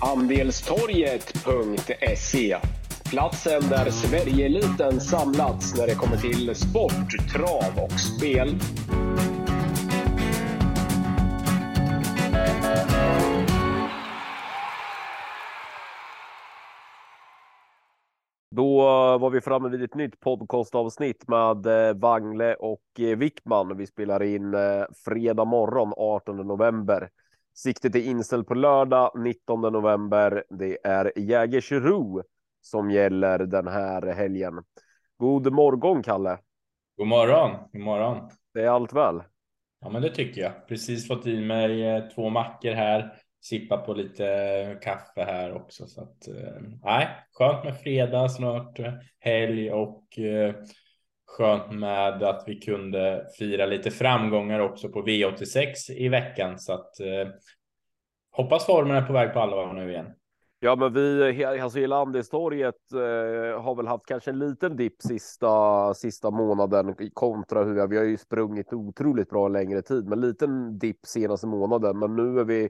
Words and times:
Andelstorget.se 0.00 2.56
Platsen 3.10 3.62
där 3.68 3.90
Sverigeeliten 3.90 5.00
samlats 5.00 5.78
när 5.78 5.86
det 5.86 5.94
kommer 5.94 6.16
till 6.16 6.54
sport, 6.54 7.30
trav 7.32 7.84
och 7.84 8.00
spel. 8.00 8.58
Då 18.56 18.78
var 19.18 19.30
vi 19.30 19.40
framme 19.40 19.68
vid 19.68 19.82
ett 19.82 19.94
nytt 19.94 20.20
podcastavsnitt 20.20 21.28
med 21.28 21.66
eh, 21.66 21.96
Wangle 21.96 22.54
och 22.54 22.82
eh, 22.98 23.16
Wickman. 23.16 23.76
Vi 23.76 23.86
spelar 23.86 24.22
in 24.22 24.54
eh, 24.54 24.84
fredag 25.04 25.44
morgon 25.44 25.92
18 25.96 26.36
november. 26.36 27.08
Siktet 27.56 27.94
är 27.94 28.00
inställt 28.00 28.48
på 28.48 28.54
lördag 28.54 29.12
19 29.14 29.60
november. 29.60 30.44
Det 30.50 30.78
är 30.84 31.12
Jägersro 31.16 32.22
som 32.60 32.90
gäller 32.90 33.38
den 33.38 33.66
här 33.66 34.02
helgen. 34.14 34.62
God 35.16 35.52
morgon 35.52 36.02
Kalle. 36.02 36.38
God 36.96 37.06
morgon, 37.06 37.50
god 37.72 37.82
morgon. 37.82 38.30
Det 38.54 38.62
är 38.62 38.68
allt 38.68 38.92
väl? 38.92 39.22
Ja, 39.80 39.90
men 39.90 40.02
det 40.02 40.10
tycker 40.10 40.40
jag. 40.40 40.68
Precis 40.68 41.08
fått 41.08 41.26
i 41.26 41.40
mig 41.40 42.10
två 42.14 42.30
mackor 42.30 42.72
här 42.72 43.12
sippa 43.40 43.76
på 43.76 43.94
lite 43.94 44.78
kaffe 44.82 45.24
här 45.24 45.52
också. 45.52 45.86
Så 45.86 46.02
att 46.02 46.28
eh, 46.28 46.62
nej, 46.82 47.08
skönt 47.32 47.64
med 47.64 47.80
fredag, 47.80 48.28
snart 48.28 48.78
eh, 48.78 48.92
helg 49.18 49.72
och 49.72 50.18
eh, 50.18 50.54
skönt 51.26 51.72
med 51.72 52.22
att 52.22 52.44
vi 52.46 52.60
kunde 52.60 53.26
fira 53.38 53.66
lite 53.66 53.90
framgångar 53.90 54.60
också 54.60 54.88
på 54.88 55.02
V86 55.02 55.90
i 55.90 56.08
veckan. 56.08 56.58
Så 56.58 56.72
att 56.72 57.00
eh, 57.00 57.28
hoppas 58.30 58.66
formen 58.66 58.96
är 58.96 59.02
på 59.02 59.12
väg 59.12 59.32
på 59.32 59.40
allvar 59.40 59.72
nu 59.72 59.90
igen. 59.90 60.06
Ja, 60.60 60.76
men 60.76 60.92
vi, 60.92 61.44
alltså 61.44 61.78
hela 61.78 61.98
Landistorget 61.98 62.92
eh, 62.92 63.62
har 63.62 63.74
väl 63.76 63.86
haft 63.86 64.06
kanske 64.06 64.30
en 64.30 64.38
liten 64.38 64.76
dipp 64.76 65.02
sista, 65.02 65.94
sista 65.94 66.30
månaden 66.30 66.94
kontra 67.12 67.64
hur 67.64 67.86
vi 67.86 67.96
har 67.96 68.04
ju 68.04 68.16
sprungit 68.16 68.72
otroligt 68.72 69.30
bra 69.30 69.48
längre 69.48 69.82
tid, 69.82 70.08
men 70.08 70.20
liten 70.20 70.78
dipp 70.78 71.06
senaste 71.06 71.46
månaden. 71.46 71.98
Men 71.98 72.16
nu 72.16 72.40
är 72.40 72.44
vi 72.44 72.68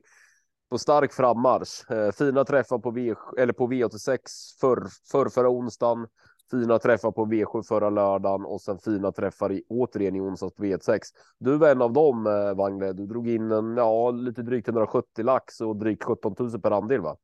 på 0.71 0.79
stark 0.79 1.13
frammarsch. 1.13 1.91
Eh, 1.91 2.13
fina 2.13 2.45
träffar 2.45 2.79
på 2.79 2.91
V 2.91 3.15
eller 3.39 3.53
på 3.53 3.67
V86 3.67 4.19
för, 4.61 4.87
för 5.11 5.29
förra 5.29 5.49
onsdagen. 5.49 6.07
Fina 6.51 6.79
träffar 6.79 7.11
på 7.11 7.27
V7 7.27 7.63
förra 7.63 7.91
lördagen 7.91 8.45
och 8.47 8.61
sen 8.61 8.79
fina 8.79 9.13
träffar 9.13 9.53
i, 9.53 9.63
återigen 9.69 10.17
i 10.17 10.21
onsdags 10.21 10.55
på 10.55 10.65
V6. 10.65 11.01
Du 11.39 11.57
var 11.57 11.69
en 11.69 11.83
av 11.83 11.93
dem, 11.93 12.27
eh, 12.27 12.55
Wangle. 12.55 12.93
Du 12.93 13.07
drog 13.07 13.29
in 13.29 13.51
en, 13.51 13.77
ja, 13.77 14.11
lite 14.11 14.43
drygt 14.43 14.69
170 14.69 15.25
lax 15.25 15.61
och 15.61 15.77
drygt 15.77 16.05
17 16.05 16.35
000 16.39 16.61
per 16.61 16.71
andel, 16.71 17.01
va? 17.01 17.17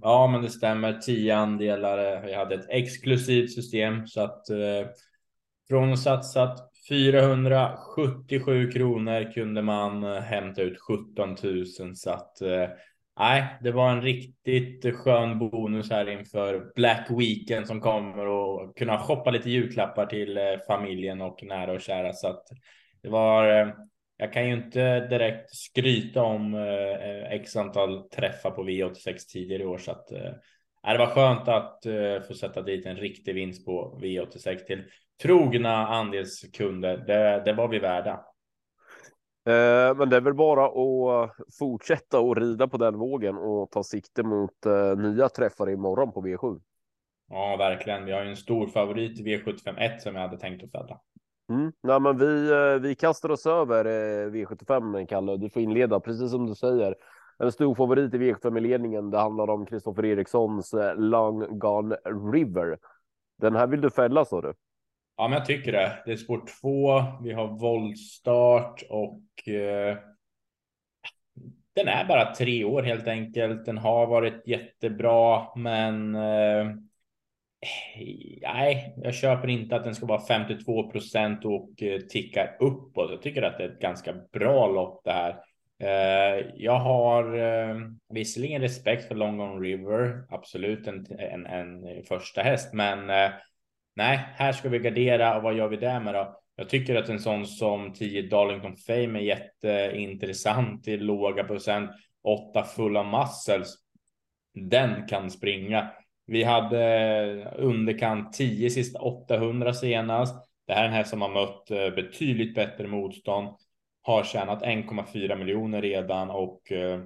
Ja, 0.00 0.28
men 0.32 0.42
det 0.42 0.50
stämmer. 0.50 0.92
10 0.92 1.36
andelar. 1.36 2.22
Vi 2.26 2.34
hade 2.34 2.54
ett 2.54 2.66
exklusivt 2.68 3.52
system 3.52 4.06
så 4.06 4.20
att 4.20 4.50
eh, 4.50 4.56
från 5.68 5.98
satsat 5.98 6.70
477 6.88 8.70
kronor 8.70 9.32
kunde 9.32 9.62
man 9.62 10.04
eh, 10.04 10.20
hämta 10.20 10.62
ut 10.62 10.78
17 10.80 11.36
000 11.42 11.96
så 11.96 12.10
att 12.10 12.40
eh, 12.40 12.68
nej, 13.18 13.58
det 13.60 13.70
var 13.70 13.90
en 13.90 14.02
riktigt 14.02 14.96
skön 14.96 15.38
bonus 15.38 15.90
här 15.90 16.08
inför 16.08 16.72
Black 16.74 17.06
Weekend 17.10 17.66
som 17.66 17.80
kommer 17.80 18.26
och 18.26 18.76
kunna 18.76 18.98
shoppa 18.98 19.30
lite 19.30 19.50
julklappar 19.50 20.06
till 20.06 20.36
eh, 20.36 20.44
familjen 20.66 21.20
och 21.20 21.42
nära 21.42 21.72
och 21.72 21.80
kära 21.80 22.12
så 22.12 22.28
att 22.28 22.42
det 23.02 23.08
var. 23.08 23.60
Eh, 23.60 23.68
jag 24.16 24.32
kan 24.32 24.48
ju 24.48 24.54
inte 24.54 25.06
direkt 25.06 25.54
skryta 25.54 26.22
om 26.22 26.54
eh, 26.54 27.32
x 27.32 27.56
antal 27.56 28.08
träffar 28.08 28.50
på 28.50 28.64
V86 28.64 29.16
tidigare 29.32 29.62
i 29.62 29.66
år 29.66 29.78
så 29.78 29.90
att 29.90 30.08
det 30.82 30.98
var 30.98 31.06
skönt 31.06 31.48
att 31.48 31.78
få 32.28 32.34
sätta 32.34 32.62
dit 32.62 32.86
en 32.86 32.96
riktig 32.96 33.34
vinst 33.34 33.66
på 33.66 33.98
V86 34.02 34.58
till 34.66 34.84
trogna 35.22 35.86
andelskunder. 35.86 36.96
Det, 36.96 37.42
det 37.44 37.52
var 37.52 37.68
vi 37.68 37.78
värda. 37.78 38.24
Eh, 39.50 39.96
men 39.96 40.08
det 40.10 40.16
är 40.16 40.20
väl 40.20 40.34
bara 40.34 40.66
att 40.66 41.30
fortsätta 41.58 42.20
och 42.20 42.36
rida 42.36 42.68
på 42.68 42.76
den 42.76 42.98
vågen 42.98 43.36
och 43.36 43.70
ta 43.70 43.82
sikte 43.82 44.22
mot 44.22 44.66
eh, 44.66 44.96
nya 44.96 45.28
träffar 45.28 45.70
imorgon 45.70 46.12
på 46.12 46.22
V7. 46.22 46.60
Ja, 47.28 47.56
verkligen. 47.56 48.04
Vi 48.04 48.12
har 48.12 48.22
ju 48.22 48.30
en 48.30 48.36
stor 48.36 48.66
favorit 48.66 49.20
i 49.20 49.22
V751 49.22 49.98
som 49.98 50.14
jag 50.14 50.22
hade 50.22 50.38
tänkt 50.38 50.64
att 50.64 50.70
fälla. 50.70 51.00
Mm. 51.50 51.72
Nej, 51.82 52.00
men 52.00 52.18
vi, 52.18 52.50
eh, 52.50 52.80
vi 52.80 52.94
kastar 52.94 53.30
oss 53.30 53.46
över 53.46 53.84
V75, 54.30 55.06
Kalle. 55.06 55.36
Du 55.36 55.50
får 55.50 55.62
inleda, 55.62 56.00
precis 56.00 56.30
som 56.30 56.46
du 56.46 56.54
säger. 56.54 56.94
En 57.38 57.52
stor 57.52 57.74
favorit 57.74 58.14
i 58.14 58.18
V75 58.18 58.58
i 58.58 58.60
ledningen. 58.60 59.10
Det 59.10 59.18
handlar 59.18 59.50
om 59.50 59.66
Kristoffer 59.66 60.04
Erikssons 60.04 60.74
Long 60.96 61.58
Gone 61.58 61.96
River. 62.32 62.78
Den 63.38 63.56
här 63.56 63.66
vill 63.66 63.80
du 63.80 63.90
fälla, 63.90 64.24
sa 64.24 64.40
du? 64.40 64.54
Ja, 65.20 65.28
men 65.28 65.38
jag 65.38 65.46
tycker 65.46 65.72
det. 65.72 66.02
Det 66.04 66.12
är 66.12 66.16
spår 66.16 66.42
två. 66.60 67.02
Vi 67.22 67.32
har 67.32 67.58
våldstart 67.58 68.82
och 68.88 69.48
eh, 69.48 69.96
den 71.74 71.88
är 71.88 72.04
bara 72.04 72.34
tre 72.34 72.64
år 72.64 72.82
helt 72.82 73.08
enkelt. 73.08 73.66
Den 73.66 73.78
har 73.78 74.06
varit 74.06 74.46
jättebra, 74.46 75.46
men 75.56 76.14
eh, 76.14 76.66
nej, 78.42 78.94
jag 78.96 79.14
köper 79.14 79.48
inte 79.48 79.76
att 79.76 79.84
den 79.84 79.94
ska 79.94 80.06
vara 80.06 80.26
52 80.26 80.90
procent 80.90 81.44
och 81.44 81.82
eh, 81.82 82.00
tickar 82.00 82.56
uppåt. 82.60 83.10
Jag 83.10 83.22
tycker 83.22 83.42
att 83.42 83.58
det 83.58 83.64
är 83.64 83.68
ett 83.68 83.80
ganska 83.80 84.14
bra 84.32 84.66
lopp 84.66 85.00
det 85.04 85.12
här. 85.12 85.36
Eh, 85.82 86.46
jag 86.54 86.78
har 86.78 87.38
eh, 87.38 87.76
visserligen 88.08 88.60
respekt 88.60 89.08
för 89.08 89.14
Long 89.14 89.62
River, 89.62 90.24
absolut 90.30 90.86
en, 90.86 91.06
en, 91.18 91.46
en 91.46 92.04
första 92.04 92.42
häst, 92.42 92.72
men 92.72 93.10
eh, 93.10 93.30
nej, 94.00 94.20
här 94.34 94.52
ska 94.52 94.68
vi 94.68 94.78
gardera 94.78 95.36
och 95.36 95.42
vad 95.42 95.54
gör 95.54 95.68
vi 95.68 95.76
där 95.76 96.00
med 96.00 96.14
då? 96.14 96.40
Jag 96.56 96.68
tycker 96.68 96.96
att 96.96 97.08
en 97.08 97.20
sån 97.20 97.46
som 97.46 97.92
10 97.92 98.22
Darlington 98.22 98.76
Fame 98.76 99.18
är 99.18 99.22
jätteintressant 99.22 100.88
i 100.88 100.96
låga 100.96 101.44
procent. 101.44 101.90
8 102.22 102.64
fulla 102.64 103.02
muscles. 103.02 103.74
Den 104.54 105.06
kan 105.06 105.30
springa. 105.30 105.90
Vi 106.26 106.44
hade 106.44 107.54
underkant 107.56 108.32
10 108.32 108.70
sista 108.70 108.98
800 108.98 109.74
senast. 109.74 110.50
Det 110.66 110.72
här 110.72 110.82
är 110.82 110.88
en 110.88 110.92
häst 110.92 111.10
som 111.10 111.22
har 111.22 111.28
mött 111.28 111.70
eh, 111.70 111.94
betydligt 111.94 112.54
bättre 112.54 112.86
motstånd. 112.86 113.48
Har 114.02 114.24
tjänat 114.24 114.62
1,4 114.62 115.36
miljoner 115.36 115.82
redan 115.82 116.30
och 116.30 116.72
eh, 116.72 117.00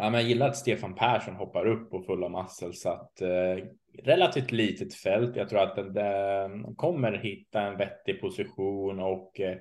Ja, 0.00 0.10
men 0.10 0.20
jag 0.20 0.28
gillar 0.28 0.48
att 0.48 0.56
Stefan 0.56 0.94
Persson 0.94 1.34
hoppar 1.34 1.66
upp 1.66 1.90
på 1.90 2.02
fulla 2.02 2.28
massor 2.28 2.72
så 2.72 2.88
att 2.88 3.20
eh, 3.20 3.64
relativt 4.02 4.52
litet 4.52 4.94
fält. 4.94 5.36
Jag 5.36 5.48
tror 5.48 5.60
att 5.60 5.76
den, 5.76 5.92
den 5.92 6.74
kommer 6.74 7.12
hitta 7.12 7.60
en 7.60 7.76
vettig 7.76 8.20
position 8.20 9.00
och 9.00 9.40
eh, 9.40 9.56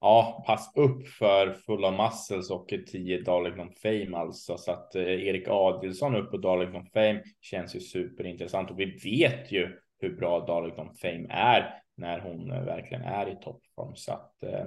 ja, 0.00 0.44
pass 0.46 0.72
upp 0.76 1.08
för 1.08 1.52
fulla 1.52 1.90
muscles 1.90 2.50
och 2.50 2.68
10 2.92 3.22
Darlington 3.22 3.72
Fame 3.82 4.16
alltså. 4.16 4.56
Så 4.56 4.72
att 4.72 4.94
eh, 4.94 5.02
Erik 5.02 5.48
Adilsson 5.48 6.16
upp 6.16 6.30
på 6.30 6.36
Darlington 6.36 6.86
Fame 6.86 7.22
känns 7.40 7.76
ju 7.76 7.80
superintressant. 7.80 8.70
Och 8.70 8.80
vi 8.80 8.84
vet 8.84 9.52
ju 9.52 9.78
hur 10.00 10.16
bra 10.16 10.46
Darlington 10.46 10.94
Fame 10.94 11.26
är 11.30 11.82
när 11.96 12.20
hon 12.20 12.50
eh, 12.52 12.64
verkligen 12.64 13.02
är 13.02 13.28
i 13.28 13.36
toppform. 13.36 13.94
Så 13.94 14.12
att 14.12 14.42
eh, 14.42 14.66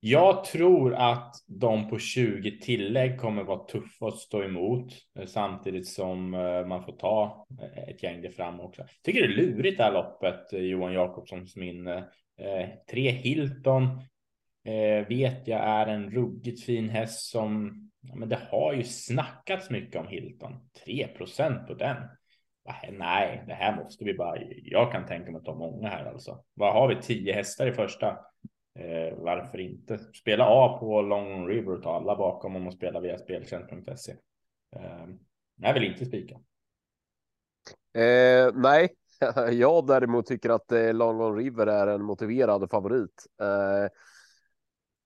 jag 0.00 0.44
tror 0.44 0.94
att 0.94 1.34
de 1.46 1.88
på 1.88 1.98
20 1.98 2.58
tillägg 2.58 3.20
kommer 3.20 3.44
vara 3.44 3.64
tuffa 3.64 4.06
att 4.06 4.18
stå 4.18 4.42
emot 4.42 4.92
eh, 5.18 5.26
samtidigt 5.26 5.88
som 5.88 6.34
eh, 6.34 6.66
man 6.66 6.84
får 6.84 6.92
ta 6.92 7.46
eh, 7.62 7.88
ett 7.88 8.02
gäng 8.02 8.22
där 8.22 8.30
fram 8.30 8.60
också. 8.60 8.82
Jag 8.82 8.90
tycker 9.02 9.20
det 9.20 9.34
är 9.34 9.36
lurigt 9.36 9.78
det 9.78 9.84
här 9.84 9.92
loppet. 9.92 10.52
Johan 10.52 10.92
Jakobssons 10.92 11.56
minne. 11.56 12.04
tre 12.90 13.10
Hilton 13.10 14.00
vet 15.08 15.48
jag 15.48 15.60
är 15.60 15.86
en 15.86 16.10
ruggigt 16.10 16.64
fin 16.64 16.88
häst 16.88 17.30
som 17.30 17.72
ja, 18.00 18.14
men 18.14 18.28
det 18.28 18.38
har 18.50 18.72
ju 18.72 18.84
snackats 18.84 19.70
mycket 19.70 20.00
om 20.00 20.08
Hilton. 20.08 20.52
3% 20.86 21.66
på 21.66 21.74
den. 21.74 21.96
Nej, 22.92 23.44
det 23.46 23.54
här 23.54 23.76
måste 23.76 24.04
vi 24.04 24.14
bara. 24.14 24.38
Jag 24.62 24.92
kan 24.92 25.06
tänka 25.06 25.30
mig 25.30 25.38
att 25.38 25.44
ta 25.44 25.54
många 25.54 25.88
här 25.88 26.04
alltså. 26.04 26.44
Vad 26.54 26.72
har 26.72 26.88
vi? 26.88 26.96
10 27.02 27.32
hästar 27.32 27.66
i 27.66 27.72
första. 27.72 28.18
Eh, 28.78 29.14
varför 29.16 29.60
inte? 29.60 29.98
Spela 29.98 30.44
A 30.48 30.78
på 30.80 31.02
Long 31.02 31.48
River 31.48 31.72
och 31.72 31.82
ta 31.82 31.96
alla 31.96 32.16
bakom 32.16 32.56
om 32.56 32.62
man 32.62 32.72
spelar 32.72 33.00
via 33.00 33.18
speltjänst.se. 33.18 34.12
Eh, 34.76 35.06
jag 35.56 35.74
vill 35.74 35.84
inte 35.84 36.04
spika. 36.04 36.34
Eh, 37.94 38.52
nej, 38.54 38.88
jag 39.52 39.86
däremot 39.86 40.26
tycker 40.26 40.50
att 40.50 40.72
eh, 40.72 40.94
Long 40.94 41.36
River 41.36 41.66
är 41.66 41.86
en 41.86 42.02
motiverad 42.02 42.70
favorit. 42.70 43.26
Eh, 43.40 43.90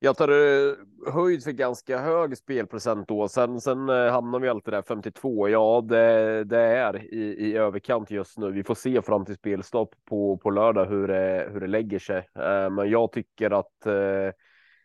jag 0.05 0.17
tar 0.17 0.29
eh, 0.29 0.75
höjd 1.13 1.45
för 1.45 1.53
ganska 1.53 1.99
hög 1.99 2.37
spelprocent 2.39 3.09
då. 3.09 3.29
Sen, 3.29 3.61
sen 3.61 3.89
eh, 3.89 4.13
hamnar 4.13 4.41
vi 4.41 4.49
alltid 4.49 4.75
där 4.75 4.83
52. 4.83 5.49
Ja, 5.49 5.85
det, 5.89 6.45
det 6.45 6.59
är 6.59 7.15
i, 7.15 7.21
i 7.21 7.57
överkant 7.57 8.11
just 8.11 8.39
nu. 8.39 8.51
Vi 8.51 8.65
får 8.65 8.75
se 8.75 9.03
fram 9.03 9.25
till 9.25 9.35
spelstopp 9.35 9.95
på, 10.09 10.37
på 10.37 10.51
lördag 10.51 10.87
hur 10.87 11.09
det, 11.09 11.49
hur 11.53 11.61
det 11.61 11.67
lägger 11.67 11.99
sig. 11.99 12.17
Eh, 12.19 12.71
men 12.71 12.91
jag 12.91 13.13
tycker 13.13 13.51
att 13.51 13.81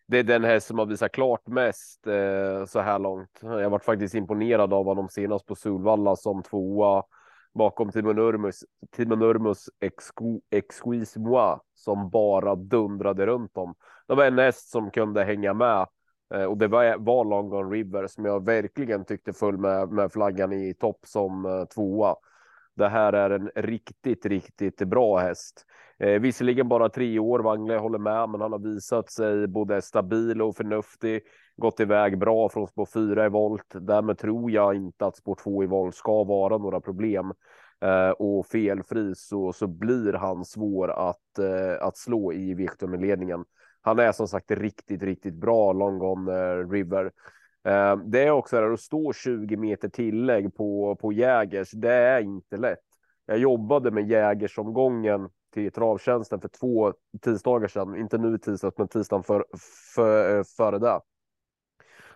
det 0.07 0.19
är 0.19 0.23
den 0.23 0.43
häst 0.43 0.67
som 0.67 0.79
har 0.79 0.85
visat 0.85 1.11
klart 1.11 1.47
mest 1.47 2.03
så 2.67 2.79
här 2.79 2.99
långt. 2.99 3.39
Jag 3.41 3.69
varit 3.69 3.83
faktiskt 3.83 4.15
imponerad 4.15 4.73
av 4.73 4.85
honom 4.85 5.09
senast 5.09 5.45
på 5.45 5.55
Solvalla 5.55 6.15
som 6.15 6.43
tvåa 6.43 7.03
bakom 7.53 7.91
Timo 7.91 8.13
Nurmus, 8.13 8.63
Timon 8.95 9.21
Urmus 9.21 9.69
Exquise 10.51 11.19
Moi 11.19 11.59
som 11.75 12.09
bara 12.09 12.55
dundrade 12.55 13.25
runt 13.25 13.53
dem. 13.53 13.75
Det 14.07 14.15
var 14.15 14.25
en 14.25 14.39
häst 14.39 14.69
som 14.69 14.91
kunde 14.91 15.23
hänga 15.23 15.53
med 15.53 15.87
eh, 16.33 16.43
och 16.43 16.57
det 16.57 16.67
var, 16.67 16.97
var 16.97 17.25
Long 17.25 17.49
Gone 17.49 17.75
River 17.75 18.07
som 18.07 18.25
jag 18.25 18.45
verkligen 18.45 19.05
tyckte 19.05 19.33
föll 19.33 19.57
med, 19.57 19.89
med 19.89 20.11
flaggan 20.11 20.53
i 20.53 20.73
topp 20.73 20.99
som 21.03 21.45
eh, 21.45 21.65
tvåa. 21.65 22.15
Det 22.75 22.87
här 22.87 23.13
är 23.13 23.29
en 23.29 23.51
riktigt, 23.55 24.25
riktigt 24.25 24.77
bra 24.77 25.17
häst. 25.17 25.65
Eh, 25.99 26.19
visserligen 26.19 26.67
bara 26.67 26.89
tre 26.89 27.19
år, 27.19 27.39
Wangle 27.39 27.77
håller 27.77 27.99
med, 27.99 28.29
men 28.29 28.41
han 28.41 28.51
har 28.51 28.59
visat 28.59 29.11
sig 29.11 29.47
både 29.47 29.81
stabil 29.81 30.41
och 30.41 30.55
förnuftig. 30.55 31.21
Gått 31.55 31.79
iväg 31.79 32.17
bra 32.17 32.49
från 32.49 32.67
spår 32.67 32.85
4 32.93 33.25
i 33.25 33.29
volt. 33.29 33.73
Därmed 33.73 34.17
tror 34.17 34.51
jag 34.51 34.75
inte 34.75 35.05
att 35.05 35.17
spår 35.17 35.35
2 35.35 35.63
i 35.63 35.67
volt 35.67 35.95
ska 35.95 36.23
vara 36.23 36.57
några 36.57 36.81
problem. 36.81 37.33
Eh, 37.81 38.09
och 38.09 38.45
felfri 38.45 39.15
så, 39.15 39.53
så 39.53 39.67
blir 39.67 40.13
han 40.13 40.45
svår 40.45 40.91
att, 40.91 41.39
eh, 41.39 41.87
att 41.87 41.97
slå 41.97 42.33
i 42.33 42.53
Victor-ledningen. 42.53 43.45
Han 43.81 43.99
är 43.99 44.11
som 44.11 44.27
sagt 44.27 44.51
riktigt, 44.51 45.03
riktigt 45.03 45.33
bra 45.33 45.73
long 45.73 46.01
on 46.01 46.27
eh, 46.27 46.69
river. 46.69 47.11
Eh, 47.63 47.97
det 47.97 48.23
är 48.23 48.31
också 48.31 48.55
där 48.55 48.71
att 48.71 48.79
stå 48.79 49.13
20 49.13 49.57
meter 49.57 49.89
tillägg 49.89 50.55
på, 50.55 50.95
på 50.95 51.13
Jägers. 51.13 51.71
Det 51.71 51.93
är 51.93 52.21
inte 52.21 52.57
lätt. 52.57 52.79
Jag 53.25 53.37
jobbade 53.37 53.91
med 53.91 54.09
Jägersomgången 54.09 55.29
till 55.53 55.71
travtjänsten 55.71 56.41
för 56.41 56.47
två 56.47 56.93
tisdagar 57.21 57.67
sedan, 57.67 57.95
inte 57.95 58.17
nu 58.17 58.35
i 58.35 58.39
tisdags, 58.39 58.77
men 58.77 58.87
tisdagen 58.87 59.23
för, 59.23 59.45
för, 59.95 60.37
eh, 60.37 60.43
före 60.57 60.79
det. 60.79 61.01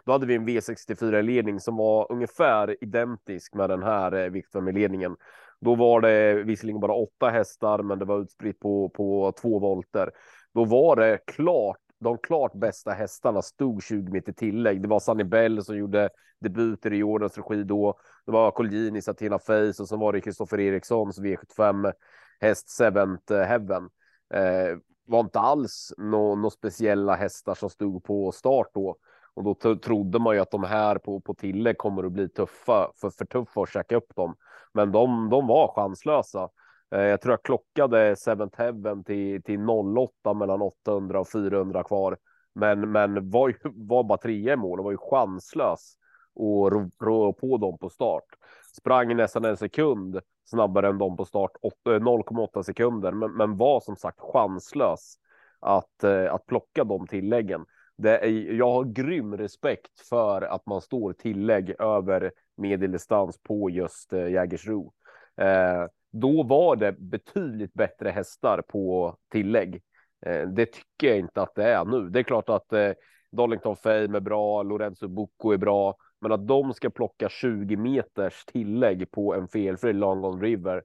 Då 0.06 0.12
hade 0.12 0.26
vi 0.26 0.36
en 0.36 0.48
V64 0.48 1.22
ledning 1.22 1.60
som 1.60 1.78
var 1.78 2.12
ungefär 2.12 2.84
identisk 2.84 3.54
med 3.54 3.70
den 3.70 3.84
här 3.84 4.12
eh, 4.12 4.30
Victor 4.30 4.72
ledningen. 4.72 5.16
Då 5.60 5.76
var 5.76 6.02
det 6.02 6.44
visserligen 6.44 6.82
bara 6.82 6.94
åtta 6.94 7.30
hästar, 7.30 7.84
men 7.84 8.00
det 8.00 8.06
var 8.06 8.22
utspritt 8.22 8.60
på, 8.60 8.90
på 8.90 9.34
två 9.42 9.60
volter. 9.60 10.12
Då 10.54 10.66
var 10.66 10.96
det 10.96 11.20
klart 11.28 11.78
de 12.02 12.18
klart 12.18 12.54
bästa 12.54 12.92
hästarna 12.92 13.42
stod 13.42 13.84
20 13.84 14.12
meter 14.12 14.34
tillägg. 14.34 14.82
Det 14.82 14.88
var 14.88 15.00
Sunny 15.00 15.24
Bell 15.24 15.64
som 15.64 15.78
gjorde 15.78 16.10
debuter 16.40 16.94
i 16.94 17.04
årets 17.04 17.38
regi 17.38 17.64
då. 17.64 18.00
Det 18.26 18.32
var 18.32 18.52
Colgjini, 18.52 19.02
Satina 19.02 19.40
Face 19.40 19.82
och 19.82 19.88
så 19.88 19.98
var 19.98 20.14
det 20.14 20.22
Kristoffer 20.22 20.60
Erikssons 20.60 21.20
V75 21.20 21.94
häst 22.42 22.70
Seventh 22.70 23.34
Heaven. 23.34 23.90
Eh, 24.34 24.78
var 25.06 25.20
inte 25.20 25.40
alls 25.40 25.94
några 25.98 26.36
no 26.36 26.50
speciella 26.50 27.16
hästar 27.16 27.56
som 27.56 27.70
stod 27.70 28.04
på 28.04 28.32
start 28.32 28.68
då. 28.74 28.98
Och 29.34 29.44
då 29.44 29.76
trodde 29.76 30.20
man 30.20 30.36
ju 30.36 30.42
att 30.42 30.52
de 30.52 30.64
här 30.64 30.98
på, 30.98 31.20
på 31.20 31.34
Tille 31.34 31.74
kommer 31.74 32.04
att 32.04 32.12
bli 32.12 32.30
tuffa, 32.30 32.92
för, 33.02 33.10
för 33.10 33.26
tuffa 33.26 33.62
att 33.62 33.70
käka 33.70 33.96
upp 33.96 34.16
dem. 34.16 34.36
Men 34.74 34.92
de, 34.92 35.30
de 35.30 35.48
var 35.48 35.68
chanslösa. 35.68 36.50
Eh, 36.92 37.02
jag 37.02 37.22
tror 37.22 37.34
jag 37.34 37.44
klockade 37.44 38.16
Seventh 38.16 38.58
Heaven 38.58 39.04
till, 39.04 39.44
till 39.44 39.70
08 39.70 40.34
mellan 40.34 40.62
800 40.62 41.20
och 41.20 41.30
400 41.30 41.84
kvar. 41.84 42.18
Men, 42.54 42.92
men 42.92 43.30
var, 43.30 43.48
ju, 43.48 43.56
var 43.64 44.04
bara 44.04 44.18
trea 44.18 44.54
i 44.54 44.58
mål 44.58 44.80
och 44.80 44.86
var 44.86 44.92
ju 44.92 44.98
chanslös 44.98 45.98
och 46.36 46.72
rå, 46.72 46.90
rå 47.02 47.34
på 47.34 47.58
dem 47.58 47.78
på 47.78 47.90
start. 47.90 48.26
Sprang 48.72 49.18
nästan 49.18 49.46
en 49.46 49.58
sekund 49.58 50.20
snabbare 50.46 50.88
än 50.88 50.98
de 50.98 51.18
på 51.18 51.26
start, 51.26 51.52
0,8 51.86 52.58
eh, 52.58 52.62
sekunder, 52.62 53.12
men, 53.12 53.32
men 53.32 53.58
var 53.58 53.80
som 53.80 53.96
sagt 53.96 54.20
chanslös 54.20 55.16
att, 55.60 56.04
eh, 56.04 56.34
att 56.34 56.46
plocka 56.46 56.84
de 56.84 57.08
tilläggen. 57.08 57.66
Det 57.98 58.18
är, 58.18 58.54
jag 58.54 58.72
har 58.72 58.84
grym 58.84 59.38
respekt 59.38 60.00
för 60.10 60.42
att 60.42 60.66
man 60.66 60.82
står 60.82 61.14
tillägg 61.14 61.76
över 61.80 62.32
medeldistans 62.58 63.40
på 63.44 63.70
just 63.70 64.14
eh, 64.14 64.30
Jägersro. 64.30 64.94
Eh, 65.38 65.86
då 66.12 66.44
var 66.44 66.76
det 66.76 66.92
betydligt 66.92 67.74
bättre 67.74 68.10
hästar 68.10 68.62
på 68.68 69.16
tillägg. 69.32 69.82
Eh, 70.26 70.48
det 70.48 70.66
tycker 70.66 71.08
jag 71.08 71.20
inte 71.20 71.42
att 71.42 71.56
det 71.56 71.64
är 71.64 71.86
nu. 71.86 72.10
Det 72.10 72.20
är 72.20 72.24
klart 72.24 72.50
att 72.50 72.74
eh, 72.74 72.92
Darlington 73.32 73.76
Fame 73.76 74.18
är 74.18 74.20
bra, 74.20 74.64
Lorenzo 74.64 75.08
Bucco 75.08 75.52
är 75.52 75.58
bra, 75.58 75.96
men 76.22 76.32
att 76.32 76.48
de 76.48 76.74
ska 76.74 76.90
plocka 76.90 77.30
20 77.30 77.78
meters 77.78 78.46
tillägg 78.46 79.12
på 79.12 79.34
en 79.34 79.48
felfri 79.48 79.94
Long 79.94 80.26
On 80.26 80.42
River, 80.42 80.84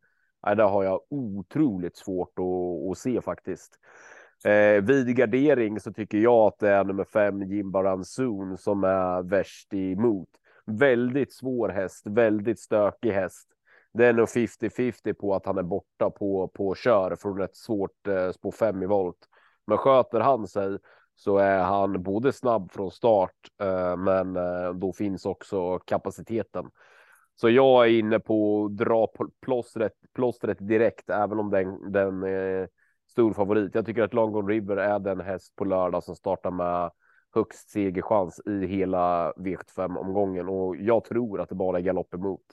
det 0.57 0.63
har 0.63 0.85
jag 0.85 1.01
otroligt 1.11 1.97
svårt 1.97 2.39
att, 2.39 2.91
att 2.91 2.99
se 2.99 3.21
faktiskt. 3.21 3.79
Eh, 4.45 4.85
vid 4.85 5.17
gardering 5.17 5.81
så 5.81 5.93
tycker 5.93 6.19
jag 6.19 6.47
att 6.47 6.59
det 6.59 6.69
är 6.69 6.85
nummer 6.85 7.05
fem 7.05 7.43
Jimba 7.43 7.83
Ransoon 7.83 8.59
som 8.59 8.85
är 8.85 9.23
värst 9.23 9.75
emot. 9.75 10.29
Väldigt 10.67 11.33
svår 11.33 11.69
häst, 11.69 12.07
väldigt 12.07 12.61
stökig 12.61 13.11
häst. 13.11 13.49
Det 13.93 14.07
är 14.07 14.13
nog 14.13 14.29
50-50 14.29 15.13
på 15.13 15.35
att 15.35 15.47
han 15.47 15.59
är 15.59 15.63
borta 15.63 16.11
på, 16.11 16.49
på 16.49 16.75
kör 16.75 17.17
från 17.17 17.41
ett 17.41 17.57
svårt 17.57 18.07
eh, 18.09 18.31
spår 18.31 18.53
5 18.53 18.83
i 18.83 18.87
volt. 18.87 19.29
Men 19.67 19.79
sköter 19.79 20.21
han 20.21 20.47
sig 20.47 20.79
så 21.17 21.39
är 21.39 21.59
han 21.59 22.03
både 22.03 22.33
snabb 22.33 22.73
från 22.73 22.91
start, 22.91 23.35
eh, 23.61 23.97
men 23.97 24.37
eh, 24.37 24.73
då 24.75 24.93
finns 24.93 25.27
också 25.27 25.79
kapaciteten. 25.79 26.71
Så 27.35 27.51
jag 27.51 27.87
är 27.87 27.99
inne 27.99 28.21
på 28.21 28.65
att 28.65 28.77
dra 28.77 29.09
plåstret, 29.43 29.93
plåstret 30.15 30.59
direkt, 30.61 31.11
även 31.11 31.39
om 31.39 31.51
den, 31.51 31.93
den 31.93 32.23
är 32.23 32.69
stor 33.11 33.33
favorit. 33.33 33.75
Jag 33.75 33.87
tycker 33.87 34.03
att 34.03 34.15
Longon 34.15 34.49
River 34.49 34.77
är 34.77 34.99
den 34.99 35.21
häst 35.21 35.57
på 35.57 35.65
lördag 35.65 36.05
som 36.05 36.17
startar 36.17 36.51
med 36.51 36.91
högst 37.35 37.71
segerchans 37.71 38.41
i 38.47 38.67
hela 38.67 39.33
V75 39.33 39.97
omgången 39.97 40.49
och 40.49 40.77
jag 40.77 41.05
tror 41.05 41.41
att 41.41 41.49
det 41.49 41.55
bara 41.55 41.79
är 41.79 41.83
galopp 41.83 42.15
emot. 42.15 42.45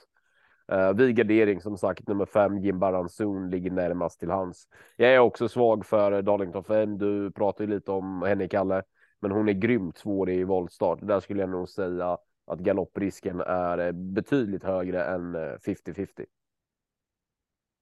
Uh, 0.72 0.92
vid 0.92 1.16
gardering 1.16 1.60
som 1.60 1.78
sagt 1.78 2.08
nummer 2.08 2.26
fem 2.26 2.58
Jim 2.58 2.78
Baranzon 2.78 3.50
ligger 3.50 3.70
närmast 3.70 4.20
till 4.20 4.30
hans. 4.30 4.68
Jag 4.96 5.14
är 5.14 5.18
också 5.18 5.48
svag 5.48 5.86
för 5.86 6.22
Darlington 6.22 6.64
Fame. 6.64 6.96
Du 6.96 7.30
pratar 7.30 7.64
ju 7.64 7.70
lite 7.70 7.90
om 7.90 8.22
henne 8.22 8.48
Kalle, 8.48 8.82
men 9.20 9.30
hon 9.30 9.48
är 9.48 9.52
grymt 9.52 9.98
svår 9.98 10.30
i 10.30 10.44
voltstart. 10.44 10.98
Där 11.02 11.20
skulle 11.20 11.40
jag 11.40 11.50
nog 11.50 11.68
säga 11.68 12.18
att 12.46 12.58
galopprisken 12.58 13.40
är 13.40 13.92
betydligt 13.92 14.64
högre 14.64 15.04
än 15.04 15.36
50-50. 15.36 16.26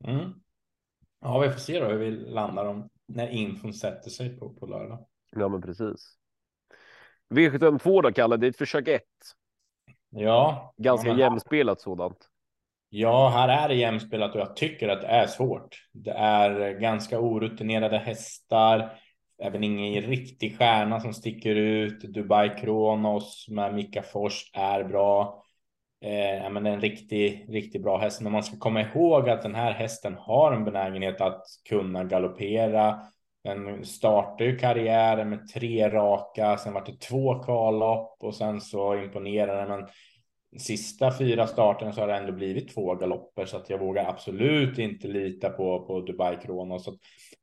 Eh, 0.04 0.14
mm. 0.14 0.32
Ja, 1.20 1.38
vi 1.38 1.50
får 1.50 1.60
se 1.60 1.80
då 1.80 1.86
hur 1.86 1.98
vi 1.98 2.10
landar 2.10 2.64
om 2.64 2.88
när 3.06 3.28
infon 3.28 3.72
sätter 3.72 4.10
sig 4.10 4.38
på, 4.38 4.54
på 4.54 4.66
lördag. 4.66 5.06
Ja, 5.30 5.48
men 5.48 5.62
precis. 5.62 6.18
V752 7.34 8.02
då, 8.02 8.12
Kalle, 8.12 8.36
det 8.36 8.46
är 8.46 8.50
ett 8.50 8.56
försök 8.56 8.88
ett. 8.88 9.02
Ja. 10.10 10.74
Ganska 10.76 11.08
ja, 11.08 11.18
jämspelat 11.18 11.80
sådant. 11.80 12.28
Ja, 12.94 13.28
här 13.28 13.48
är 13.48 13.68
det 13.68 13.74
jämspelat 13.74 14.34
och 14.34 14.40
jag 14.40 14.56
tycker 14.56 14.88
att 14.88 15.00
det 15.00 15.06
är 15.06 15.26
svårt. 15.26 15.88
Det 15.92 16.10
är 16.10 16.70
ganska 16.80 17.20
orutinerade 17.20 17.98
hästar, 17.98 18.92
även 19.42 19.64
ingen 19.64 20.02
riktig 20.02 20.58
stjärna 20.58 21.00
som 21.00 21.14
sticker 21.14 21.54
ut. 21.54 22.00
Dubai 22.00 22.48
Kronos 22.60 23.46
med 23.48 23.74
Mika 23.74 24.02
Fors 24.02 24.50
är 24.54 24.84
bra. 24.84 25.42
Eh, 26.04 26.50
men 26.50 26.66
en 26.66 26.80
riktigt, 26.80 27.50
riktigt 27.50 27.82
bra 27.82 27.98
häst. 27.98 28.20
Men 28.20 28.32
man 28.32 28.42
ska 28.42 28.56
komma 28.56 28.80
ihåg 28.80 29.28
att 29.28 29.42
den 29.42 29.54
här 29.54 29.72
hästen 29.72 30.14
har 30.18 30.52
en 30.52 30.64
benägenhet 30.64 31.20
att 31.20 31.42
kunna 31.68 32.04
galoppera. 32.04 33.00
Den 33.44 33.84
startade 33.84 34.44
ju 34.44 34.58
karriären 34.58 35.30
med 35.30 35.48
tre 35.48 35.88
raka, 35.88 36.56
sen 36.56 36.72
var 36.72 36.84
det 36.86 37.00
två 37.00 37.42
kvallopp 37.42 38.16
och 38.20 38.34
sen 38.34 38.60
så 38.60 38.94
imponerade 38.94 39.60
den. 39.60 39.68
Men 39.68 39.88
sista 40.58 41.18
fyra 41.18 41.46
starten 41.46 41.92
så 41.92 42.00
har 42.00 42.08
det 42.08 42.16
ändå 42.16 42.32
blivit 42.32 42.74
två 42.74 42.94
galopper 42.94 43.46
så 43.46 43.56
att 43.56 43.70
jag 43.70 43.78
vågar 43.78 44.08
absolut 44.08 44.78
inte 44.78 45.08
lita 45.08 45.50
på, 45.50 45.86
på 45.86 46.00
Dubai 46.00 46.36
Kronos. 46.36 46.84
Så 46.84 46.98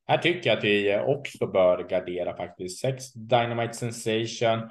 här 0.08 0.18
tycker 0.18 0.50
jag 0.50 0.58
att 0.58 0.63
vi 0.63 1.00
också 1.08 1.48
bör 1.48 1.84
gardera 1.84 2.38
faktiskt. 2.38 2.80
Sex 2.80 3.13
Dynamite 3.13 3.74
Sensation. 3.74 4.70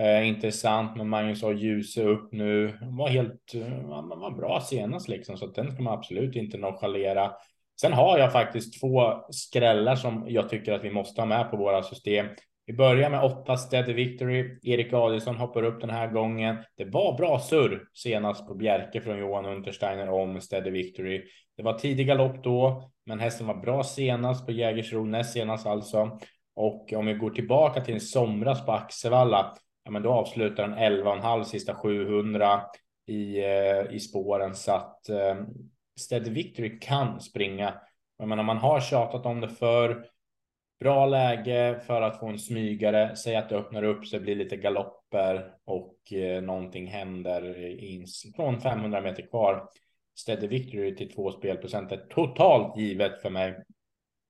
Eh, 0.00 0.28
intressant 0.28 0.96
men 0.96 1.08
Magnus 1.08 1.42
har 1.42 1.52
ljuset 1.52 2.04
upp 2.04 2.32
nu. 2.32 2.78
Var 2.82 3.08
helt 3.08 3.52
han 3.90 4.08
var 4.08 4.30
bra 4.30 4.60
senast 4.60 5.08
liksom 5.08 5.36
så 5.36 5.44
att 5.44 5.54
den 5.54 5.72
ska 5.72 5.82
man 5.82 5.98
absolut 5.98 6.36
inte 6.36 6.58
nonchalera. 6.58 7.32
Sen 7.80 7.92
har 7.92 8.18
jag 8.18 8.32
faktiskt 8.32 8.80
två 8.80 9.12
skrällar 9.30 9.96
som 9.96 10.24
jag 10.28 10.48
tycker 10.48 10.72
att 10.72 10.84
vi 10.84 10.90
måste 10.90 11.20
ha 11.20 11.26
med 11.26 11.50
på 11.50 11.56
våra 11.56 11.82
system. 11.82 12.26
Vi 12.66 12.72
börjar 12.72 13.10
med 13.10 13.24
åtta 13.24 13.56
Steady 13.56 13.92
Victory. 13.92 14.58
Erik 14.62 14.92
Adielsson 14.92 15.36
hoppar 15.36 15.62
upp 15.62 15.80
den 15.80 15.90
här 15.90 16.08
gången. 16.08 16.56
Det 16.76 16.84
var 16.84 17.16
bra 17.16 17.38
surr 17.38 17.88
senast 17.92 18.46
på 18.46 18.54
Bjerke 18.54 19.00
från 19.00 19.18
Johan 19.18 19.46
Untersteiner 19.46 20.08
om 20.10 20.40
Steady 20.40 20.70
Victory. 20.70 21.24
Det 21.56 21.62
var 21.62 21.78
tidig 21.78 22.06
galopp 22.06 22.44
då, 22.44 22.90
men 23.06 23.20
hästen 23.20 23.46
var 23.46 23.54
bra 23.54 23.82
senast 23.82 24.46
på 24.46 24.52
Jägersro, 24.52 25.04
näst 25.04 25.32
senast 25.32 25.66
alltså. 25.66 26.18
Och 26.56 26.92
om 26.92 27.06
vi 27.06 27.14
går 27.14 27.30
tillbaka 27.30 27.80
till 27.80 27.94
en 27.94 28.00
somras 28.00 28.66
på 28.66 28.72
Axevalla, 28.72 29.54
ja, 29.84 29.90
men 29.90 30.02
då 30.02 30.10
avslutar 30.10 30.68
den 30.68 30.78
11,5 30.78 31.44
sista 31.44 31.74
700 31.74 32.60
i, 33.06 33.38
eh, 33.38 33.94
i 33.94 34.00
spåren 34.00 34.54
så 34.54 34.72
att 34.72 35.08
eh, 35.08 35.36
Steady 36.00 36.30
Victory 36.30 36.78
kan 36.80 37.20
springa. 37.20 37.74
Jag 38.18 38.28
menar, 38.28 38.42
man 38.42 38.58
har 38.58 38.80
tjatat 38.80 39.26
om 39.26 39.40
det 39.40 39.48
för 39.48 40.06
Bra 40.84 41.06
läge 41.06 41.80
för 41.86 42.02
att 42.02 42.20
få 42.20 42.28
en 42.28 42.38
smygare. 42.38 43.16
Säg 43.16 43.36
att 43.36 43.48
det 43.48 43.56
öppnar 43.56 43.82
upp 43.82 44.06
sig, 44.06 44.20
blir 44.20 44.36
lite 44.36 44.56
galopper 44.56 45.52
och 45.64 46.12
eh, 46.12 46.42
någonting 46.42 46.86
händer 46.86 47.66
in, 47.84 48.06
från 48.36 48.60
500 48.60 49.00
meter 49.00 49.26
kvar. 49.26 49.68
Steady 50.18 50.46
Victory 50.46 50.96
till 50.96 51.14
två 51.14 51.30
spelprocent 51.30 51.92
är 51.92 51.96
totalt 51.96 52.76
givet 52.76 53.22
för 53.22 53.30
mig. 53.30 53.64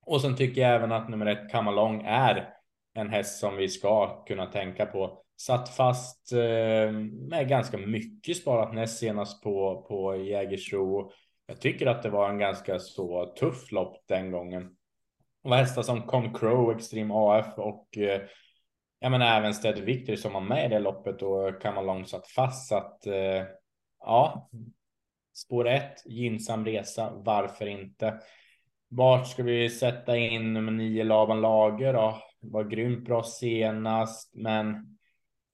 Och 0.07 0.21
sen 0.21 0.37
tycker 0.37 0.61
jag 0.61 0.75
även 0.75 0.93
att 0.93 1.09
nummer 1.09 1.27
ett 1.27 1.51
Kamalong 1.51 2.03
är 2.07 2.49
en 2.95 3.11
häst 3.11 3.41
som 3.41 3.57
vi 3.57 3.69
ska 3.69 4.25
kunna 4.25 4.47
tänka 4.47 4.87
på. 4.87 5.23
Satt 5.37 5.69
fast 5.77 6.33
eh, 6.33 6.93
med 7.29 7.49
ganska 7.49 7.79
mycket 7.79 8.37
sparat 8.37 8.75
näst 8.75 8.99
senast 8.99 9.43
på, 9.43 9.87
på 9.89 10.17
Jägersro. 10.17 11.11
Jag 11.47 11.61
tycker 11.61 11.87
att 11.87 12.03
det 12.03 12.11
var 12.11 12.31
en 12.31 12.39
ganska 12.39 12.79
så 12.79 13.27
tuff 13.27 13.73
lopp 13.73 13.97
den 14.09 14.31
gången 14.31 14.77
var 15.51 15.57
hästar 15.57 15.83
som 15.83 16.03
Con 16.03 16.35
Crow, 16.35 16.77
Extreme 16.77 17.15
AF 17.15 17.59
och 17.59 17.99
eh, 17.99 18.21
ja, 18.99 19.09
men 19.09 19.23
även 19.23 19.55
Steady 19.55 19.81
Victory 19.81 20.17
som 20.17 20.33
var 20.33 20.41
med 20.41 20.67
i 20.67 20.69
det 20.69 20.79
loppet 20.79 21.23
och 21.23 21.63
kan 21.63 21.75
man 21.75 21.87
långsamt 21.87 22.27
fast. 22.27 22.69
Så 22.69 22.77
att 22.77 23.07
eh, 23.07 23.43
ja, 24.01 24.51
spår 25.35 25.69
ett, 25.69 26.03
gynnsam 26.07 26.65
resa. 26.65 27.13
Varför 27.15 27.67
inte? 27.67 28.21
Vart 28.89 29.29
ska 29.29 29.43
vi 29.43 29.71
sätta 29.71 30.17
in 30.17 30.53
nummer 30.53 30.73
nio 30.73 31.05
Laban 31.05 31.41
Lager 31.41 31.93
då? 31.93 32.23
Var 32.41 32.65
grymt 32.65 33.05
bra 33.05 33.23
senast, 33.23 34.35
men 34.35 34.97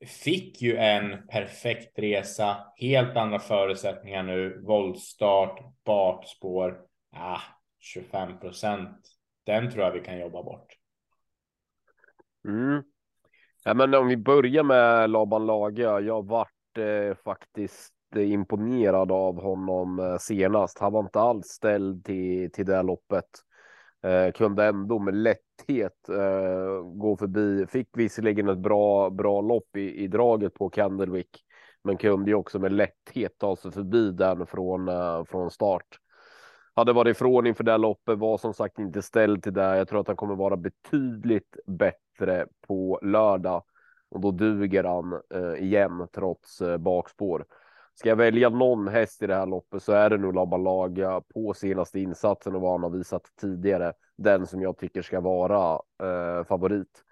fick 0.06 0.62
ju 0.62 0.76
en 0.76 1.26
perfekt 1.26 1.98
resa. 1.98 2.56
Helt 2.76 3.16
andra 3.16 3.38
förutsättningar 3.38 4.22
nu. 4.22 4.62
Våldstart, 4.66 5.60
bakspår. 5.84 6.80
Ah, 7.16 7.40
25 7.78 8.40
procent. 8.40 9.19
Den 9.50 9.70
tror 9.70 9.84
jag 9.84 9.92
vi 9.92 10.00
kan 10.00 10.18
jobba 10.18 10.42
bort. 10.42 10.76
Mm. 12.48 12.82
Ja, 13.64 13.74
men 13.74 13.94
om 13.94 14.08
vi 14.08 14.16
börjar 14.16 14.62
med 14.62 15.10
Laban 15.10 15.46
Lager. 15.46 16.00
Jag 16.00 16.26
vart 16.26 16.78
eh, 16.78 17.16
faktiskt 17.24 17.94
imponerad 18.16 19.12
av 19.12 19.42
honom 19.42 19.98
eh, 19.98 20.16
senast. 20.18 20.78
Han 20.78 20.92
var 20.92 21.00
inte 21.00 21.20
alls 21.20 21.46
ställd 21.46 22.04
till, 22.04 22.52
till 22.52 22.66
det 22.66 22.82
loppet. 22.82 23.24
Eh, 24.02 24.32
kunde 24.32 24.64
ändå 24.64 24.98
med 24.98 25.14
lätthet 25.14 26.08
eh, 26.08 26.82
gå 26.82 27.16
förbi. 27.16 27.66
Fick 27.66 27.88
visserligen 27.92 28.48
ett 28.48 28.58
bra, 28.58 29.10
bra 29.10 29.40
lopp 29.40 29.76
i, 29.76 30.04
i 30.04 30.08
draget 30.08 30.54
på 30.54 30.70
Candlewick, 30.70 31.44
men 31.84 31.96
kunde 31.96 32.30
ju 32.30 32.34
också 32.34 32.58
med 32.58 32.72
lätthet 32.72 33.38
ta 33.38 33.56
sig 33.56 33.72
förbi 33.72 34.10
den 34.10 34.46
från, 34.46 34.88
eh, 34.88 35.24
från 35.24 35.50
start. 35.50 35.99
Hade 36.80 36.92
varit 36.92 37.16
ifrån 37.16 37.46
inför 37.46 37.64
det 37.64 37.78
loppet, 37.78 38.18
var 38.18 38.38
som 38.38 38.54
sagt 38.54 38.78
inte 38.78 39.02
ställd 39.02 39.42
till 39.42 39.52
det. 39.52 39.76
Jag 39.76 39.88
tror 39.88 40.00
att 40.00 40.06
han 40.06 40.16
kommer 40.16 40.34
vara 40.34 40.56
betydligt 40.56 41.56
bättre 41.66 42.46
på 42.66 43.00
lördag 43.02 43.62
och 44.10 44.20
då 44.20 44.30
duger 44.30 44.84
han 44.84 45.20
eh, 45.34 45.62
igen 45.64 46.08
trots 46.12 46.60
eh, 46.60 46.76
bakspår. 46.78 47.44
Ska 47.94 48.08
jag 48.08 48.16
välja 48.16 48.48
någon 48.48 48.88
häst 48.88 49.22
i 49.22 49.26
det 49.26 49.34
här 49.34 49.46
loppet 49.46 49.82
så 49.82 49.92
är 49.92 50.10
det 50.10 50.18
nog 50.18 50.34
Labalaga 50.34 51.20
på 51.34 51.54
senaste 51.54 52.00
insatsen 52.00 52.54
och 52.54 52.60
vad 52.60 52.72
han 52.72 52.82
har 52.82 52.98
visat 52.98 53.22
tidigare. 53.40 53.92
Den 54.18 54.46
som 54.46 54.62
jag 54.62 54.78
tycker 54.78 55.02
ska 55.02 55.20
vara 55.20 55.72
eh, 56.02 56.44
favorit. 56.44 57.04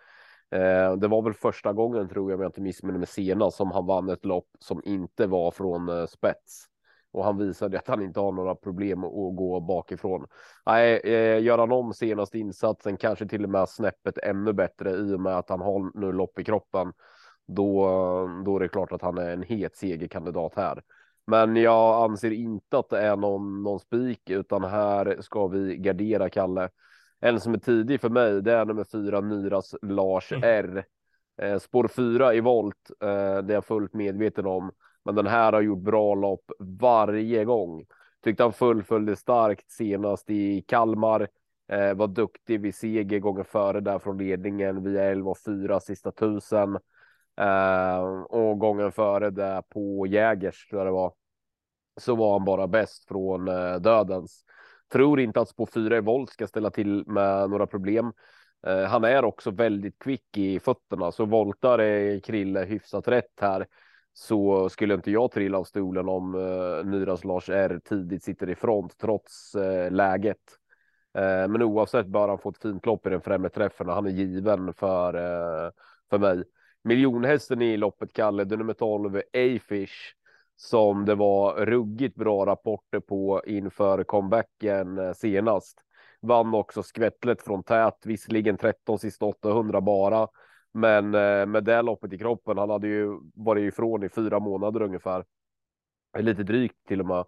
Eh, 0.50 0.96
det 0.96 1.08
var 1.08 1.22
väl 1.22 1.34
första 1.34 1.72
gången 1.72 2.08
tror 2.08 2.30
jag, 2.30 2.36
om 2.38 2.42
jag 2.42 2.48
inte 2.48 2.60
missminner 2.60 2.98
mig 2.98 3.08
senast, 3.08 3.56
som 3.56 3.70
han 3.70 3.86
vann 3.86 4.08
ett 4.08 4.24
lopp 4.24 4.48
som 4.58 4.82
inte 4.84 5.26
var 5.26 5.50
från 5.50 5.88
eh, 5.88 6.06
spets. 6.06 6.64
Och 7.12 7.24
han 7.24 7.38
visade 7.38 7.78
att 7.78 7.88
han 7.88 8.02
inte 8.02 8.20
har 8.20 8.32
några 8.32 8.54
problem 8.54 9.04
att 9.04 9.36
gå 9.36 9.60
bakifrån. 9.60 10.26
Nej, 10.66 11.00
eh, 11.04 11.42
gör 11.42 11.58
han 11.58 11.72
om 11.72 11.94
senaste 11.94 12.38
insatsen, 12.38 12.96
kanske 12.96 13.28
till 13.28 13.44
och 13.44 13.50
med 13.50 13.68
snäppet 13.68 14.18
ännu 14.18 14.52
bättre 14.52 14.90
i 14.90 15.14
och 15.14 15.20
med 15.20 15.38
att 15.38 15.48
han 15.48 15.60
har 15.60 16.00
nu 16.00 16.12
lopp 16.12 16.38
i 16.38 16.44
kroppen 16.44 16.92
då, 17.46 17.88
då 18.44 18.56
är 18.56 18.60
det 18.60 18.68
klart 18.68 18.92
att 18.92 19.02
han 19.02 19.18
är 19.18 19.30
en 19.30 19.42
het 19.42 19.76
segerkandidat 19.76 20.52
här. 20.56 20.82
Men 21.26 21.56
jag 21.56 22.10
anser 22.10 22.30
inte 22.30 22.78
att 22.78 22.88
det 22.88 23.00
är 23.00 23.16
någon, 23.16 23.62
någon 23.62 23.80
spik, 23.80 24.30
utan 24.30 24.64
här 24.64 25.16
ska 25.20 25.46
vi 25.46 25.76
gardera 25.76 26.30
Kalle. 26.30 26.68
En 27.20 27.40
som 27.40 27.54
är 27.54 27.58
tidig 27.58 28.00
för 28.00 28.08
mig, 28.08 28.42
det 28.42 28.52
är 28.52 28.64
nummer 28.64 28.84
fyra, 28.84 29.20
Nyras 29.20 29.74
Lars 29.82 30.32
mm. 30.32 30.44
R. 30.44 30.84
Eh, 31.42 31.58
spår 31.58 31.88
fyra 31.88 32.34
i 32.34 32.40
volt, 32.40 32.90
eh, 33.00 33.08
det 33.42 33.52
är 33.52 33.54
jag 33.54 33.64
fullt 33.64 33.94
medveten 33.94 34.46
om. 34.46 34.70
Men 35.04 35.14
den 35.14 35.26
här 35.26 35.52
har 35.52 35.60
gjort 35.60 35.82
bra 35.82 36.14
lopp 36.14 36.50
varje 36.58 37.44
gång. 37.44 37.86
Tyckte 38.24 38.42
han 38.42 38.52
fullföljde 38.52 39.16
starkt 39.16 39.70
senast 39.70 40.30
i 40.30 40.62
Kalmar. 40.62 41.28
Eh, 41.68 41.94
var 41.94 42.06
duktig 42.06 42.60
vid 42.60 42.74
seger 42.74 43.18
gången 43.18 43.44
före 43.44 43.80
där 43.80 43.98
från 43.98 44.18
ledningen 44.18 44.82
via 44.82 45.04
11 45.04 45.30
och 45.30 45.38
4 45.38 45.80
sista 45.80 46.12
tusen. 46.12 46.78
Eh, 47.40 48.00
och 48.22 48.58
gången 48.58 48.92
före 48.92 49.30
det 49.30 49.62
på 49.68 50.06
Jägers 50.06 50.68
tror 50.68 50.80
jag 50.80 50.86
det 50.86 50.92
var. 50.92 51.12
Så 52.00 52.14
var 52.14 52.32
han 52.32 52.44
bara 52.44 52.66
bäst 52.66 53.08
från 53.08 53.48
eh, 53.48 53.76
dödens. 53.76 54.44
Tror 54.92 55.20
inte 55.20 55.40
att 55.40 55.48
spår 55.48 55.68
4 55.74 55.96
i 55.96 56.00
volt 56.00 56.30
ska 56.30 56.46
ställa 56.46 56.70
till 56.70 57.04
med 57.06 57.50
några 57.50 57.66
problem. 57.66 58.12
Eh, 58.66 58.82
han 58.82 59.04
är 59.04 59.24
också 59.24 59.50
väldigt 59.50 59.98
kvick 59.98 60.36
i 60.36 60.60
fötterna, 60.60 61.12
så 61.12 61.24
voltar 61.24 61.78
är 61.78 62.20
Krille 62.20 62.64
hyfsat 62.64 63.08
rätt 63.08 63.40
här 63.40 63.66
så 64.20 64.68
skulle 64.68 64.94
inte 64.94 65.10
jag 65.10 65.30
trilla 65.30 65.58
av 65.58 65.64
stolen 65.64 66.08
om 66.08 66.34
eh, 66.34 66.86
Nyras 66.86 67.24
Lars 67.24 67.48
R 67.48 67.80
tidigt 67.84 68.22
sitter 68.22 68.50
i 68.50 68.54
front 68.54 68.98
trots 68.98 69.54
eh, 69.54 69.90
läget. 69.90 70.36
Eh, 71.18 71.48
men 71.48 71.62
oavsett 71.62 72.06
bör 72.06 72.28
han 72.28 72.38
få 72.38 72.48
ett 72.48 72.62
fint 72.62 72.86
lopp 72.86 73.06
i 73.06 73.10
den 73.10 73.20
främre 73.20 73.48
träffen. 73.48 73.88
och 73.88 73.94
Han 73.94 74.06
är 74.06 74.10
given 74.10 74.74
för, 74.74 75.14
eh, 75.14 75.70
för 76.10 76.18
mig 76.18 76.44
miljonhästen 76.84 77.62
i 77.62 77.76
loppet, 77.76 78.12
Kalle, 78.12 78.44
det 78.44 78.54
är 78.54 78.56
nummer 78.56 78.74
12, 78.74 79.16
A-Fish, 79.16 80.14
som 80.56 81.04
det 81.04 81.14
var 81.14 81.66
ruggigt 81.66 82.16
bra 82.16 82.46
rapporter 82.46 83.00
på 83.00 83.42
inför 83.46 84.04
comebacken 84.04 84.98
eh, 84.98 85.12
senast. 85.12 85.78
Vann 86.20 86.54
också 86.54 86.82
skvättlet 86.82 87.42
från 87.42 87.62
tät, 87.62 87.98
visserligen 88.04 88.56
13 88.56 88.98
sista 88.98 89.26
800 89.26 89.80
bara, 89.80 90.28
men 90.78 91.14
eh, 91.14 91.46
med 91.46 91.64
det 91.64 91.82
loppet 91.82 92.12
i 92.12 92.18
kroppen, 92.18 92.58
han 92.58 92.70
hade 92.70 92.88
ju 92.88 93.20
varit 93.34 93.72
ifrån 93.72 94.02
i 94.04 94.08
fyra 94.08 94.40
månader 94.40 94.82
ungefär. 94.82 95.24
Lite 96.18 96.42
drygt 96.42 96.86
till 96.88 97.00
och 97.00 97.06
med. 97.06 97.24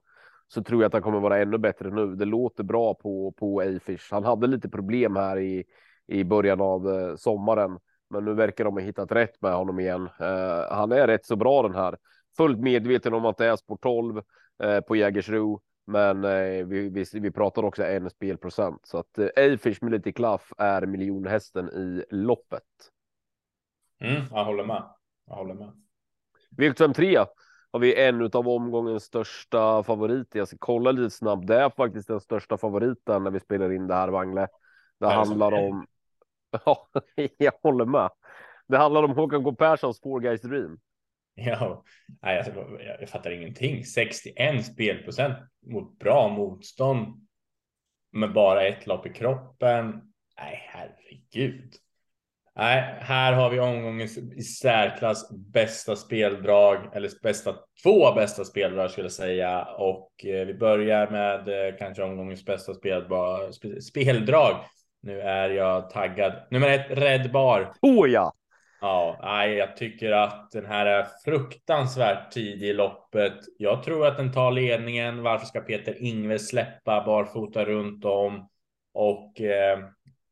Så 0.49 0.62
tror 0.62 0.83
jag 0.83 0.87
att 0.87 0.92
han 0.92 1.02
kommer 1.02 1.21
vara 1.21 1.38
ännu 1.38 1.59
bättre 1.59 1.90
nu. 1.90 2.14
Det 2.14 2.25
låter 2.25 2.64
bra 2.64 2.95
på, 2.95 3.33
på 3.33 3.61
Afish. 3.61 4.09
Han 4.11 4.25
hade 4.25 4.47
lite 4.47 4.69
problem 4.69 5.16
här 5.16 5.38
i, 5.38 5.64
i 6.07 6.25
början 6.25 6.61
av 6.61 6.88
eh, 6.88 7.16
sommaren 7.16 7.78
men 8.11 8.25
nu 8.25 8.35
verkar 8.35 8.64
de 8.64 8.75
ha 8.75 8.80
hittat 8.80 9.12
rätt 9.12 9.42
med 9.42 9.54
honom 9.54 9.80
igen. 9.80 10.09
Eh, 10.21 10.76
han 10.76 10.92
är 10.92 11.07
rätt 11.07 11.26
så 11.26 11.37
bra 11.37 11.62
den 11.62 11.75
här. 11.75 11.97
Fullt 12.37 12.59
medveten 12.59 13.14
om 13.14 13.25
att 13.25 13.37
det 13.37 13.47
är 13.47 13.57
sport 13.57 13.83
12 13.83 14.23
eh, 14.62 14.80
på 14.80 14.97
Jägersro. 14.97 15.61
Men 15.87 16.25
eh, 16.25 16.66
vi, 16.66 16.88
vi, 16.88 17.04
vi 17.12 17.30
pratar 17.30 17.62
också 17.62 17.85
en 17.85 18.11
spelprocent. 18.11 18.87
Så 18.87 18.99
att 18.99 19.19
eh, 19.19 19.28
Afish 19.37 19.83
med 19.83 19.92
lite 19.92 20.12
klaff 20.12 20.52
är 20.59 20.87
miljonhästen 20.87 21.69
i 21.69 22.04
loppet. 22.11 22.62
Mm, 24.00 24.23
jag 24.30 24.45
håller 24.45 24.64
med. 24.64 24.83
Jag 25.26 25.35
håller 25.35 25.54
med. 25.54 25.73
V75 26.57 26.92
3 26.92 27.19
har 27.73 27.80
vi 27.80 28.02
en 28.02 28.23
av 28.33 28.49
omgångens 28.49 29.04
största 29.04 29.83
favoriter. 29.83 30.38
Jag 30.38 30.49
ska 30.49 30.57
kolla 30.61 30.92
lite 30.92 31.11
snabbt. 31.11 31.47
Det 31.47 31.57
är 31.57 31.71
faktiskt 31.71 32.09
den 32.09 32.21
största 32.21 32.59
favoriten 32.59 33.25
när 33.25 33.30
vi 33.30 33.40
spelar 33.40 33.73
in 33.73 33.87
det 33.87 33.95
här 33.95 34.09
Wangle. 34.09 34.40
Det, 34.40 34.49
det 34.99 35.09
handlar 35.09 35.52
om 35.52 35.87
Ja, 36.64 36.88
jag 37.38 37.52
håller 37.62 37.85
med. 37.85 38.11
Det 38.69 38.78
handlar 38.78 39.02
om 39.02 39.11
Håkan 39.11 39.45
K 39.45 39.54
Perssons 39.54 40.00
Four 40.00 40.21
Guys 40.21 40.40
Dream. 40.40 40.78
Ja, 41.35 41.85
nej, 42.23 42.37
jag, 42.37 42.80
jag, 42.80 43.00
jag 43.00 43.09
fattar 43.09 43.30
ingenting. 43.30 43.85
61 43.85 44.66
spelprocent 44.66 45.38
mot 45.66 45.99
bra 45.99 46.28
motstånd 46.28 47.28
med 48.12 48.33
bara 48.33 48.66
ett 48.66 48.87
lopp 48.87 49.07
i 49.07 49.12
kroppen. 49.12 50.12
Nej, 50.37 50.69
herregud. 50.69 51.75
Nej, 52.61 52.95
här 53.00 53.33
har 53.33 53.50
vi 53.50 53.61
omgångens 53.61 54.19
i 54.19 54.43
särklass 54.43 55.31
bästa 55.31 55.97
speldrag 55.97 56.97
eller 56.97 57.11
bästa 57.23 57.55
två 57.83 58.12
bästa 58.12 58.45
speldrag 58.45 58.90
skulle 58.90 59.05
jag 59.05 59.12
säga. 59.12 59.64
Och 59.64 60.25
eh, 60.25 60.47
vi 60.47 60.55
börjar 60.55 61.11
med 61.11 61.69
eh, 61.69 61.76
kanske 61.79 62.02
omgångens 62.02 62.45
bästa 62.45 62.75
speldrag. 62.75 63.55
speldrag 63.83 64.55
nu 65.02 65.21
är 65.21 65.50
jag 65.50 65.90
taggad. 65.90 66.33
Nummer 66.50 66.71
ett, 66.71 66.87
Red 66.90 67.33
Bar. 67.33 67.73
Oh 67.83 68.11
ja! 68.11 68.33
Ja, 68.81 69.19
nej, 69.23 69.55
jag 69.55 69.76
tycker 69.76 70.12
att 70.12 70.50
den 70.50 70.67
här 70.67 70.87
är 70.87 71.07
fruktansvärt 71.25 72.33
tidig 72.33 72.69
i 72.69 72.73
loppet. 72.73 73.38
Jag 73.59 73.83
tror 73.83 74.07
att 74.07 74.17
den 74.17 74.33
tar 74.33 74.52
ledningen. 74.52 75.23
Varför 75.23 75.47
ska 75.47 75.61
Peter 75.61 75.97
Ingve 75.99 76.38
släppa 76.38 77.05
barfota 77.07 77.64
runt 77.64 78.05
om? 78.05 78.49
Och 78.95 79.40
eh, 79.40 79.79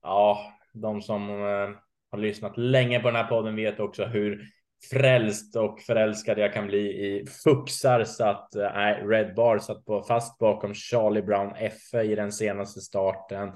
ja, 0.03 0.53
de 0.73 1.03
som 1.03 1.31
eh, 1.31 1.88
har 2.11 2.19
lyssnat 2.19 2.57
länge 2.57 3.01
på 3.01 3.09
den 3.09 3.17
här 3.17 3.29
podden 3.29 3.57
vet 3.57 3.81
också 3.81 4.05
hur 4.05 4.45
frälst 4.91 5.57
och 5.57 5.81
förälskad 5.81 6.39
jag 6.39 6.53
kan 6.53 6.67
bli 6.67 6.79
i 6.79 7.27
fuxar 7.27 8.05
så 8.05 8.25
att 8.25 8.55
eh, 8.55 9.07
Red 9.07 9.35
Bar 9.35 9.59
satt 9.59 9.85
på 9.85 10.03
fast 10.03 10.39
bakom 10.39 10.75
Charlie 10.75 11.23
Brown 11.23 11.53
F 11.57 11.95
i 12.05 12.15
den 12.15 12.33
senaste 12.33 12.81
starten. 12.81 13.49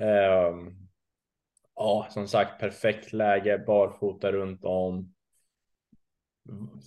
Um, 0.00 0.84
Ja, 1.76 2.06
som 2.10 2.28
sagt, 2.28 2.60
perfekt 2.60 3.12
läge, 3.12 3.58
barfota 3.66 4.32
runt 4.32 4.64
om. 4.64 5.14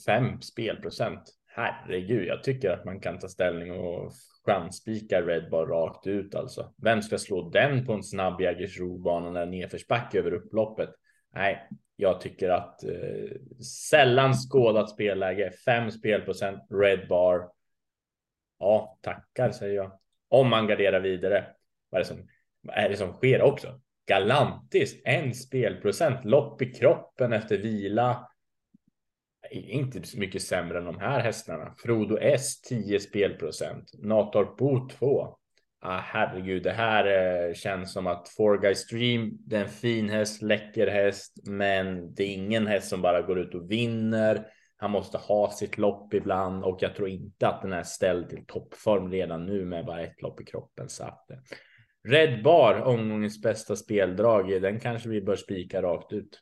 Fem 0.05 0.41
spelprocent. 0.41 1.33
Herregud, 1.45 2.27
jag 2.27 2.43
tycker 2.43 2.71
att 2.71 2.85
man 2.85 2.99
kan 2.99 3.19
ta 3.19 3.27
ställning 3.27 3.71
och 3.71 4.13
chansspika 4.47 5.21
Red 5.21 5.49
Bar 5.49 5.65
rakt 5.65 6.07
ut 6.07 6.35
alltså. 6.35 6.73
Vem 6.77 7.01
ska 7.01 7.17
slå 7.17 7.49
den 7.49 7.85
på 7.85 7.93
en 7.93 8.03
snabb 8.03 8.41
Jägersro-bana 8.41 9.31
när 9.31 9.45
nedförsbacke 9.45 10.19
över 10.19 10.33
upploppet? 10.33 10.89
Nej, 11.33 11.69
jag 11.95 12.21
tycker 12.21 12.49
att 12.49 12.83
eh, 12.83 13.61
sällan 13.89 14.33
skådat 14.33 14.89
spelläge. 14.89 15.51
Fem 15.65 15.91
spelprocent 15.91 16.63
Red 16.69 17.07
Bar. 17.07 17.49
Ja, 18.59 18.97
tackar 19.01 19.51
säger 19.51 19.75
jag. 19.75 19.91
Om 20.29 20.49
man 20.49 20.67
garderar 20.67 20.99
vidare. 20.99 21.45
Vad 21.89 22.01
är 22.01 22.03
det 22.03 22.07
som, 22.07 22.27
är 22.67 22.89
det 22.89 22.97
som 22.97 23.13
sker 23.13 23.41
också? 23.41 23.81
Galantis, 24.07 25.01
en 25.05 25.33
spelprocent, 25.33 26.25
lopp 26.25 26.61
i 26.61 26.73
kroppen 26.73 27.33
efter 27.33 27.57
vila. 27.57 28.27
Inte 29.51 30.07
så 30.07 30.19
mycket 30.19 30.41
sämre 30.41 30.77
än 30.77 30.85
de 30.85 30.99
här 30.99 31.19
hästarna. 31.19 31.73
Frodo 31.77 32.17
S 32.21 32.61
10 32.61 32.99
spelprocent, 32.99 33.91
Natorp 34.03 34.57
Bo 34.57 34.89
2. 34.89 35.37
Ah, 35.79 35.99
herregud, 35.99 36.63
det 36.63 36.71
här 36.71 37.05
eh, 37.05 37.53
känns 37.53 37.93
som 37.93 38.07
att 38.07 38.29
Four 38.29 38.61
Guys 38.61 38.87
Dream, 38.87 39.37
det 39.39 39.55
är 39.57 39.61
en 39.61 39.69
fin 39.69 40.09
häst, 40.09 40.41
läcker 40.41 40.87
häst, 40.87 41.33
men 41.43 42.13
det 42.13 42.23
är 42.23 42.33
ingen 42.33 42.67
häst 42.67 42.89
som 42.89 43.01
bara 43.01 43.21
går 43.21 43.39
ut 43.39 43.55
och 43.55 43.71
vinner. 43.71 44.47
Han 44.77 44.91
måste 44.91 45.17
ha 45.17 45.51
sitt 45.51 45.77
lopp 45.77 46.13
ibland 46.13 46.63
och 46.63 46.77
jag 46.81 46.95
tror 46.95 47.09
inte 47.09 47.47
att 47.47 47.61
den 47.61 47.73
är 47.73 47.83
ställd 47.83 48.29
till 48.29 48.45
toppform 48.47 49.11
redan 49.11 49.45
nu 49.45 49.65
med 49.65 49.85
bara 49.85 50.01
ett 50.01 50.21
lopp 50.21 50.41
i 50.41 50.45
kroppen. 50.45 50.89
Så 50.89 51.03
att 51.03 51.31
eh. 51.31 51.37
Red 52.07 52.43
Bar, 52.43 52.81
omgångens 52.81 53.41
bästa 53.41 53.75
speldrag, 53.75 54.61
den 54.61 54.79
kanske 54.79 55.09
vi 55.09 55.21
bör 55.21 55.35
spika 55.35 55.81
rakt 55.81 56.13
ut. 56.13 56.39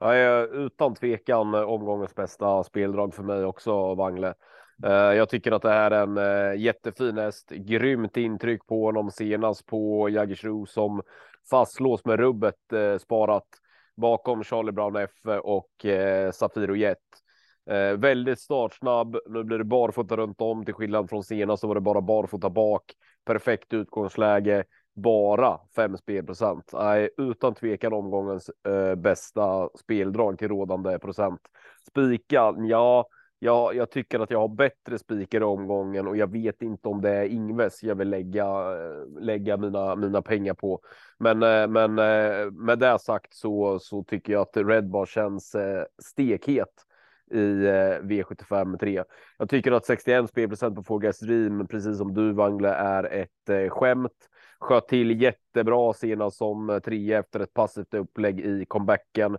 Ja, 0.00 0.46
utan 0.46 0.94
tvekan 0.94 1.54
omgångens 1.54 2.14
bästa 2.14 2.64
speldrag 2.64 3.14
för 3.14 3.22
mig 3.22 3.44
också, 3.44 3.94
Wangle. 3.94 4.34
Eh, 4.84 4.92
jag 4.92 5.28
tycker 5.28 5.52
att 5.52 5.62
det 5.62 5.70
här 5.70 5.90
är 5.90 6.02
en 6.02 6.18
eh, 6.18 6.60
jättefin 6.60 7.18
häst. 7.18 7.50
Grymt 7.50 8.16
intryck 8.16 8.66
på 8.66 8.84
honom 8.84 9.10
senast 9.10 9.66
på 9.66 10.08
Jägersro 10.08 10.66
som 10.66 11.02
fastlås 11.50 12.04
med 12.04 12.18
rubbet 12.18 12.72
eh, 12.72 12.98
sparat 12.98 13.46
bakom 13.96 14.44
Charlie 14.44 14.72
Brown 14.72 14.96
F 14.96 15.10
och 15.42 15.70
Safiro 16.32 16.76
Jet. 16.76 16.98
Väldigt 17.96 18.40
startsnabb. 18.40 19.16
Nu 19.28 19.44
blir 19.44 19.58
det 19.58 19.64
barfota 19.64 20.16
runt 20.16 20.40
om 20.40 20.64
till 20.64 20.74
skillnad 20.74 21.10
från 21.10 21.24
senast 21.24 21.60
så 21.60 21.68
var 21.68 21.74
det 21.74 21.80
bara 21.80 22.00
barfota 22.00 22.50
bak. 22.50 22.82
Perfekt 23.24 23.72
utgångsläge 23.72 24.64
bara 25.02 25.58
5 25.76 25.96
spelprocent. 25.96 26.70
Nej, 26.72 27.10
utan 27.16 27.54
tvekan 27.54 27.92
omgångens 27.92 28.50
eh, 28.68 28.94
bästa 28.94 29.68
speldrag 29.78 30.38
till 30.38 30.48
rådande 30.48 30.98
procent. 30.98 31.40
Spika, 31.90 32.54
ja, 32.58 33.06
ja, 33.38 33.72
jag 33.72 33.90
tycker 33.90 34.20
att 34.20 34.30
jag 34.30 34.40
har 34.40 34.48
bättre 34.48 34.98
spikar 34.98 35.40
i 35.40 35.44
omgången 35.44 36.06
och 36.06 36.16
jag 36.16 36.32
vet 36.32 36.62
inte 36.62 36.88
om 36.88 37.00
det 37.00 37.10
är 37.10 37.24
Ingves 37.24 37.82
jag 37.82 37.94
vill 37.94 38.10
lägga, 38.10 38.44
eh, 38.46 39.20
lägga 39.20 39.56
mina, 39.56 39.96
mina 39.96 40.22
pengar 40.22 40.54
på. 40.54 40.80
Men, 41.18 41.42
eh, 41.42 41.68
men 41.68 41.98
eh, 41.98 42.50
med 42.50 42.78
det 42.78 42.98
sagt 42.98 43.34
så, 43.34 43.78
så 43.78 44.04
tycker 44.04 44.32
jag 44.32 44.42
att 44.42 44.56
Red 44.56 44.90
Bar 44.90 45.06
känns 45.06 45.54
eh, 45.54 45.84
stekhet 46.02 46.84
i 47.30 47.66
eh, 47.66 48.02
V75 48.02 48.78
3. 48.78 49.04
Jag 49.38 49.50
tycker 49.50 49.72
att 49.72 49.86
61 49.86 50.28
spelprocent 50.28 50.76
på 50.76 50.82
Fogas 50.82 51.18
Dream, 51.18 51.66
precis 51.66 51.98
som 51.98 52.14
du 52.14 52.32
Wangle, 52.32 52.68
är 52.68 53.04
ett 53.04 53.72
skämt 53.72 54.28
sköt 54.60 54.88
till 54.88 55.22
jättebra 55.22 55.92
senast 55.92 56.36
som 56.36 56.80
trea 56.84 57.18
efter 57.18 57.40
ett 57.40 57.54
passivt 57.54 57.94
upplägg 57.94 58.40
i 58.40 58.64
comebacken. 58.64 59.36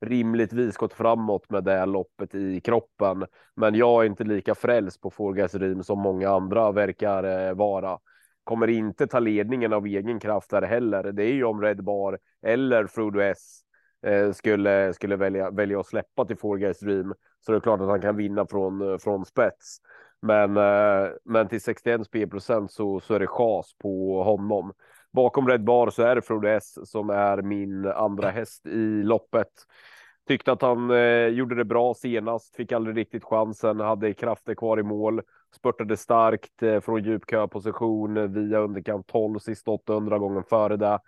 Rimligtvis 0.00 0.76
gått 0.76 0.92
framåt 0.92 1.50
med 1.50 1.64
det 1.64 1.86
loppet 1.86 2.34
i 2.34 2.60
kroppen, 2.60 3.26
men 3.56 3.74
jag 3.74 4.02
är 4.02 4.06
inte 4.06 4.24
lika 4.24 4.54
frälst 4.54 5.00
på 5.00 5.10
Forgas 5.10 5.54
Rim 5.54 5.82
som 5.82 5.98
många 5.98 6.30
andra 6.30 6.72
verkar 6.72 7.48
eh, 7.48 7.54
vara. 7.54 7.98
Kommer 8.44 8.68
inte 8.68 9.06
ta 9.06 9.18
ledningen 9.18 9.72
av 9.72 9.86
egen 9.86 10.20
kraft 10.20 10.50
där 10.50 10.62
heller. 10.62 11.12
Det 11.12 11.24
är 11.24 11.32
ju 11.32 11.44
om 11.44 11.62
Red 11.62 11.84
Bar 11.84 12.18
eller 12.42 12.86
Frodo 12.86 13.20
S 13.20 13.60
eh, 14.06 14.32
skulle 14.32 14.94
skulle 14.94 15.16
välja 15.16 15.50
välja 15.50 15.80
att 15.80 15.86
släppa 15.86 16.24
till 16.24 16.36
Forgas 16.36 16.78
Dream 16.78 17.14
så 17.40 17.52
det 17.52 17.58
är 17.58 17.60
klart 17.60 17.80
att 17.80 17.88
han 17.88 18.00
kan 18.00 18.16
vinna 18.16 18.46
från 18.46 18.92
eh, 18.92 18.98
från 18.98 19.24
spets. 19.24 19.78
Men, 20.22 20.56
eh, 20.56 21.10
men 21.24 21.48
till 21.48 21.60
61 21.60 22.06
spelprocent 22.06 22.72
så, 22.72 23.00
så 23.00 23.14
är 23.14 23.18
det 23.18 23.26
chas 23.26 23.74
på 23.78 24.22
honom. 24.22 24.72
Bakom 25.12 25.48
Red 25.48 25.64
Bar 25.64 25.90
så 25.90 26.02
är 26.02 26.14
det 26.14 26.22
Frode 26.22 26.52
S 26.52 26.90
som 26.90 27.10
är 27.10 27.42
min 27.42 27.86
andra 27.86 28.30
häst 28.30 28.66
i 28.66 29.02
loppet. 29.02 29.48
Tyckte 30.28 30.52
att 30.52 30.62
han 30.62 30.90
eh, 30.90 31.26
gjorde 31.26 31.54
det 31.54 31.64
bra 31.64 31.94
senast, 31.94 32.56
fick 32.56 32.72
aldrig 32.72 32.96
riktigt 32.96 33.24
chansen, 33.24 33.80
hade 33.80 34.14
krafter 34.14 34.54
kvar 34.54 34.80
i 34.80 34.82
mål, 34.82 35.22
spurtade 35.56 35.96
starkt 35.96 36.62
eh, 36.62 36.80
från 36.80 37.02
djup 37.02 37.22
köposition 37.30 38.16
eh, 38.16 38.22
via 38.22 38.58
underkant 38.58 39.06
12 39.06 39.38
sista 39.38 39.70
800 39.70 40.18
gången 40.18 40.42
före 40.42 40.76
det. 40.76 41.00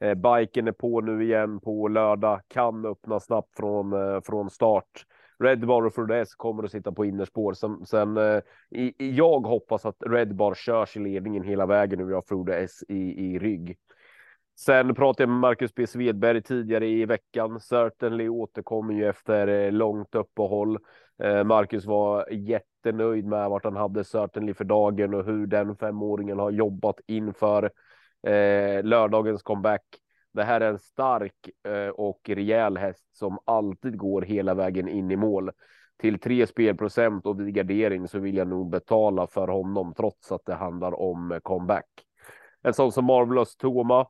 Eh, 0.00 0.14
biken 0.14 0.68
är 0.68 0.72
på 0.72 1.00
nu 1.00 1.24
igen 1.24 1.60
på 1.60 1.88
lördag, 1.88 2.40
kan 2.48 2.86
öppna 2.86 3.20
snabbt 3.20 3.56
från, 3.56 3.92
eh, 3.92 4.20
från 4.20 4.50
start. 4.50 5.04
Red 5.42 5.66
Bar 5.66 5.86
och 5.86 5.94
Frodo 5.94 6.14
S 6.14 6.34
kommer 6.34 6.62
att 6.62 6.70
sitta 6.70 6.92
på 6.92 7.04
innerspår. 7.04 7.52
Sen, 7.52 7.86
sen 7.86 8.16
eh, 8.16 8.40
i, 8.70 8.94
jag 9.16 9.40
hoppas 9.40 9.86
att 9.86 10.02
Red 10.06 10.34
Bar 10.34 10.54
körs 10.54 10.96
i 10.96 11.00
ledningen 11.00 11.42
hela 11.42 11.66
vägen 11.66 11.98
nu. 11.98 12.04
Vi 12.04 12.14
har 12.14 12.22
Frodo 12.22 12.52
S 12.52 12.84
i, 12.88 13.26
i 13.26 13.38
rygg. 13.38 13.76
Sen 14.60 14.94
pratade 14.94 15.22
jag 15.22 15.28
med 15.28 15.38
Marcus 15.38 15.74
B 15.74 15.86
Svedberg 15.86 16.42
tidigare 16.42 16.88
i 16.88 17.04
veckan. 17.04 17.60
Certainly 17.60 18.28
återkommer 18.28 18.94
ju 18.94 19.08
efter 19.08 19.48
eh, 19.48 19.72
långt 19.72 20.14
uppehåll. 20.14 20.78
Eh, 21.22 21.44
Marcus 21.44 21.86
var 21.86 22.28
jättenöjd 22.30 23.26
med 23.26 23.50
vart 23.50 23.64
han 23.64 23.76
hade 23.76 24.04
Certainly 24.04 24.54
för 24.54 24.64
dagen 24.64 25.14
och 25.14 25.24
hur 25.24 25.46
den 25.46 25.76
femåringen 25.76 26.38
har 26.38 26.50
jobbat 26.50 27.00
inför 27.06 27.64
eh, 28.26 28.84
lördagens 28.84 29.42
comeback. 29.42 29.82
Det 30.32 30.44
här 30.44 30.60
är 30.60 30.70
en 30.70 30.78
stark 30.78 31.50
eh, 31.68 31.88
och 31.88 32.20
rejäl 32.28 32.76
häst 32.76 33.16
som 33.16 33.38
alltid 33.44 33.98
går 33.98 34.22
hela 34.22 34.54
vägen 34.54 34.88
in 34.88 35.10
i 35.10 35.16
mål. 35.16 35.50
Till 35.98 36.18
3 36.18 36.46
spelprocent 36.46 37.26
och 37.26 37.40
vid 37.40 37.54
gardering 37.54 38.08
så 38.08 38.18
vill 38.18 38.36
jag 38.36 38.48
nog 38.48 38.70
betala 38.70 39.26
för 39.26 39.48
honom 39.48 39.94
trots 39.96 40.32
att 40.32 40.44
det 40.44 40.54
handlar 40.54 41.00
om 41.00 41.32
eh, 41.32 41.38
comeback. 41.38 41.86
En 42.62 42.74
sån 42.74 42.92
som 42.92 43.04
Marvelous 43.04 43.56
Toma 43.56 44.06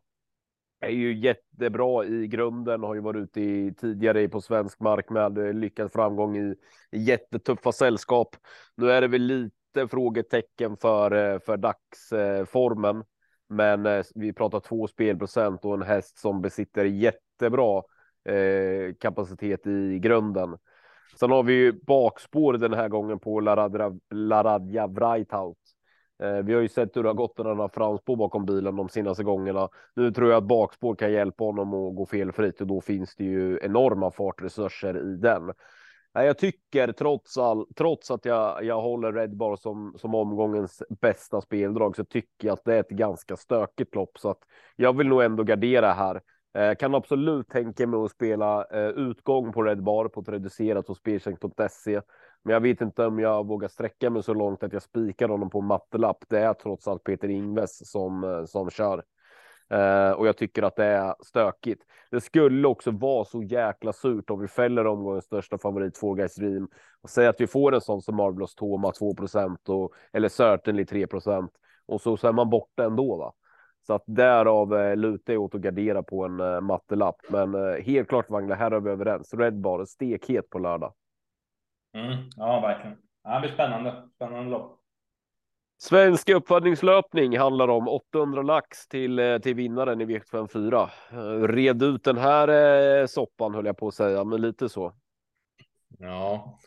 är 0.80 0.90
ju 0.90 1.18
jättebra 1.18 2.04
i 2.04 2.26
grunden, 2.26 2.82
har 2.82 2.94
ju 2.94 3.00
varit 3.00 3.22
ute 3.22 3.40
i 3.40 3.74
tidigare 3.74 4.28
på 4.28 4.40
svensk 4.40 4.80
mark 4.80 5.10
med 5.10 5.38
eh, 5.38 5.52
lyckad 5.52 5.92
framgång 5.92 6.36
i, 6.36 6.54
i 6.90 6.98
jättetuffa 6.98 7.72
sällskap. 7.72 8.36
Nu 8.76 8.90
är 8.90 9.00
det 9.00 9.08
väl 9.08 9.22
lite 9.22 9.88
frågetecken 9.90 10.76
för, 10.76 11.38
för 11.38 11.56
dagsformen. 11.56 13.04
Men 13.50 13.86
eh, 13.86 14.04
vi 14.14 14.32
pratar 14.32 14.60
två 14.60 14.86
spelprocent 14.86 15.64
och 15.64 15.74
en 15.74 15.82
häst 15.82 16.18
som 16.18 16.40
besitter 16.40 16.84
jättebra 16.84 17.82
eh, 18.24 18.94
kapacitet 19.00 19.66
i 19.66 19.98
grunden. 19.98 20.56
Sen 21.20 21.30
har 21.30 21.42
vi 21.42 21.52
ju 21.52 21.72
bakspår 21.72 22.52
den 22.52 22.74
här 22.74 22.88
gången 22.88 23.18
på 23.18 23.40
Laradja, 23.40 23.92
Laradja 24.10 24.86
Vreithout. 24.86 25.58
Eh, 26.22 26.36
vi 26.36 26.54
har 26.54 26.60
ju 26.60 26.68
sett 26.68 26.96
hur 26.96 27.02
det 27.02 27.08
har 27.08 27.14
gått 27.14 27.38
när 27.38 27.44
han 27.44 27.58
har 27.58 27.68
framspår 27.68 28.16
bakom 28.16 28.46
bilen 28.46 28.76
de 28.76 28.88
senaste 28.88 29.24
gångerna. 29.24 29.68
Nu 29.94 30.12
tror 30.12 30.30
jag 30.30 30.38
att 30.38 30.48
bakspår 30.48 30.94
kan 30.94 31.12
hjälpa 31.12 31.44
honom 31.44 31.74
att 31.74 31.96
gå 31.96 32.06
felfritt 32.06 32.60
och 32.60 32.66
då 32.66 32.80
finns 32.80 33.16
det 33.16 33.24
ju 33.24 33.58
enorma 33.62 34.10
fartresurser 34.10 35.12
i 35.12 35.16
den. 35.16 35.52
Jag 36.12 36.38
tycker 36.38 36.92
trots 36.92 37.38
all, 37.38 37.66
trots 37.76 38.10
att 38.10 38.24
jag, 38.24 38.64
jag 38.64 38.80
håller 38.80 39.12
Red 39.12 39.36
Bar 39.36 39.56
som, 39.56 39.94
som 39.98 40.14
omgångens 40.14 40.82
bästa 41.00 41.40
speldrag 41.40 41.96
så 41.96 42.04
tycker 42.04 42.48
jag 42.48 42.52
att 42.52 42.64
det 42.64 42.74
är 42.74 42.80
ett 42.80 42.90
ganska 42.90 43.36
stökigt 43.36 43.94
lopp 43.94 44.18
så 44.18 44.30
att 44.30 44.42
jag 44.76 44.96
vill 44.96 45.08
nog 45.08 45.22
ändå 45.22 45.42
gardera 45.42 45.92
här. 45.92 46.20
Eh, 46.54 46.74
kan 46.74 46.94
absolut 46.94 47.48
tänka 47.48 47.86
mig 47.86 48.00
att 48.00 48.10
spela 48.10 48.64
eh, 48.64 48.88
utgång 48.88 49.52
på 49.52 49.62
Red 49.62 49.82
Bar 49.82 50.08
på 50.08 50.20
ett 50.20 50.28
reducerat 50.28 50.88
hos 50.88 50.98
speltjänst.se. 50.98 52.00
Men 52.42 52.52
jag 52.52 52.60
vet 52.60 52.80
inte 52.80 53.06
om 53.06 53.18
jag 53.18 53.46
vågar 53.46 53.68
sträcka 53.68 54.10
mig 54.10 54.22
så 54.22 54.34
långt 54.34 54.62
att 54.62 54.72
jag 54.72 54.82
spikar 54.82 55.28
honom 55.28 55.50
på 55.50 55.60
mattelapp. 55.60 56.24
Det 56.28 56.38
är 56.38 56.54
trots 56.54 56.88
allt 56.88 57.04
Peter 57.04 57.28
Ingves 57.28 57.90
som, 57.90 58.24
eh, 58.24 58.44
som 58.44 58.70
kör. 58.70 59.02
Eh, 59.70 60.10
och 60.10 60.26
jag 60.26 60.36
tycker 60.36 60.62
att 60.62 60.76
det 60.76 60.84
är 60.84 61.14
stökigt. 61.24 61.82
Det 62.10 62.20
skulle 62.20 62.68
också 62.68 62.90
vara 62.90 63.24
så 63.24 63.42
jäkla 63.42 63.92
surt 63.92 64.30
om 64.30 64.40
vi 64.40 64.48
fäller 64.48 64.86
omgångens 64.86 65.24
största 65.24 65.58
favorit 65.58 65.98
Four 65.98 66.16
Guys 66.16 66.34
Dream 66.34 66.68
och 67.02 67.10
säger 67.10 67.30
att 67.30 67.40
vi 67.40 67.46
får 67.46 67.74
en 67.74 67.80
sån 67.80 68.02
som 68.02 68.16
Marvelous 68.16 68.54
Toma 68.54 68.92
2 68.92 69.14
och 69.66 69.94
eller 70.12 70.28
Certainly 70.28 70.84
3% 70.84 71.48
och 71.86 72.00
så, 72.00 72.16
så 72.16 72.28
är 72.28 72.32
man 72.32 72.50
borta 72.50 72.84
ändå. 72.84 73.16
Va? 73.16 73.32
Så 73.86 73.94
att 73.94 74.04
därav 74.06 74.74
eh, 74.74 74.96
lutar 74.96 75.32
jag 75.32 75.42
åt 75.42 75.54
att 75.54 75.60
gardera 75.60 76.02
på 76.02 76.24
en 76.24 76.40
eh, 76.40 76.60
mattelapp. 76.60 77.16
Men 77.30 77.54
eh, 77.54 77.82
helt 77.84 78.08
klart 78.08 78.30
Wangla, 78.30 78.54
här 78.54 78.70
är 78.70 78.80
vi 78.80 78.90
överens. 78.90 79.34
Red 79.34 79.60
Bar, 79.60 79.84
stekhet 79.84 80.50
på 80.50 80.58
lördag. 80.58 80.94
Mm, 81.94 82.16
ja, 82.36 82.60
verkligen. 82.60 82.96
Ja, 83.24 83.34
det 83.34 83.40
blir 83.40 83.50
spännande. 83.50 84.08
Spännande 84.16 84.50
lopp. 84.50 84.79
Svensk 85.82 86.28
uppfödningslöpning 86.28 87.38
handlar 87.38 87.68
om 87.68 87.88
800 87.88 88.42
lax 88.42 88.88
till, 88.88 89.18
eh, 89.18 89.38
till 89.38 89.54
vinnaren 89.54 90.00
i 90.00 90.04
V754. 90.04 90.90
Eh, 91.12 91.42
red 91.48 91.82
ut 91.82 92.04
den 92.04 92.18
här 92.18 92.48
eh, 92.48 93.06
soppan 93.06 93.54
höll 93.54 93.66
jag 93.66 93.76
på 93.76 93.88
att 93.88 93.94
säga, 93.94 94.24
men 94.24 94.40
lite 94.40 94.68
så. 94.68 94.94
Ja, 95.98 96.58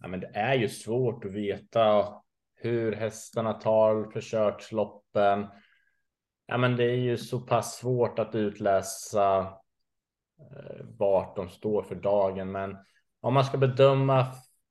ja 0.00 0.08
men 0.08 0.20
det 0.20 0.30
är 0.34 0.54
ju 0.54 0.68
svårt 0.68 1.24
att 1.24 1.32
veta 1.32 2.08
hur 2.54 2.92
hästarna 2.92 3.52
tar 3.52 4.10
försöksloppen. 4.10 5.46
Ja, 6.46 6.56
men 6.56 6.76
det 6.76 6.84
är 6.84 6.96
ju 6.96 7.16
så 7.16 7.40
pass 7.40 7.78
svårt 7.78 8.18
att 8.18 8.34
utläsa 8.34 9.52
vart 10.98 11.36
de 11.36 11.48
står 11.48 11.82
för 11.82 11.94
dagen. 11.94 12.52
Men 12.52 12.76
om 13.20 13.34
man 13.34 13.44
ska 13.44 13.58
bedöma 13.58 14.26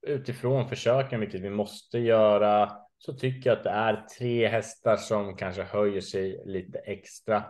utifrån 0.07 0.69
försöken, 0.69 1.19
vilket 1.19 1.41
vi 1.41 1.49
måste 1.49 1.99
göra, 1.99 2.86
så 2.97 3.13
tycker 3.13 3.49
jag 3.49 3.57
att 3.57 3.63
det 3.63 3.69
är 3.69 4.05
tre 4.19 4.47
hästar 4.47 4.95
som 4.95 5.35
kanske 5.35 5.63
höjer 5.63 6.01
sig 6.01 6.43
lite 6.45 6.79
extra. 6.79 7.43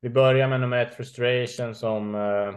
Vi 0.00 0.10
börjar 0.10 0.48
med 0.48 0.60
nummer 0.60 0.78
ett 0.78 0.94
Frustration 0.94 1.74
som 1.74 2.14
eh, 2.14 2.54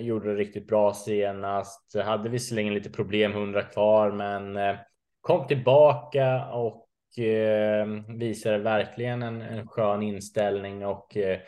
gjorde 0.00 0.28
det 0.32 0.40
riktigt 0.40 0.66
bra 0.66 0.94
senast. 0.94 1.96
Hade 2.04 2.28
visserligen 2.28 2.74
lite 2.74 2.90
problem 2.90 3.32
100 3.32 3.62
kvar, 3.62 4.12
men 4.12 4.56
eh, 4.56 4.76
kom 5.20 5.46
tillbaka 5.46 6.46
och 6.46 6.88
eh, 7.18 7.86
visade 8.08 8.58
verkligen 8.58 9.22
en, 9.22 9.42
en 9.42 9.68
skön 9.68 10.02
inställning 10.02 10.86
och 10.86 11.16
eh, 11.16 11.38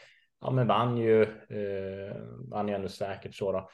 ja, 0.40 0.50
men 0.50 0.66
vann 0.66 0.96
ju. 0.96 1.22
Eh, 1.22 2.16
vann 2.50 2.68
ju 2.68 2.74
ändå 2.74 2.88
säkert 2.88 3.34
så 3.34 3.52
då. 3.52 3.70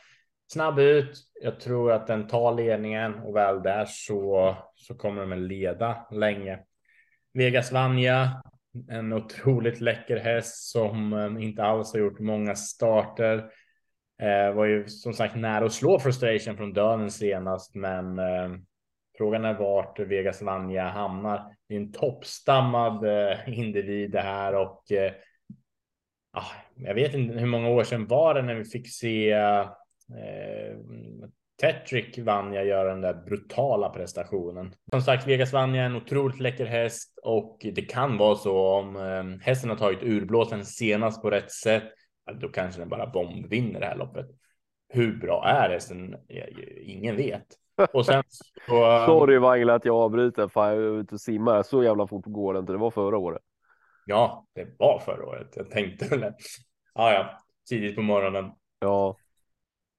Snabb 0.53 0.79
ut. 0.79 1.19
Jag 1.41 1.61
tror 1.61 1.93
att 1.93 2.07
den 2.07 2.27
tar 2.27 2.55
ledningen 2.55 3.15
och 3.15 3.37
väl 3.37 3.63
där 3.63 3.85
så 3.89 4.57
så 4.75 4.95
kommer 4.95 5.21
de 5.21 5.33
att 5.33 5.39
leda 5.39 6.07
länge. 6.11 6.59
Vegas 7.35 7.73
Vanja, 7.73 8.43
en 8.91 9.13
otroligt 9.13 9.81
läcker 9.81 10.17
häst 10.17 10.71
som 10.71 11.13
eh, 11.13 11.45
inte 11.45 11.65
alls 11.65 11.93
har 11.93 12.01
gjort 12.01 12.19
många 12.19 12.55
starter. 12.55 13.51
Eh, 14.23 14.55
var 14.55 14.65
ju 14.65 14.89
som 14.89 15.13
sagt 15.13 15.37
nära 15.37 15.65
att 15.65 15.73
slå 15.73 15.99
frustration 15.99 16.57
från 16.57 16.73
döden 16.73 17.11
senast, 17.11 17.75
men 17.75 18.19
eh, 18.19 18.51
Frågan 19.19 19.45
är 19.45 19.55
vart 19.55 19.99
Vegas 19.99 20.43
Vanja 20.43 20.89
hamnar. 20.89 21.57
Det 21.69 21.75
är 21.75 21.79
en 21.79 21.93
toppstammad 21.93 23.05
eh, 23.05 23.59
individ 23.59 24.11
det 24.11 24.21
här 24.21 24.55
och 24.55 24.93
eh, 24.93 25.13
ah, 26.33 26.53
jag 26.75 26.95
vet 26.95 27.15
inte 27.15 27.39
hur 27.39 27.47
många 27.47 27.69
år 27.69 27.85
sedan 27.85 28.07
var 28.07 28.35
det 28.35 28.43
när 28.43 28.55
vi 28.55 28.65
fick 28.65 28.93
se 28.93 29.35
eh, 30.11 30.77
Tetrick 31.61 32.19
Vanja 32.19 32.65
göra 32.65 32.89
den 32.89 33.01
där 33.01 33.15
brutala 33.15 33.89
prestationen. 33.89 34.75
Som 34.91 35.01
sagt, 35.01 35.27
Vegas 35.27 35.53
Vanja 35.53 35.83
är 35.83 35.87
en 35.87 35.97
otroligt 35.97 36.41
läcker 36.41 36.67
häst 36.67 37.19
och 37.23 37.59
det 37.75 37.83
kan 37.83 38.19
vara 38.19 38.35
så 38.35 38.67
om 38.67 38.97
eh, 38.97 39.45
hästen 39.47 39.71
har 39.71 39.77
tagit 39.77 40.03
urblåsen 40.03 40.65
senast 40.65 41.23
på 41.23 41.31
rätt 41.31 41.53
sätt. 41.53 41.85
Då 42.41 42.49
kanske 42.49 42.81
den 42.81 42.89
bara 42.89 43.07
bombvinner 43.07 43.81
det 43.81 43.87
här 43.87 43.97
loppet. 43.97 44.27
Hur 44.89 45.17
bra 45.17 45.45
är 45.47 45.71
hästen? 45.71 46.17
Ingen 46.81 47.17
vet. 47.17 47.47
Och 47.93 48.07
sen 48.07 48.23
så... 48.67 49.01
Um, 49.01 49.07
Sorry 49.07 49.39
Wangla 49.39 49.75
att 49.75 49.85
jag 49.85 49.97
avbryter. 49.97 50.49
Fan, 50.49 50.69
jag 50.69 50.85
är 50.85 51.01
ute 51.01 51.15
och 51.15 51.21
simmar. 51.21 51.63
Så 51.63 51.83
jävla 51.85 52.07
fort 52.07 52.27
går 52.27 52.55
det 52.55 52.61
inte. 52.61 52.73
Det 52.73 52.79
var 52.79 52.91
förra 52.91 53.19
året. 53.19 53.43
Ja, 54.07 54.47
det 54.55 54.69
var 54.79 54.99
förra 54.99 55.27
året. 55.27 55.53
Jag 55.57 55.71
tänkte 55.71 56.17
väl. 56.17 56.33
Ja, 56.95 57.13
ja, 57.13 57.39
tidigt 57.69 57.97
på 57.97 58.03
morgonen. 58.03 58.51
Ja. 58.79 59.17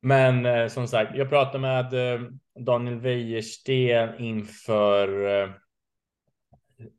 Men 0.06 0.46
eh, 0.46 0.68
som 0.68 0.88
sagt, 0.88 1.16
jag 1.16 1.30
pratade 1.30 1.60
med 1.60 1.94
eh, 1.94 2.22
Daniel 2.60 3.00
Wäjersten 3.00 4.20
inför 4.20 5.26
eh, 5.26 5.50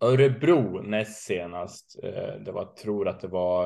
Örebro 0.00 0.82
näst 0.82 1.22
senast. 1.22 1.98
Eh, 2.02 2.34
det 2.44 2.52
var, 2.52 2.64
tror 2.64 3.08
att 3.08 3.20
det 3.20 3.28
var. 3.28 3.64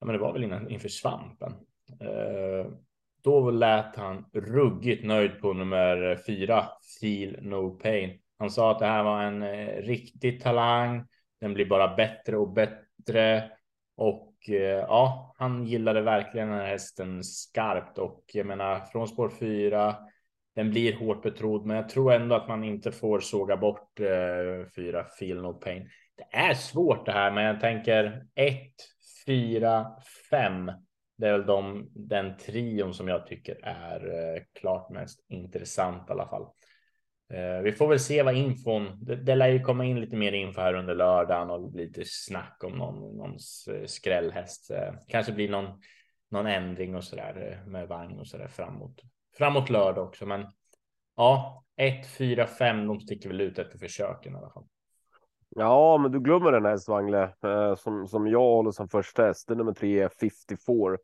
Ja, 0.00 0.06
men 0.06 0.12
det 0.12 0.18
var 0.18 0.32
väl 0.32 0.44
innan, 0.44 0.70
inför 0.70 0.88
svampen. 0.88 1.52
Eh, 2.00 2.72
då 3.22 3.50
lät 3.50 3.96
han 3.96 4.24
ruggigt 4.32 5.04
nöjd 5.04 5.40
på 5.40 5.52
nummer 5.52 6.18
fyra, 6.26 6.68
Feel 7.00 7.38
No 7.42 7.70
Pain. 7.70 8.18
Han 8.38 8.50
sa 8.50 8.70
att 8.70 8.78
det 8.78 8.86
här 8.86 9.02
var 9.02 9.22
en 9.22 9.42
eh, 9.42 9.82
riktig 9.82 10.42
talang. 10.42 11.06
Den 11.40 11.54
blir 11.54 11.66
bara 11.66 11.94
bättre 11.94 12.36
och 12.36 12.52
bättre 12.52 13.50
och 13.96 14.31
Eh, 14.48 14.56
ja, 14.58 15.34
han 15.38 15.64
gillade 15.66 16.02
verkligen 16.02 16.48
den 16.48 16.58
här 16.58 16.66
hästen 16.66 17.24
skarpt 17.24 17.98
och 17.98 18.24
jag 18.32 18.46
menar 18.46 18.80
från 18.80 19.08
spår 19.08 19.28
4. 19.28 19.96
Den 20.54 20.70
blir 20.70 20.96
hårt 20.96 21.22
betrodd, 21.22 21.66
men 21.66 21.76
jag 21.76 21.88
tror 21.88 22.12
ändå 22.12 22.34
att 22.34 22.48
man 22.48 22.64
inte 22.64 22.92
får 22.92 23.20
såga 23.20 23.56
bort 23.56 24.00
eh, 24.00 24.68
fyra 24.76 25.04
Feel 25.18 25.42
No 25.42 25.52
Pain. 25.52 25.88
Det 26.16 26.36
är 26.36 26.54
svårt 26.54 27.06
det 27.06 27.12
här, 27.12 27.30
men 27.30 27.44
jag 27.44 27.60
tänker 27.60 28.26
ett, 28.34 28.74
fyra, 29.26 29.86
fem 30.30 30.70
det 31.22 31.28
är 31.28 31.32
väl 31.32 31.46
de, 31.46 31.88
den 31.94 32.36
trion 32.36 32.94
som 32.94 33.08
jag 33.08 33.26
tycker 33.26 33.58
är 33.62 34.06
eh, 34.06 34.42
klart 34.60 34.90
mest 34.90 35.24
intressant 35.28 36.08
i 36.08 36.12
alla 36.12 36.28
fall. 36.28 36.46
Eh, 37.32 37.62
vi 37.62 37.72
får 37.72 37.88
väl 37.88 38.00
se 38.00 38.22
vad 38.22 38.36
infon, 38.36 39.04
det, 39.04 39.16
det 39.16 39.34
lär 39.34 39.48
ju 39.48 39.60
komma 39.60 39.84
in 39.84 40.00
lite 40.00 40.16
mer 40.16 40.32
info 40.32 40.60
här 40.60 40.74
under 40.74 40.94
lördagen 40.94 41.50
och 41.50 41.74
lite 41.74 42.02
snack 42.04 42.64
om 42.64 42.72
någon, 42.72 43.16
någon 43.16 43.32
eh, 43.70 43.86
skrällhäst. 43.86 44.70
Eh, 44.70 44.94
kanske 45.08 45.32
blir 45.32 45.50
någon, 45.50 45.80
någon 46.30 46.46
ändring 46.46 46.96
och 46.96 47.04
så 47.04 47.16
där 47.16 47.62
med 47.66 47.88
vagn 47.88 48.18
och 48.18 48.26
så 48.26 48.36
där 48.36 48.48
framåt, 48.48 49.00
framåt 49.38 49.70
lördag 49.70 50.04
också. 50.04 50.26
Men 50.26 50.46
ja, 51.16 51.64
1, 51.76 52.06
4, 52.06 52.46
5, 52.46 52.86
de 52.86 53.00
sticker 53.00 53.28
väl 53.28 53.40
ut 53.40 53.58
efter 53.58 53.78
försöken 53.78 54.32
i 54.32 54.36
alla 54.36 54.50
fall. 54.50 54.66
Ja, 55.48 55.98
men 55.98 56.12
du 56.12 56.20
glömmer 56.20 56.52
den 56.52 56.64
här 56.64 56.76
Svangle 56.76 57.32
som, 57.78 58.08
som 58.08 58.26
jag 58.26 58.40
håller 58.40 58.70
som 58.70 58.88
första 58.88 59.24
häst. 59.24 59.48
Nummer 59.48 59.72
tre, 59.72 60.08
54 60.20 60.96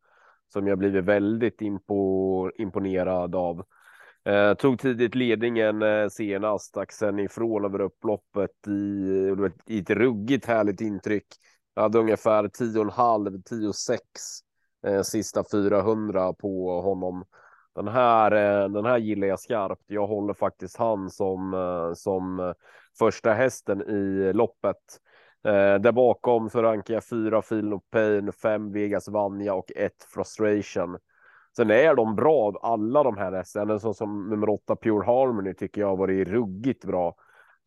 som 0.53 0.67
jag 0.67 0.79
blivit 0.79 1.05
väldigt 1.05 1.61
impo, 1.61 2.51
imponerad 2.59 3.35
av. 3.35 3.65
Eh, 4.29 4.55
tog 4.55 4.79
tidigt 4.79 5.15
ledningen 5.15 5.83
eh, 5.83 6.09
senast, 6.09 6.65
stack 6.65 6.93
sen 6.93 7.19
ifrån 7.19 7.65
över 7.65 7.81
upploppet 7.81 8.67
i, 8.67 9.09
eh, 9.29 9.51
i 9.67 9.79
ett 9.79 9.91
ruggigt 9.91 10.47
härligt 10.47 10.81
intryck. 10.81 11.27
Jag 11.75 11.83
hade 11.83 11.99
ungefär 11.99 12.49
10,5, 12.49 13.43
10,6 13.43 13.99
eh, 14.87 15.03
sista 15.03 15.45
400 15.53 16.33
på 16.33 16.81
honom. 16.81 17.25
Den 17.75 17.89
här, 17.89 18.33
eh, 18.33 18.69
den 18.69 18.85
här 18.85 18.99
gillar 18.99 19.29
jag 19.29 19.41
skarpt. 19.41 19.85
Jag 19.87 20.07
håller 20.07 20.35
faktiskt 20.35 20.77
han 20.77 21.11
som, 21.11 21.55
eh, 21.55 21.95
som 21.95 22.41
eh, 22.41 22.53
första 22.99 23.33
hästen 23.33 23.83
i 23.83 24.33
loppet. 24.33 25.01
Eh, 25.45 25.75
där 25.81 25.93
bakom 25.93 26.51
så 26.51 26.63
rankar 26.63 26.95
jag 26.95 27.05
fyra 27.05 27.43
Feel 27.43 27.69
No 27.69 27.81
Pain, 27.91 28.33
fem 28.33 28.73
Vegas 28.73 29.09
Vanja 29.09 29.55
och 29.55 29.73
ett 29.77 30.07
Frustration. 30.15 30.99
Sen 31.59 31.71
är 31.71 31.95
de 31.95 32.15
bra, 32.15 32.59
alla 32.63 33.03
de 33.03 33.17
här 33.17 33.33
hästarna. 33.33 33.79
Så 33.79 33.95
som 33.95 34.29
nummer 34.29 34.49
åtta 34.49 34.77
Pure 34.77 35.05
Harmony 35.07 35.55
tycker 35.55 35.81
jag 35.81 35.89
har 35.89 35.97
varit 35.97 36.29
ruggigt 36.29 36.85
bra. 36.85 37.15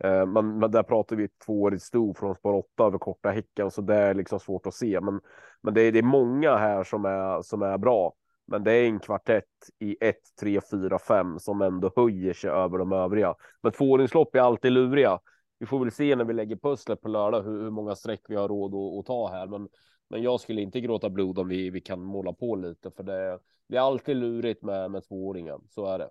Eh, 0.04 0.26
men, 0.26 0.60
men 0.60 0.72
där 0.72 0.84
pratar 0.84 1.16
vi 1.16 1.28
tvåårigt 1.46 1.84
sto 1.84 2.14
från 2.14 2.36
spår 2.36 2.54
åtta 2.54 2.84
över 2.84 2.98
korta 2.98 3.30
häcken, 3.30 3.72
så 3.72 3.82
det 3.82 3.96
är 3.96 4.14
liksom 4.14 4.40
svårt 4.40 4.68
att 4.68 4.74
se. 4.74 5.02
Men, 5.02 5.20
men 5.62 5.74
det, 5.74 5.82
är, 5.82 5.92
det 5.92 6.00
är 6.00 6.04
många 6.04 6.58
här 6.58 6.84
som 6.84 7.06
är, 7.06 7.42
som 7.42 7.62
är 7.62 7.78
bra. 7.78 8.14
Men 8.48 8.64
det 8.64 8.72
är 8.74 8.86
en 8.86 9.00
kvartett 9.00 9.46
i 9.80 9.98
1, 10.02 10.16
3, 10.40 10.62
4, 10.72 11.00
5 11.00 11.40
som 11.40 11.62
ändå 11.62 11.92
höjer 11.96 12.34
sig 12.34 12.50
över 12.50 12.78
de 12.78 12.92
övriga. 12.92 13.36
Men 13.64 13.72
tvååringslopp 13.72 14.36
är 14.36 14.40
alltid 14.40 14.72
luriga 14.72 15.20
vi 15.62 15.68
får 15.68 15.80
väl 15.80 15.92
se 15.92 16.16
när 16.16 16.26
vi 16.26 16.34
lägger 16.34 16.56
pusslet 16.56 17.02
på 17.02 17.10
lördag 17.10 17.44
hur, 17.44 17.64
hur 17.64 17.72
många 17.72 17.96
streck 17.96 18.22
vi 18.28 18.36
har 18.36 18.48
råd 18.48 18.76
att, 18.76 19.00
att, 19.00 19.06
ta 19.06 19.28
här. 19.32 19.48
Men, 19.48 19.68
men 20.12 20.22
jag 20.22 20.40
skulle 20.40 20.62
inte 20.62 20.82
gråta 20.82 21.10
blod 21.10 21.40
om 21.40 21.48
vi, 21.48 21.70
vi 21.70 21.82
kan 21.82 22.02
måla 22.04 22.34
på 22.34 22.56
lite, 22.56 22.92
för 22.92 23.04
det, 23.04 23.40
det 23.68 23.78
är 23.78 23.82
alltid 23.82 24.16
lurigt 24.16 24.64
med, 24.64 24.92
med 24.92 25.04
tvååringen. 25.04 25.62
Så 25.70 25.86
är 25.86 26.00
det. 26.00 26.10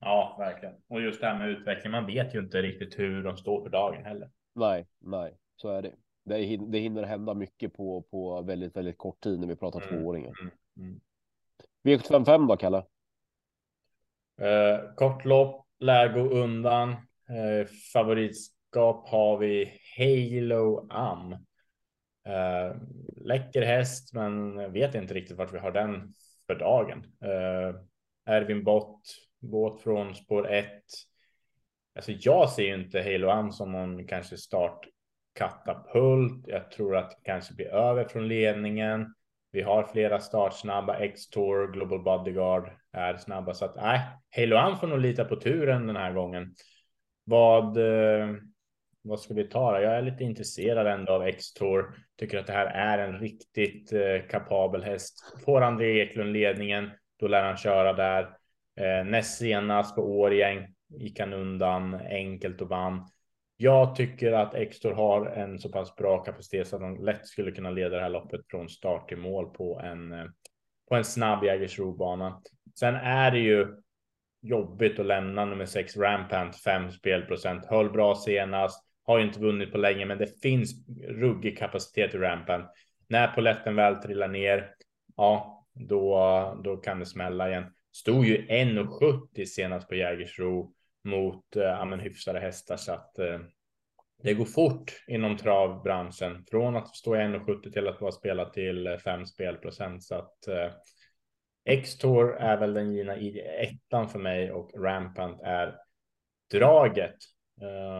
Ja, 0.00 0.36
verkligen. 0.38 0.74
Och 0.88 1.00
just 1.00 1.20
det 1.20 1.26
här 1.26 1.38
med 1.38 1.48
utveckling. 1.48 1.90
Man 1.90 2.06
vet 2.06 2.34
ju 2.34 2.38
inte 2.38 2.62
riktigt 2.62 2.98
hur 2.98 3.22
de 3.22 3.36
står 3.36 3.62
för 3.62 3.70
dagen 3.70 4.04
heller. 4.04 4.30
Nej, 4.54 4.86
nej, 4.98 5.36
så 5.56 5.68
är 5.68 5.82
det. 5.82 5.92
Det, 6.24 6.56
det 6.56 6.78
hinner 6.78 7.02
hända 7.02 7.34
mycket 7.34 7.74
på, 7.74 8.02
på 8.02 8.42
väldigt, 8.42 8.76
väldigt 8.76 8.98
kort 8.98 9.20
tid 9.20 9.40
när 9.40 9.46
vi 9.46 9.56
pratar 9.56 9.80
mm, 9.80 10.02
tvååringar. 10.02 10.34
Mm, 10.40 10.52
mm. 10.76 11.00
V755 11.84 12.48
då, 12.48 12.56
Kalle? 12.56 12.78
Eh, 14.40 14.94
kort 14.94 15.24
lopp, 15.24 15.66
lär 15.78 16.12
gå 16.12 16.20
undan. 16.20 16.90
Eh, 16.90 17.66
favoritskap 17.92 19.08
har 19.08 19.38
vi 19.38 19.72
Halo 19.96 20.86
Am. 20.90 21.47
Eh, 22.28 22.76
läcker 23.16 23.62
häst, 23.62 24.14
men 24.14 24.56
vet 24.72 24.94
inte 24.94 25.14
riktigt 25.14 25.36
vart 25.36 25.54
vi 25.54 25.58
har 25.58 25.72
den 25.72 26.14
för 26.46 26.54
dagen. 26.54 27.04
Eh, 27.24 27.74
Ervin 28.26 28.64
Bott, 28.64 29.02
båt 29.40 29.80
från 29.80 30.14
spår 30.14 30.50
1. 30.50 30.66
Alltså 31.94 32.12
jag 32.12 32.50
ser 32.50 32.62
ju 32.62 32.74
inte 32.74 33.02
Halo 33.02 33.28
Am 33.28 33.52
som 33.52 33.72
någon 33.72 34.06
kanske 34.06 34.36
startkatapult. 34.36 36.44
Jag 36.46 36.70
tror 36.70 36.96
att 36.96 37.10
det 37.10 37.16
kanske 37.22 37.54
blir 37.54 37.66
över 37.66 38.04
från 38.04 38.28
ledningen. 38.28 39.14
Vi 39.50 39.62
har 39.62 39.82
flera 39.82 40.20
startsnabba. 40.20 40.98
X-Tour, 40.98 41.72
Global 41.72 42.02
Bodyguard 42.02 42.70
är 42.92 43.16
snabba. 43.16 43.54
Så 43.54 43.64
att 43.64 43.76
nej, 43.76 44.00
Halo 44.36 44.56
Am 44.56 44.76
får 44.76 44.86
nog 44.86 44.98
lita 44.98 45.24
på 45.24 45.36
turen 45.36 45.86
den 45.86 45.96
här 45.96 46.12
gången. 46.12 46.54
Vad, 47.24 47.76
eh, 47.76 48.28
vad 49.02 49.20
ska 49.20 49.34
vi 49.34 49.44
ta? 49.44 49.72
Då? 49.72 49.80
Jag 49.80 49.96
är 49.96 50.02
lite 50.02 50.24
intresserad 50.24 50.86
ändå 50.86 51.12
av 51.12 51.22
X-Tour. 51.22 51.94
Tycker 52.18 52.38
att 52.38 52.46
det 52.46 52.52
här 52.52 52.66
är 52.66 53.08
en 53.08 53.18
riktigt 53.18 53.92
eh, 53.92 54.28
kapabel 54.30 54.82
häst. 54.82 55.14
Får 55.44 55.60
André 55.60 56.00
Eklund 56.00 56.32
ledningen, 56.32 56.90
då 57.18 57.28
lär 57.28 57.42
han 57.42 57.56
köra 57.56 57.92
där. 57.92 58.22
Eh, 58.80 59.04
näst 59.04 59.38
senast 59.38 59.94
på 59.94 60.02
Årjäng 60.02 60.74
gick 60.88 61.20
han 61.20 61.32
undan 61.32 61.94
enkelt 61.94 62.60
och 62.60 62.68
vann. 62.68 63.08
Jag 63.56 63.96
tycker 63.96 64.32
att 64.32 64.54
Extor 64.54 64.92
har 64.92 65.26
en 65.26 65.58
så 65.58 65.68
pass 65.68 65.96
bra 65.96 66.18
kapacitet 66.18 66.68
så 66.68 66.76
att 66.76 66.82
de 66.82 67.04
lätt 67.04 67.26
skulle 67.26 67.50
kunna 67.50 67.70
leda 67.70 67.96
det 67.96 68.02
här 68.02 68.10
loppet 68.10 68.40
från 68.50 68.68
start 68.68 69.08
till 69.08 69.18
mål 69.18 69.46
på 69.46 69.80
en 69.80 70.12
eh, 70.12 70.24
på 70.88 70.94
en 70.94 71.04
snabb 71.04 71.44
Jägersro-bana. 71.44 72.42
Sen 72.78 72.94
är 72.94 73.30
det 73.30 73.38
ju 73.38 73.66
jobbigt 74.42 74.98
att 74.98 75.06
lämna 75.06 75.44
nummer 75.44 75.66
sex 75.66 75.96
Rampant 75.96 76.56
5 76.56 76.90
spelprocent. 76.90 77.66
Höll 77.66 77.90
bra 77.90 78.14
senast, 78.14 78.87
har 79.08 79.18
ju 79.18 79.24
inte 79.24 79.40
vunnit 79.40 79.72
på 79.72 79.78
länge, 79.78 80.06
men 80.06 80.18
det 80.18 80.40
finns 80.42 80.88
ruggig 81.08 81.58
kapacitet 81.58 82.14
i 82.14 82.18
rampen. 82.18 82.64
När 83.06 83.28
poletten 83.28 83.76
väl 83.76 83.96
trillar 83.96 84.28
ner, 84.28 84.70
ja, 85.16 85.66
då, 85.74 86.60
då 86.64 86.76
kan 86.76 86.98
det 86.98 87.06
smälla 87.06 87.48
igen. 87.48 87.64
Stod 87.92 88.26
ju 88.26 88.46
1,70 88.46 89.44
senast 89.44 89.88
på 89.88 89.94
Jägersro 89.94 90.72
mot 91.04 91.56
eh, 91.56 91.62
ja, 91.62 91.84
men 91.84 92.00
hyfsade 92.00 92.40
hästar 92.40 92.76
så 92.76 92.92
att 92.92 93.18
eh, 93.18 93.38
det 94.22 94.34
går 94.34 94.44
fort 94.44 95.04
inom 95.06 95.36
travbranschen 95.36 96.44
från 96.50 96.76
att 96.76 96.96
stå 96.96 97.16
i 97.16 97.18
1,70 97.18 97.72
till 97.72 97.88
att 97.88 98.00
vara 98.00 98.12
spelat 98.12 98.52
till 98.52 98.86
eh, 98.86 98.96
5 98.96 99.26
spelprocent 99.26 100.04
så 100.04 100.14
att 100.14 100.48
eh, 100.48 100.70
X-Tour 101.64 102.36
är 102.36 102.56
väl 102.56 102.74
den 102.74 102.92
givna 102.92 103.16
i 103.16 103.40
ettan 103.40 104.08
för 104.08 104.18
mig 104.18 104.52
och 104.52 104.70
Rampant 104.84 105.40
är 105.42 105.74
draget. 106.50 107.16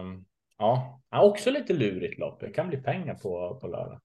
Um, 0.01 0.25
ja, 0.59 1.01
också 1.11 1.51
lite 1.51 1.73
lurigt 1.73 2.19
lopp. 2.19 2.39
Det 2.39 2.49
kan 2.49 2.67
bli 2.67 2.77
pengar 2.77 3.15
på, 3.15 3.59
på 3.61 3.67
lördag. 3.67 3.99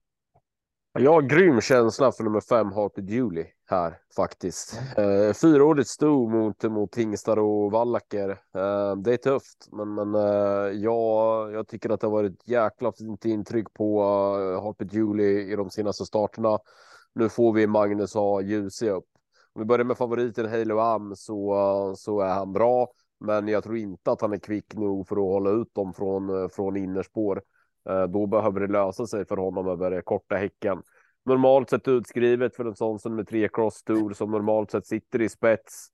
Jag 0.99 1.11
har 1.11 1.21
grym 1.21 1.61
känsla 1.61 2.11
för 2.11 2.23
nummer 2.23 2.41
fem, 2.41 2.71
Hearted 2.71 3.09
Julie 3.09 3.47
här 3.65 3.97
faktiskt. 4.15 4.79
Eh, 4.97 5.33
fyraårigt 5.33 5.89
sto 5.89 6.29
mot, 6.29 6.63
mot 6.63 6.95
Hingstar 6.95 7.39
och 7.39 7.71
Wallacker. 7.71 8.29
Eh, 8.29 8.95
det 8.95 9.13
är 9.13 9.17
tufft, 9.17 9.67
men, 9.71 9.93
men 9.93 10.15
eh, 10.15 10.71
jag, 10.71 11.53
jag 11.53 11.67
tycker 11.67 11.89
att 11.89 12.01
det 12.01 12.07
har 12.07 12.11
varit 12.11 12.47
jäkla 12.47 12.91
fint 12.91 13.25
intryck 13.25 13.73
på 13.73 14.01
eh, 14.01 14.57
uh, 14.57 14.63
Hearted 14.63 14.93
Julie 14.93 15.53
i 15.53 15.55
de 15.55 15.69
senaste 15.69 16.05
starterna. 16.05 16.59
Nu 17.15 17.29
får 17.29 17.53
vi 17.53 17.67
Magnus 17.67 18.13
ha 18.13 18.41
ljus 18.41 18.81
upp. 18.81 19.05
Om 19.53 19.61
vi 19.61 19.65
börjar 19.65 19.85
med 19.85 19.97
favoriten 19.97 20.49
Halo 20.49 20.79
Am 20.79 21.15
så, 21.15 21.55
eh, 21.55 21.93
så 21.95 22.19
är 22.19 22.33
han 22.33 22.53
bra, 22.53 22.87
men 23.19 23.47
jag 23.47 23.63
tror 23.63 23.77
inte 23.77 24.11
att 24.11 24.21
han 24.21 24.33
är 24.33 24.37
kvick 24.37 24.73
nog 24.73 25.07
för 25.07 25.15
att 25.15 25.21
hålla 25.21 25.49
ut 25.49 25.73
dem 25.73 25.93
från, 25.93 26.41
eh, 26.43 26.47
från 26.47 26.77
innerspår. 26.77 27.41
Eh, 27.89 28.03
då 28.03 28.27
behöver 28.27 28.59
det 28.59 28.67
lösa 28.67 29.07
sig 29.07 29.25
för 29.25 29.37
honom 29.37 29.67
över 29.67 29.91
eh, 29.91 30.01
korta 30.01 30.35
häcken. 30.35 30.81
Normalt 31.25 31.69
sett 31.69 31.87
utskrivet 31.87 32.55
för 32.55 32.65
en 32.65 32.75
sån 32.75 32.99
som 32.99 33.15
med 33.15 33.27
tre 33.27 33.49
cross 33.53 33.83
tour 33.83 34.13
som 34.13 34.31
normalt 34.31 34.71
sett 34.71 34.87
sitter 34.87 35.21
i 35.21 35.29
spets. 35.29 35.87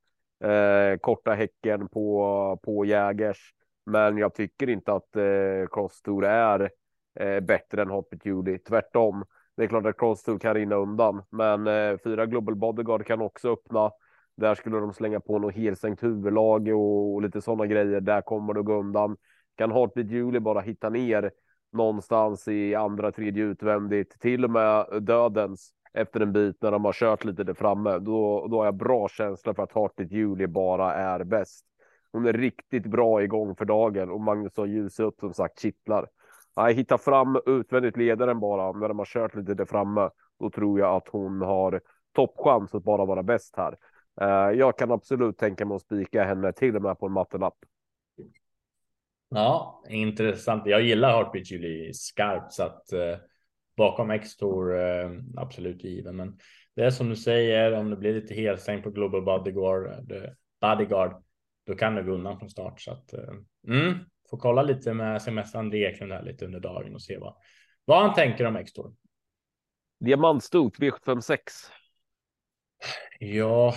Eh, 0.44 0.98
korta 0.98 1.34
häcken 1.34 1.88
på, 1.88 2.60
på 2.64 2.86
Jägers. 2.86 3.54
Men 3.86 4.18
jag 4.18 4.36
tycker 4.36 4.70
inte 4.70 4.94
att 4.94 5.16
eh, 5.16 5.68
cross 5.72 6.02
tour 6.02 6.26
är 6.26 6.70
eh, 7.20 7.40
bättre 7.40 7.82
än 7.82 7.90
Hoppet 7.90 8.26
Judy. 8.26 8.58
Tvärtom. 8.58 9.26
Det 9.58 9.64
är 9.64 9.68
klart 9.68 9.86
att 9.86 9.98
cross 9.98 10.24
tour 10.24 10.40
kan 10.40 10.54
rinna 10.54 10.76
undan, 10.76 11.24
men 11.30 11.68
eh, 11.68 11.98
fyra 12.04 12.26
Global 12.26 12.56
Bodyguard 12.56 13.06
kan 13.06 13.22
också 13.22 13.54
öppna. 13.54 13.92
Där 14.42 14.56
skulle 14.56 14.80
de 14.80 14.94
slänga 14.94 15.20
på 15.20 15.40
något 15.40 15.54
helsänkt 15.54 16.04
huvudlag 16.04 16.68
och, 16.68 17.14
och 17.14 17.22
lite 17.22 17.42
sådana 17.42 17.66
grejer. 17.66 18.02
Där 18.02 18.22
kommer 18.22 18.54
det 18.54 18.62
gå 18.62 18.74
undan. 18.74 19.18
Kan 19.58 19.72
Heartbeat 19.72 20.12
Julie 20.12 20.40
bara 20.40 20.62
hitta 20.62 20.90
ner 20.90 21.32
någonstans 21.72 22.48
i 22.48 22.76
andra, 22.76 23.12
tredje 23.12 23.44
utvändigt, 23.44 24.20
till 24.20 24.44
och 24.46 24.52
med 24.52 24.86
dödens 25.02 25.72
efter 25.94 26.20
en 26.20 26.34
bit 26.34 26.62
när 26.62 26.72
de 26.72 26.86
har 26.86 26.94
kört 26.94 27.26
lite 27.26 27.44
där 27.44 27.54
framme. 27.54 28.00
Då, 28.00 28.48
då 28.48 28.58
har 28.58 28.66
jag 28.66 28.76
bra 28.76 29.08
känsla 29.08 29.54
för 29.54 29.64
att 29.64 29.74
Heartbeat 29.74 30.12
Julie 30.12 30.48
bara 30.48 30.94
är 30.94 31.24
bäst. 31.24 31.66
Hon 32.12 32.26
är 32.26 32.34
riktigt 32.34 32.86
bra 32.86 33.24
igång 33.24 33.56
för 33.56 33.66
dagen 33.66 34.10
och 34.10 34.22
Magnus 34.22 34.58
har 34.58 35.02
upp 35.02 35.20
som 35.20 35.34
sagt 35.34 35.60
kittlar. 35.60 36.08
Nej, 36.58 36.74
hitta 36.74 36.98
fram 36.98 37.40
utvändigt 37.46 37.98
ledaren 37.98 38.40
bara 38.40 38.72
när 38.72 38.88
de 38.88 39.00
har 39.00 39.06
kört 39.06 39.36
lite 39.36 39.54
där 39.54 39.66
framme. 39.66 40.10
Då 40.40 40.50
tror 40.50 40.80
jag 40.80 40.96
att 40.96 41.08
hon 41.08 41.42
har 41.42 41.82
toppchans 42.16 42.76
att 42.76 42.84
bara 42.84 43.06
vara 43.06 43.24
bäst 43.24 43.56
här. 43.58 43.78
Uh, 44.22 44.58
jag 44.58 44.78
kan 44.78 44.92
absolut 44.92 45.38
tänka 45.38 45.66
mig 45.66 45.76
att 45.76 45.82
spika 45.82 46.24
henne 46.24 46.54
till 46.54 46.76
och 46.76 46.82
med 46.82 47.00
på 47.00 47.06
en 47.06 47.12
mattelapp. 47.12 47.58
Ja, 49.30 49.84
intressant. 49.90 50.64
Jag 50.66 50.82
gillar 50.82 51.12
Heartbeat 51.12 51.52
Julie 51.52 51.94
skarpt 51.94 52.54
så 52.54 52.64
att 52.64 52.84
uh, 52.94 53.18
bakom 53.78 54.12
X-Tour 54.12 54.74
uh, 54.74 55.22
absolut 55.38 55.84
given. 55.84 56.16
Men 56.16 56.38
det 56.76 56.84
är 56.84 56.92
som 56.92 57.10
du 57.10 57.16
säger, 57.16 57.74
om 57.74 57.90
det 57.90 57.96
blir 57.96 58.14
lite 58.14 58.34
helstängt 58.34 58.84
på 58.84 58.90
Global 58.90 59.22
Bodyguard, 59.22 60.12
bodyguard 60.62 61.24
då 61.66 61.76
kan 61.76 61.96
det 61.96 62.04
gå 62.04 62.12
undan 62.12 62.40
från 62.40 62.50
start. 62.50 62.82
Så 62.82 62.92
att, 62.92 63.14
mm, 63.68 64.00
får 64.30 64.38
kolla 64.38 64.62
lite 64.62 64.94
med 64.94 65.22
semester 65.22 65.60
André 65.60 65.86
Eklund 65.86 66.12
här 66.12 66.24
lite 66.24 66.46
under 66.46 66.60
dagen 66.60 66.96
och 66.96 67.02
se 67.02 67.18
vad, 67.18 67.36
vad 67.86 68.02
han 68.02 68.14
tänker 68.14 68.46
om 68.46 68.56
X-Tour. 68.56 68.94
Diamantstort 70.00 70.80
V756. 70.80 71.38
Ja. 73.20 73.76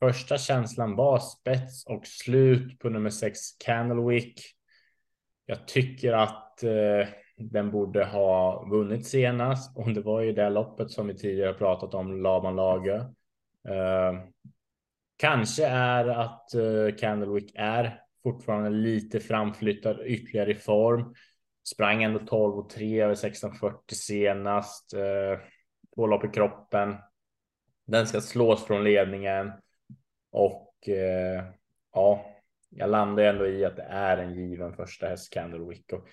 Första 0.00 0.38
känslan 0.38 0.96
var 0.96 1.18
spets 1.18 1.86
och 1.86 2.06
slut 2.06 2.78
på 2.78 2.88
nummer 2.88 3.10
sex 3.10 3.38
Candlewick. 3.58 4.40
Jag 5.46 5.68
tycker 5.68 6.12
att 6.12 6.62
eh, 6.62 7.08
den 7.36 7.70
borde 7.70 8.04
ha 8.04 8.64
vunnit 8.70 9.06
senast 9.06 9.76
och 9.76 9.90
det 9.90 10.00
var 10.00 10.20
ju 10.20 10.32
det 10.32 10.50
loppet 10.50 10.90
som 10.90 11.06
vi 11.06 11.14
tidigare 11.14 11.54
pratat 11.54 11.94
om, 11.94 12.22
Laban 12.22 12.56
Lager. 12.56 12.98
Eh, 13.68 14.20
kanske 15.16 15.66
är 15.66 16.08
att 16.08 16.54
eh, 16.54 16.96
Candlewick 16.98 17.52
är 17.54 18.00
fortfarande 18.22 18.70
lite 18.70 19.20
framflyttad 19.20 20.00
ytterligare 20.06 20.50
i 20.50 20.54
form. 20.54 21.14
Sprang 21.64 22.02
ändå 22.02 22.18
12 22.18 22.58
och 22.58 22.70
3 22.70 23.00
över 23.00 23.12
1640 23.12 23.94
senast. 23.94 24.94
Eh, 24.94 25.40
två 25.94 26.06
lopp 26.06 26.24
i 26.24 26.28
kroppen. 26.28 26.96
Den 27.86 28.06
ska 28.06 28.20
slås 28.20 28.64
från 28.64 28.84
ledningen 28.84 29.52
och 30.30 30.88
eh, 30.88 31.44
ja, 31.92 32.26
jag 32.70 32.90
landar 32.90 33.22
ändå 33.22 33.46
i 33.46 33.64
att 33.64 33.76
det 33.76 33.82
är 33.82 34.18
en 34.18 34.34
given 34.34 34.72
första 34.72 35.08
häst 35.08 35.32
Candlewick 35.32 35.92
och 35.92 36.08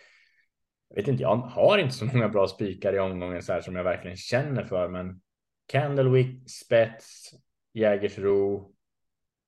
jag 0.90 0.96
vet 0.96 1.08
inte, 1.08 1.24
jag 1.24 1.36
har 1.36 1.78
inte 1.78 1.96
så 1.96 2.06
många 2.06 2.30
bra 2.30 2.48
spikar 2.48 2.94
i 2.94 3.00
omgången 3.00 3.44
så 3.44 3.54
här 3.54 3.62
som 3.62 3.76
jag 3.76 3.84
verkligen 3.84 4.18
känner 4.18 4.64
för, 4.64 4.90
men 4.90 5.22
Candlewick, 5.68 6.50
spets, 6.52 7.32
Jägersro, 7.74 8.72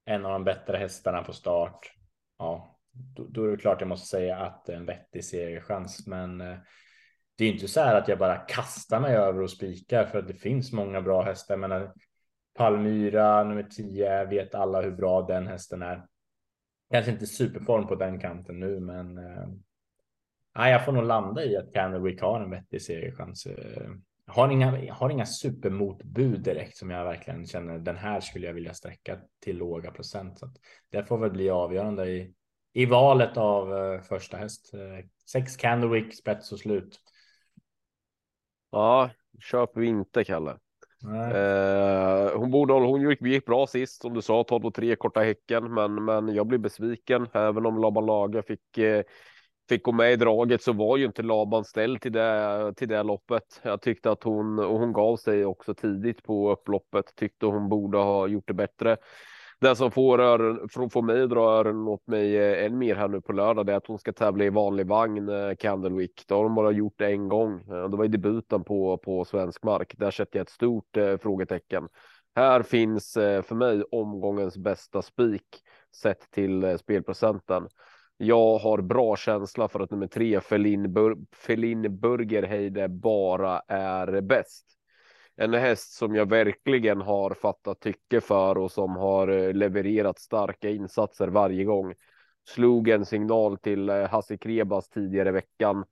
en 0.06 0.25
av 0.25 0.32
de 0.32 0.43
bättre 0.43 0.77
hästarna 0.77 1.23
på 1.23 1.34
start 1.34 1.97
ja, 2.38 2.80
då, 2.91 3.27
då, 3.30 3.45
är 3.45 3.51
det 3.51 3.58
klart 3.58 3.82
jag 3.82 3.88
måste 3.88 4.08
säga 4.08 4.38
att 4.38 4.65
det 4.65 4.73
är 4.73 4.77
en 4.77 4.86
vettig 4.86 5.25
segerchans. 5.25 6.08
Men 6.08 6.41
eh, 6.41 6.58
det 7.38 7.45
är 7.45 7.51
inte 7.51 7.67
så 7.67 7.82
här 7.82 7.95
att 7.95 8.08
jag 8.08 8.19
bara 8.19 8.36
kastar 8.38 8.99
mig 8.99 9.15
över 9.15 9.41
och 9.41 9.51
spikar 9.51 10.06
för 10.06 10.19
att 10.19 10.27
det 10.27 10.34
finns 10.34 10.71
många 10.71 11.01
bra 11.01 11.21
hästar. 11.21 11.58
Men 11.58 11.71
Palmyra 12.58 13.43
nummer 13.43 13.63
10 13.63 14.26
vet 14.26 14.56
alla 14.56 14.82
hur 14.82 14.91
bra 14.91 15.22
den 15.22 15.48
hästen 15.48 15.82
är. 15.82 16.06
Kanske 16.91 17.12
inte 17.12 17.28
superform 17.28 17.88
på 17.88 17.96
den 17.96 18.20
kanten 18.20 18.60
nu, 18.60 18.80
men 18.80 19.17
eh, 19.17 19.48
nej, 20.56 20.72
jag 20.72 20.86
får 20.86 20.91
nog 20.91 21.04
landa 21.04 21.46
i 21.46 21.58
att 21.58 21.74
Candlewick 21.74 22.22
har 22.22 22.41
en 22.41 22.50
vettig 22.50 22.82
segerchans. 22.82 23.46
Eh, 23.46 23.89
har 24.28 24.50
inga, 24.50 24.93
har 24.93 25.10
inga 25.10 25.26
supermotbud 25.26 26.41
direkt 26.41 26.78
som 26.78 26.89
jag 26.89 27.06
verkligen 27.06 27.46
känner 27.46 27.80
den 27.80 27.98
här 27.98 28.20
skulle 28.20 28.48
jag 28.48 28.54
vilja 28.54 28.74
sträcka 28.74 29.17
till 29.39 29.58
låga 29.58 29.91
procent. 29.91 30.39
Så 30.39 30.46
att 30.46 30.58
det 30.89 31.06
får 31.06 31.17
väl 31.17 31.32
bli 31.32 31.50
avgörande 31.50 32.10
i, 32.10 32.34
i 32.74 32.86
valet 32.86 33.38
av 33.38 33.78
eh, 33.78 34.02
första 34.02 34.38
häst. 34.38 34.74
Eh, 34.74 34.96
sex 34.98 35.10
sex 35.32 35.58
Candlewick, 35.58 36.15
spets 36.15 36.52
och 36.52 36.60
slut. 36.60 37.00
Ja, 38.72 39.10
köper 39.39 39.82
vi 39.82 39.88
inte 39.88 40.24
Kalle. 40.24 40.58
Eh, 41.05 42.39
hon 42.39 42.51
borde 42.51 42.73
hon 42.73 43.01
gick, 43.01 43.21
gick 43.21 43.45
bra 43.45 43.67
sist 43.67 44.01
som 44.01 44.13
du 44.13 44.21
sa 44.21 44.43
12 44.43 44.65
och 44.65 44.73
3 44.73 44.95
korta 44.95 45.19
häcken, 45.19 45.73
men, 45.73 46.05
men 46.05 46.36
jag 46.36 46.47
blir 46.47 46.57
besviken 46.60 47.27
även 47.33 47.65
om 47.65 47.77
Laban 47.77 48.05
Laga 48.05 48.43
fick 48.43 48.77
eh, 48.77 49.03
fick 49.69 49.83
gå 49.83 49.91
med 49.91 50.13
i 50.13 50.15
draget 50.15 50.63
så 50.63 50.73
var 50.73 50.97
ju 50.97 51.05
inte 51.05 51.21
Laban 51.21 51.65
ställd 51.65 52.01
till 52.01 52.12
det, 52.12 52.73
till 52.77 52.88
det 52.88 53.03
loppet. 53.03 53.62
Jag 53.63 53.81
tyckte 53.81 54.12
att 54.12 54.23
hon, 54.23 54.60
och 54.60 54.79
hon 54.79 54.93
gav 54.93 55.17
sig 55.17 55.45
också 55.45 55.73
tidigt 55.73 56.23
på 56.23 56.51
upploppet, 56.51 57.15
tyckte 57.15 57.45
hon 57.45 57.69
borde 57.69 57.97
ha 57.97 58.27
gjort 58.27 58.47
det 58.47 58.53
bättre. 58.53 58.97
Det 59.60 59.76
som 59.76 59.91
får, 59.91 60.20
öron, 60.20 60.89
får 60.89 61.02
mig 61.02 61.24
att 61.24 61.30
dra 61.30 61.52
öronen 61.52 61.88
åt 61.88 62.08
mig 62.08 62.38
eh, 62.38 62.65
än 62.65 62.78
mer 62.78 62.96
här 62.96 63.08
nu 63.08 63.22
på 63.22 63.34
lördag, 63.34 63.65
det 63.65 63.74
är 63.74 63.78
att 63.78 63.88
hon 63.88 64.00
ska 64.00 64.13
tävla 64.13 64.43
i 64.43 64.50
vanlig 64.50 64.88
vagn, 64.88 65.30
eh, 65.30 65.56
Candlewick. 65.56 66.24
Det 66.28 66.34
har 66.34 66.43
hon 66.43 66.56
bara 66.56 66.72
gjort 66.72 67.02
en 67.02 67.28
gång. 67.28 67.54
Eh, 67.54 67.89
det 67.89 67.98
var 67.98 68.06
i 68.06 68.08
debuten 68.08 68.63
på, 68.63 68.98
på 68.98 69.26
svensk 69.26 69.63
mark. 69.63 69.93
Där 69.98 70.12
sätter 70.12 70.39
jag 70.39 70.43
ett 70.43 70.50
stort 70.50 70.98
eh, 70.98 71.17
frågetecken. 71.17 71.88
Här 72.36 72.63
finns 72.63 73.17
eh, 73.17 73.41
för 73.41 73.56
mig 73.56 73.84
omgångens 73.91 74.58
bästa 74.58 75.02
spik 75.02 75.62
sett 75.96 76.32
till 76.32 76.63
eh, 76.63 76.78
spelprocenten. 76.78 77.67
Jag 78.17 78.58
har 78.58 78.82
bra 78.82 79.15
känsla 79.15 79.67
för 79.67 79.80
att 79.80 79.91
nummer 79.91 80.08
tre 80.08 80.41
Felin, 80.41 80.93
Bur 80.93 81.17
Felin 81.36 82.00
Burgerheide 82.00 82.88
bara 82.89 83.62
är 83.67 84.22
bäst. 84.22 84.77
En 85.39 85.54
häst 85.54 85.93
som 85.93 86.15
jag 86.15 86.30
verkligen 86.30 87.02
har 87.02 87.34
fattat 87.34 87.80
tycke 87.80 88.21
för 88.21 88.58
och 88.58 88.71
som 88.71 88.95
har 88.95 89.28
eh, 89.28 89.54
levererat 89.54 90.19
starka 90.19 90.69
insatser 90.69 91.28
varje 91.28 91.63
gång. 91.63 91.93
Slog 92.47 92.89
en 92.89 93.06
signal 93.06 93.58
till 93.58 93.89
eh, 93.89 94.10
Hasse 94.10 94.38
Krebas 94.38 94.89
tidigare 94.89 95.30
i 95.30 95.32
veckan. 95.32 95.86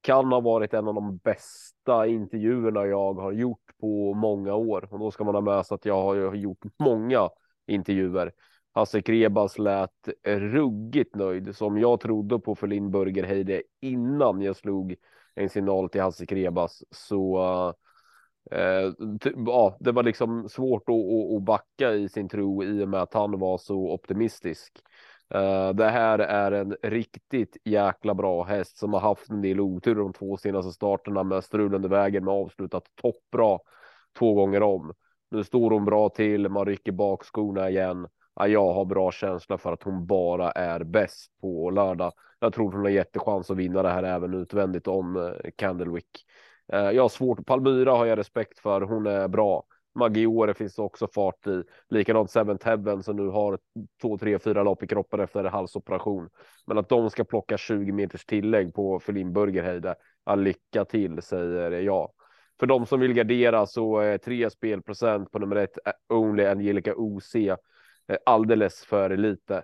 Kan 0.00 0.32
ha 0.32 0.40
varit 0.40 0.74
en 0.74 0.88
av 0.88 0.94
de 0.94 1.16
bästa 1.16 2.06
intervjuerna 2.06 2.86
jag 2.86 3.14
har 3.14 3.32
gjort 3.32 3.78
på 3.80 4.14
många 4.14 4.54
år 4.54 4.88
och 4.90 4.98
då 4.98 5.10
ska 5.10 5.24
man 5.24 5.34
ha 5.34 5.42
med 5.42 5.66
sig 5.66 5.74
att 5.74 5.84
jag 5.84 6.02
har 6.02 6.34
gjort 6.34 6.64
många 6.78 7.30
intervjuer. 7.66 8.32
Hasse 8.72 9.02
Krebas 9.02 9.58
lät 9.58 10.08
ruggigt 10.24 11.14
nöjd 11.14 11.56
som 11.56 11.78
jag 11.78 12.00
trodde 12.00 12.38
på 12.38 12.54
för 12.54 12.66
Linn 12.66 12.90
Burgerheide 12.90 13.62
innan 13.80 14.42
jag 14.42 14.56
slog 14.56 14.96
en 15.34 15.50
signal 15.50 15.88
till 15.88 16.00
Hasse 16.00 16.26
Krebas. 16.26 16.82
Så 16.90 17.38
eh, 17.38 17.85
Eh, 18.50 18.92
ja, 19.46 19.76
det 19.80 19.92
var 19.92 20.02
liksom 20.02 20.48
svårt 20.48 20.88
att, 20.88 21.36
att 21.36 21.42
backa 21.42 21.92
i 21.92 22.08
sin 22.08 22.28
tro 22.28 22.64
i 22.64 22.84
och 22.84 22.88
med 22.88 23.02
att 23.02 23.14
han 23.14 23.38
var 23.38 23.58
så 23.58 23.92
optimistisk. 23.92 24.72
Eh, 25.34 25.68
det 25.68 25.88
här 25.88 26.18
är 26.18 26.52
en 26.52 26.76
riktigt 26.82 27.56
jäkla 27.64 28.14
bra 28.14 28.44
häst 28.44 28.78
som 28.78 28.92
har 28.92 29.00
haft 29.00 29.30
en 29.30 29.42
del 29.42 29.60
otur 29.60 29.94
de 29.94 30.12
två 30.12 30.36
senaste 30.36 30.72
starterna 30.72 31.22
med 31.22 31.44
strul 31.44 31.74
under 31.74 31.88
vägen 31.88 32.24
med 32.24 32.34
avslutat 32.34 32.84
toppbra 33.02 33.58
två 34.18 34.34
gånger 34.34 34.62
om. 34.62 34.92
Nu 35.30 35.44
står 35.44 35.70
hon 35.70 35.84
bra 35.84 36.08
till, 36.08 36.48
man 36.48 36.66
rycker 36.66 36.92
bakskorna 36.92 37.70
igen 37.70 38.08
ja, 38.36 38.48
jag 38.48 38.72
har 38.72 38.84
bra 38.84 39.12
känsla 39.12 39.58
för 39.58 39.72
att 39.72 39.82
hon 39.82 40.06
bara 40.06 40.50
är 40.50 40.84
bäst 40.84 41.40
på 41.40 41.70
lördag. 41.70 42.12
Jag 42.38 42.54
tror 42.54 42.72
hon 42.72 42.80
har 42.80 42.88
jättechans 42.88 43.50
att 43.50 43.56
vinna 43.56 43.82
det 43.82 43.88
här 43.88 44.02
även 44.02 44.34
utvändigt 44.34 44.86
om 44.86 45.16
eh, 45.16 45.50
Candlewick. 45.56 46.24
Eh, 46.72 46.90
jag 46.90 47.02
har 47.02 47.08
svårt. 47.08 47.46
Palmyra 47.46 47.92
har 47.92 48.06
jag 48.06 48.18
respekt 48.18 48.58
för. 48.58 48.80
Hon 48.80 49.06
är 49.06 49.28
bra. 49.28 49.64
Maggiore 49.94 50.54
finns 50.54 50.74
det 50.74 50.82
också 50.82 51.08
fart 51.08 51.46
i. 51.46 51.62
Likadant 51.88 52.30
Seven 52.30 52.58
Heaven 52.64 53.02
som 53.02 53.16
nu 53.16 53.28
har 53.28 53.58
två, 54.02 54.18
tre, 54.18 54.38
fyra 54.38 54.62
lopp 54.62 54.82
i 54.82 54.86
kroppen 54.86 55.20
efter 55.20 55.44
halsoperation. 55.44 56.28
Men 56.66 56.78
att 56.78 56.88
de 56.88 57.10
ska 57.10 57.24
plocka 57.24 57.56
20 57.56 57.92
meters 57.92 58.24
tillägg 58.24 58.74
på 58.74 59.00
för 59.00 59.24
Burgerheide. 59.32 59.94
Ja, 60.24 60.34
lycka 60.34 60.84
till 60.84 61.22
säger 61.22 61.70
jag. 61.70 62.10
För 62.60 62.66
de 62.66 62.86
som 62.86 63.00
vill 63.00 63.14
gardera 63.14 63.66
så 63.66 63.98
är 63.98 64.18
tre 64.18 64.50
spelprocent 64.50 65.30
på 65.30 65.38
nummer 65.38 65.56
ett 65.56 65.78
eh, 65.86 66.16
Only 66.16 66.44
Angelica 66.44 66.94
OC 66.96 67.34
eh, 67.36 67.56
alldeles 68.26 68.84
för 68.84 69.16
lite. 69.16 69.62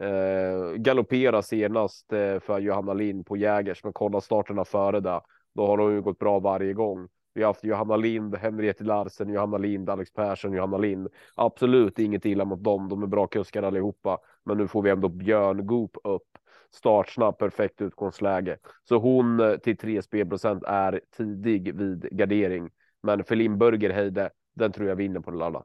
Eh, 0.00 0.74
galoppera 0.76 1.42
senast 1.42 2.12
eh, 2.12 2.40
för 2.40 2.58
Johanna 2.58 2.94
Lind 2.94 3.26
på 3.26 3.36
Jägers, 3.36 3.84
men 3.84 3.92
kolla 3.92 4.20
starterna 4.20 4.64
före 4.64 5.00
det. 5.00 5.20
Då 5.54 5.66
har 5.66 5.76
de 5.76 5.92
ju 5.92 6.02
gått 6.02 6.18
bra 6.18 6.38
varje 6.38 6.72
gång. 6.72 7.08
Vi 7.34 7.42
har 7.42 7.48
haft 7.48 7.64
Johanna 7.64 7.96
Lind, 7.96 8.36
Henriette 8.36 8.84
Larsen, 8.84 9.28
Johanna 9.28 9.58
Lind, 9.58 9.90
Alex 9.90 10.12
Persson, 10.12 10.52
Johanna 10.52 10.78
Lind. 10.78 11.08
Absolut 11.34 11.98
inget 11.98 12.24
illa 12.26 12.44
mot 12.44 12.64
dem. 12.64 12.88
De 12.88 13.02
är 13.02 13.06
bra 13.06 13.26
kuskar 13.26 13.62
allihopa, 13.62 14.18
men 14.44 14.58
nu 14.58 14.68
får 14.68 14.82
vi 14.82 14.90
ändå 14.90 15.08
Björn 15.08 15.66
Goop 15.66 15.96
upp. 16.04 16.38
Startsnabb, 16.70 17.38
perfekt 17.38 17.80
utgångsläge. 17.82 18.58
Så 18.88 18.98
hon 18.98 19.40
eh, 19.40 19.56
till 19.56 19.76
3 19.76 20.02
spelprocent 20.02 20.64
är 20.64 21.00
tidig 21.16 21.74
vid 21.74 22.08
gardering. 22.10 22.70
Men 23.02 23.24
för 23.24 23.36
Lindburger 23.36 23.90
Heide, 23.90 24.30
den 24.54 24.72
tror 24.72 24.88
jag 24.88 24.96
vinner 24.96 25.20
på 25.20 25.30
lördag. 25.30 25.64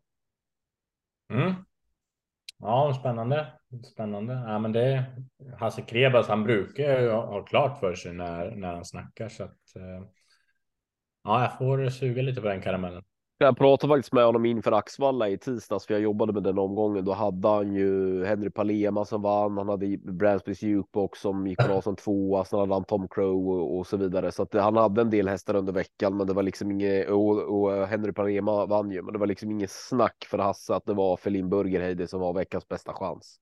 Mm. 1.33 1.53
Ja, 2.59 2.93
spännande. 2.99 3.47
Spännande. 3.93 4.33
Ja, 4.33 4.59
men 4.59 4.71
det 4.71 5.05
Hasse 5.57 5.81
Krebas, 5.81 6.27
han 6.27 6.43
brukar 6.43 6.99
ju 7.01 7.09
ha 7.11 7.45
klart 7.45 7.79
för 7.79 7.95
sig 7.95 8.13
när, 8.13 8.55
när 8.55 8.73
han 8.73 8.85
snackar 8.85 9.29
så 9.29 9.43
att. 9.43 9.75
Eh, 9.75 10.07
ja, 11.23 11.41
jag 11.41 11.57
får 11.57 11.89
suga 11.89 12.21
lite 12.21 12.41
på 12.41 12.47
den 12.47 12.61
karamellen. 12.61 13.03
Jag 13.41 13.57
pratade 13.57 13.93
faktiskt 13.93 14.13
med 14.13 14.25
honom 14.25 14.45
inför 14.45 14.71
Axvalla 14.71 15.29
i 15.29 15.37
tisdags 15.37 15.85
för 15.85 15.93
jag 15.93 16.03
jobbade 16.03 16.33
med 16.33 16.43
den 16.43 16.59
omgången. 16.59 17.05
Då 17.05 17.13
hade 17.13 17.47
han 17.47 17.73
ju 17.73 18.25
Henry 18.25 18.49
Palema 18.49 19.05
som 19.05 19.21
vann. 19.21 19.57
Han 19.57 19.69
hade 19.69 19.97
Bransbys 19.97 20.61
Jukebox 20.61 21.21
som 21.21 21.47
gick 21.47 21.57
bra 21.57 21.81
som 21.81 21.95
tvåa. 21.95 22.45
Sen 22.45 22.59
hade 22.59 22.73
han 22.73 22.83
Tom 22.83 23.07
Crow 23.07 23.49
och, 23.49 23.77
och 23.77 23.87
så 23.87 23.97
vidare. 23.97 24.31
Så 24.31 24.43
att 24.43 24.53
han 24.53 24.77
hade 24.77 25.01
en 25.01 25.09
del 25.09 25.27
hästar 25.27 25.55
under 25.55 25.73
veckan, 25.73 26.17
men 26.17 26.27
det 26.27 26.33
var 26.33 26.43
liksom 26.43 26.71
inget 26.71 27.09
och, 27.09 27.61
och 27.61 27.75
eh, 27.75 27.87
Henry 27.87 28.13
Palema 28.13 28.65
vann 28.65 28.91
ju, 28.91 29.01
men 29.01 29.13
det 29.13 29.19
var 29.19 29.27
liksom 29.27 29.51
inget 29.51 29.71
snack 29.71 30.25
för 30.29 30.37
Hasse 30.37 30.75
att 30.75 30.85
det 30.85 30.93
var 30.93 31.17
Felin 31.17 31.49
Burgerheide 31.49 32.07
som 32.07 32.19
var 32.19 32.33
veckans 32.33 32.67
bästa 32.67 32.93
chans. 32.93 33.39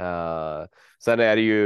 Uh, 0.00 0.66
sen 1.04 1.20
är 1.20 1.36
det 1.36 1.42
ju, 1.42 1.64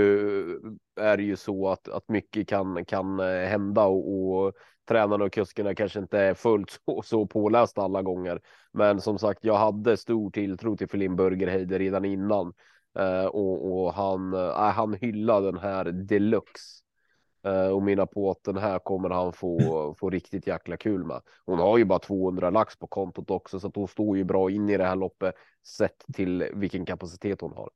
är 1.01 1.17
det 1.17 1.23
ju 1.23 1.37
så 1.37 1.69
att, 1.69 1.89
att 1.89 2.09
mycket 2.09 2.49
kan, 2.49 2.85
kan 2.85 3.21
eh, 3.21 3.49
hända 3.49 3.85
och, 3.85 4.31
och 4.31 4.53
tränarna 4.91 5.25
och 5.25 5.33
kuskarna 5.33 5.75
kanske 5.75 5.99
inte 5.99 6.19
är 6.19 6.35
fullt 6.35 6.81
så, 6.87 7.03
så 7.03 7.27
pålästa 7.27 7.83
alla 7.83 8.03
gånger. 8.03 8.41
Men 8.73 9.01
som 9.01 9.19
sagt, 9.19 9.45
jag 9.45 9.55
hade 9.55 9.97
stor 9.97 10.31
tilltro 10.31 10.77
till 10.77 10.89
Filin 10.89 11.17
Burgerheide 11.17 11.79
redan 11.79 12.05
innan 12.05 12.53
uh, 12.99 13.27
och, 13.27 13.73
och, 13.73 13.95
han, 13.95 14.35
uh, 14.35 14.53
han 14.53 14.95
hyllade 14.95 15.47
den 15.47 15.59
här 15.59 15.85
deluxe. 15.85 16.85
Uh, 17.47 17.69
och 17.69 17.83
mina 17.83 18.07
på 18.07 18.31
att 18.31 18.45
den 18.45 18.57
här 18.57 18.79
kommer 18.79 19.11
han 19.11 19.33
få, 19.33 19.95
få 19.99 20.11
riktigt 20.11 20.47
jäkla 20.47 20.77
kul 20.77 21.05
med. 21.05 21.21
Hon 21.47 21.59
har 21.59 21.79
ju 21.79 21.85
bara 21.85 21.99
200 21.99 22.51
lax 22.51 22.79
på 22.79 22.87
kontot 22.87 23.31
också 23.31 23.61
så 23.61 23.69
att 23.69 23.77
hon 23.77 23.89
står 23.89 24.17
ju 24.17 24.25
bra 24.25 24.51
in 24.51 24.71
i 24.71 24.77
det 24.77 24.85
här 24.85 24.97
loppet 24.97 25.35
sett 25.79 26.05
till 26.15 26.49
vilken 26.55 26.85
kapacitet 26.85 27.41
hon 27.41 27.53
har. 27.53 27.71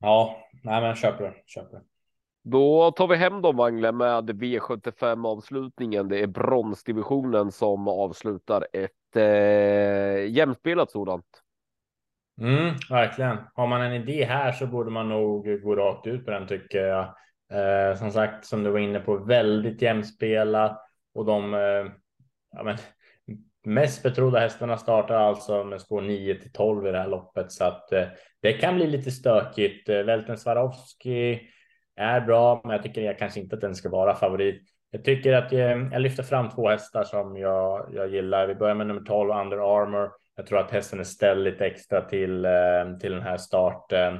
Ja, 0.00 0.36
nej 0.62 0.82
men 0.82 0.96
köper, 0.96 1.42
köper. 1.46 1.80
Då 2.42 2.90
tar 2.90 3.08
vi 3.08 3.16
hem 3.16 3.42
dem 3.42 3.56
Wangle 3.56 3.92
med 3.92 4.30
V75 4.30 5.26
avslutningen. 5.26 6.08
Det 6.08 6.18
är 6.18 6.26
bronsdivisionen 6.26 7.52
som 7.52 7.88
avslutar 7.88 8.66
ett 8.72 9.16
eh, 9.16 10.32
jämspelat 10.32 10.90
sådant. 10.90 11.42
Mm, 12.40 12.74
verkligen. 12.90 13.36
Har 13.54 13.66
man 13.66 13.82
en 13.82 13.92
idé 13.92 14.24
här 14.24 14.52
så 14.52 14.66
borde 14.66 14.90
man 14.90 15.08
nog 15.08 15.62
gå 15.62 15.76
rakt 15.76 16.06
ut 16.06 16.24
på 16.24 16.30
den 16.30 16.46
tycker 16.46 16.86
jag. 16.86 17.14
Eh, 17.52 17.96
som 17.96 18.10
sagt, 18.10 18.46
som 18.46 18.62
du 18.62 18.70
var 18.70 18.78
inne 18.78 19.00
på, 19.00 19.16
väldigt 19.16 19.82
jämspelat 19.82 20.80
och 21.14 21.24
de 21.24 21.54
eh, 21.54 21.92
ja, 22.56 22.62
men, 22.64 22.76
mest 23.64 24.02
betrodda 24.02 24.38
hästarna 24.40 24.76
startar 24.76 25.14
alltså 25.14 25.64
med 25.64 25.80
spår 25.80 26.00
9 26.00 26.34
till 26.34 26.52
12 26.52 26.86
i 26.86 26.90
det 26.90 26.98
här 26.98 27.08
loppet 27.08 27.52
så 27.52 27.64
att 27.64 27.92
eh, 27.92 28.04
det 28.42 28.52
kan 28.52 28.74
bli 28.74 28.86
lite 28.86 29.10
stökigt. 29.10 29.88
Eh, 29.88 30.02
Välten 30.02 30.38
Swarovski 30.38 31.40
är 32.00 32.20
bra, 32.20 32.60
men 32.64 32.72
jag 32.72 32.82
tycker 32.82 33.00
jag 33.00 33.18
kanske 33.18 33.40
inte 33.40 33.54
att 33.54 33.60
den 33.60 33.74
ska 33.74 33.88
vara 33.88 34.14
favorit. 34.14 34.62
Jag 34.90 35.04
tycker 35.04 35.32
att 35.32 35.52
jag, 35.52 35.92
jag 35.92 36.02
lyfter 36.02 36.22
fram 36.22 36.48
två 36.48 36.68
hästar 36.68 37.04
som 37.04 37.36
jag, 37.36 37.90
jag 37.92 38.08
gillar. 38.08 38.46
Vi 38.46 38.54
börjar 38.54 38.74
med 38.74 38.86
nummer 38.86 39.00
12, 39.02 39.30
Under 39.30 39.80
Armour. 39.82 40.10
Jag 40.36 40.46
tror 40.46 40.58
att 40.58 40.70
hästen 40.70 41.00
är 41.00 41.04
ställd 41.04 41.44
lite 41.44 41.66
extra 41.66 42.00
till, 42.00 42.44
eh, 42.44 42.98
till 43.00 43.12
den 43.12 43.22
här 43.22 43.36
starten. 43.36 44.14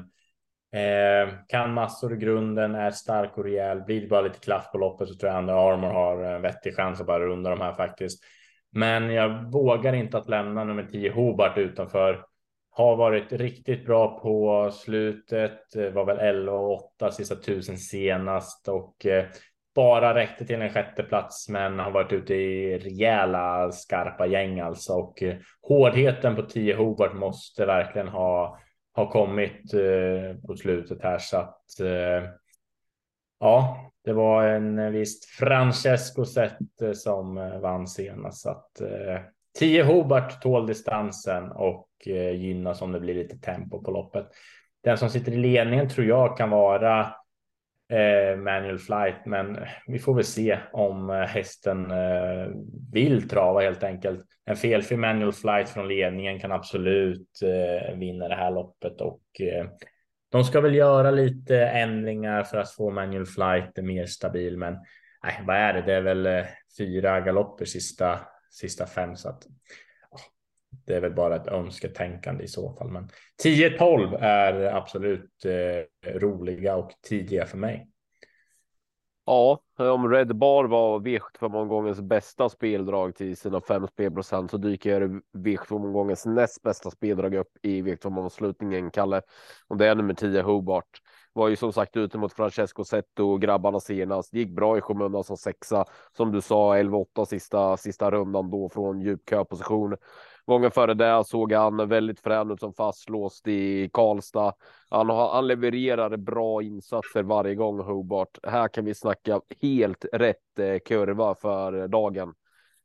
Eh, 0.72 1.34
kan 1.48 1.74
massor 1.74 2.14
i 2.14 2.16
grunden, 2.16 2.74
är 2.74 2.90
stark 2.90 3.38
och 3.38 3.44
rejäl. 3.44 3.82
Blir 3.82 4.00
det 4.00 4.06
bara 4.06 4.20
lite 4.20 4.38
klaff 4.38 4.72
på 4.72 4.78
loppet 4.78 5.08
så 5.08 5.14
tror 5.14 5.32
jag 5.32 5.38
Under 5.38 5.72
Armour 5.72 5.90
har 5.90 6.22
en 6.22 6.42
vettig 6.42 6.76
chans 6.76 7.00
att 7.00 7.06
bara 7.06 7.26
runda 7.26 7.50
de 7.50 7.60
här 7.60 7.72
faktiskt. 7.72 8.24
Men 8.72 9.10
jag 9.10 9.52
vågar 9.52 9.92
inte 9.92 10.18
att 10.18 10.28
lämna 10.28 10.64
nummer 10.64 10.84
10 10.84 11.12
Hobart 11.12 11.58
utanför 11.58 12.24
har 12.70 12.96
varit 12.96 13.32
riktigt 13.32 13.86
bra 13.86 14.20
på 14.20 14.70
slutet. 14.72 15.60
Var 15.94 16.04
väl 16.04 16.18
11 16.18 16.52
och 16.52 16.94
8 16.94 17.10
sista 17.10 17.34
tusen 17.36 17.78
senast. 17.78 18.68
Och 18.68 19.06
eh, 19.06 19.24
bara 19.74 20.14
räckte 20.14 20.46
till 20.46 20.62
en 20.62 20.72
sjätte 20.72 21.02
plats, 21.02 21.48
men 21.48 21.78
har 21.78 21.90
varit 21.90 22.12
ute 22.12 22.34
i 22.34 22.78
rejäla 22.78 23.72
skarpa 23.72 24.26
gäng 24.26 24.60
alltså. 24.60 24.92
Och 24.92 25.22
eh, 25.22 25.36
hårdheten 25.62 26.36
på 26.36 26.42
10 26.42 26.76
Hobart 26.76 27.14
måste 27.14 27.66
verkligen 27.66 28.08
ha 28.08 28.58
har 28.92 29.10
kommit 29.10 29.74
eh, 29.74 30.46
på 30.46 30.56
slutet 30.56 31.02
här. 31.02 31.18
Så 31.18 31.36
att 31.36 31.80
eh, 31.80 32.30
ja, 33.40 33.90
det 34.04 34.12
var 34.12 34.44
en 34.44 34.92
visst 34.92 35.24
Francesco 35.24 36.24
Zet 36.24 36.58
som 36.94 37.34
vann 37.62 37.86
senast. 37.86 38.40
Så 38.40 38.50
att 38.50 38.80
10 39.58 39.82
Hobart 39.82 40.42
tål 40.42 40.66
distansen 40.66 41.50
och 41.52 41.88
eh, 42.06 42.30
gynnas 42.30 42.82
om 42.82 42.92
det 42.92 43.00
blir 43.00 43.14
lite 43.14 43.38
tempo 43.38 43.82
på 43.82 43.90
loppet. 43.90 44.26
Den 44.84 44.98
som 44.98 45.10
sitter 45.10 45.32
i 45.32 45.36
ledningen 45.36 45.88
tror 45.88 46.06
jag 46.06 46.36
kan 46.36 46.50
vara 46.50 47.00
eh, 47.90 48.36
manual 48.36 48.78
flight, 48.78 49.26
men 49.26 49.58
vi 49.86 49.98
får 49.98 50.14
väl 50.14 50.24
se 50.24 50.58
om 50.72 51.10
eh, 51.10 51.16
hästen 51.16 51.90
eh, 51.90 52.48
vill 52.92 53.28
trava 53.28 53.60
helt 53.60 53.82
enkelt. 53.82 54.20
En 54.44 54.56
felfri 54.56 54.96
manual 54.96 55.32
flight 55.32 55.68
från 55.68 55.88
ledningen 55.88 56.40
kan 56.40 56.52
absolut 56.52 57.28
eh, 57.42 57.96
vinna 57.96 58.28
det 58.28 58.34
här 58.34 58.50
loppet 58.50 59.00
och 59.00 59.22
eh, 59.40 59.66
de 60.30 60.44
ska 60.44 60.60
väl 60.60 60.74
göra 60.74 61.10
lite 61.10 61.66
ändringar 61.66 62.42
för 62.42 62.58
att 62.58 62.70
få 62.72 62.90
manual 62.90 63.26
flight 63.26 63.76
mer 63.76 64.06
stabil, 64.06 64.56
men 64.56 64.72
nej, 65.22 65.42
vad 65.46 65.56
är 65.56 65.72
det? 65.72 65.82
Det 65.82 65.94
är 65.94 66.00
väl 66.00 66.26
eh, 66.26 66.44
fyra 66.78 67.20
galopper 67.20 67.64
sista 67.64 68.20
sista 68.50 68.86
fem. 68.86 69.16
Så 69.16 69.28
att 69.28 69.46
det 70.86 70.94
är 70.94 71.00
väl 71.00 71.14
bara 71.14 71.36
ett 71.36 71.46
önsketänkande 71.46 72.44
i 72.44 72.48
så 72.48 72.72
fall. 72.72 72.90
Men 72.90 73.08
10-12 73.44 74.18
är 74.20 74.76
absolut 74.76 75.44
eh, 75.44 76.10
roliga 76.12 76.76
och 76.76 76.90
tidiga 77.02 77.46
för 77.46 77.58
mig. 77.58 77.90
Ja, 79.26 79.60
om 79.76 80.10
Red 80.10 80.36
Bar 80.36 80.64
var 80.64 81.00
V75-omgångens 81.00 82.00
bästa 82.00 82.48
speldrag 82.48 83.14
till 83.16 83.36
sina 83.36 83.60
fem 83.60 83.86
spelprocent 83.86 84.50
så 84.50 84.56
dyker 84.56 85.20
V75-omgångens 85.32 86.26
näst 86.26 86.62
bästa 86.62 86.90
speldrag 86.90 87.34
upp 87.34 87.52
i 87.62 87.82
V75-avslutningen, 87.82 88.90
Kalle. 88.90 89.22
Och 89.68 89.76
det 89.76 89.86
är 89.86 89.94
nummer 89.94 90.14
10, 90.14 90.42
Hobart. 90.42 91.00
Var 91.32 91.48
ju 91.48 91.56
som 91.56 91.72
sagt 91.72 91.96
ute 91.96 92.18
mot 92.18 92.32
Francesco 92.32 92.84
Zetto 92.84 93.24
och 93.24 93.40
grabbarna 93.40 93.80
senast. 93.80 94.32
Det 94.32 94.38
Gick 94.38 94.56
bra 94.56 94.78
i 94.78 94.80
skymundan 94.80 95.24
som 95.24 95.36
sexa. 95.36 95.84
Som 96.16 96.32
du 96.32 96.40
sa, 96.40 96.76
11-8 96.76 97.24
sista, 97.24 97.76
sista 97.76 98.10
rundan 98.10 98.50
då 98.50 98.68
från 98.68 99.00
djup 99.00 99.30
köposition. 99.30 99.96
Gången 100.46 100.70
före 100.70 100.94
det 100.94 101.24
såg 101.24 101.52
han 101.52 101.88
väldigt 101.88 102.20
frän 102.20 102.50
ut 102.50 102.60
som 102.60 102.72
fastlåst 102.72 103.48
i 103.48 103.90
Karlstad. 103.92 104.52
Han, 104.88 105.08
har, 105.08 105.34
han 105.34 105.46
levererar 105.46 106.16
bra 106.16 106.62
insatser 106.62 107.22
varje 107.22 107.54
gång 107.54 107.80
Hobart. 107.80 108.38
Här 108.42 108.68
kan 108.68 108.84
vi 108.84 108.94
snacka 108.94 109.40
helt 109.62 110.04
rätt 110.12 110.58
eh, 110.58 110.78
kurva 110.78 111.34
för 111.34 111.88
dagen. 111.88 112.34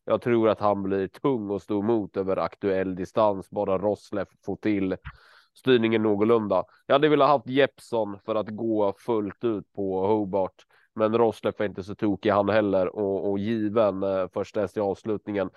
Jag 0.06 0.22
tror 0.22 0.50
att 0.50 0.60
han 0.60 0.84
blir 0.84 1.08
tung 1.08 1.50
och 1.50 1.62
stå 1.62 1.80
emot 1.80 2.18
över 2.18 2.38
aktuell 2.38 2.96
distans. 2.96 3.50
Bara 3.50 3.78
Rosleff 3.78 4.30
får 4.46 4.56
till 4.56 4.96
styrningen 5.56 6.04
någorlunda. 6.04 6.64
Jag 6.86 6.96
hade 6.96 7.10
velat 7.10 7.30
haft 7.30 7.48
Jeppson 7.48 8.20
för 8.26 8.36
att 8.36 8.50
gå 8.50 8.94
fullt 8.98 9.44
ut 9.44 9.74
på 9.74 10.08
Hobart. 10.08 10.66
Men 10.96 11.18
Rosleff 11.18 11.62
är 11.62 11.66
inte 11.66 11.84
så 11.84 11.96
tokig 11.96 12.30
han 12.30 12.50
heller 12.50 12.96
och, 12.96 13.32
och 13.32 13.40
given 13.40 14.04
eh, 14.04 14.28
första 14.34 14.62
häst 14.62 14.78
i 14.78 14.80
avslutningen 14.80 15.50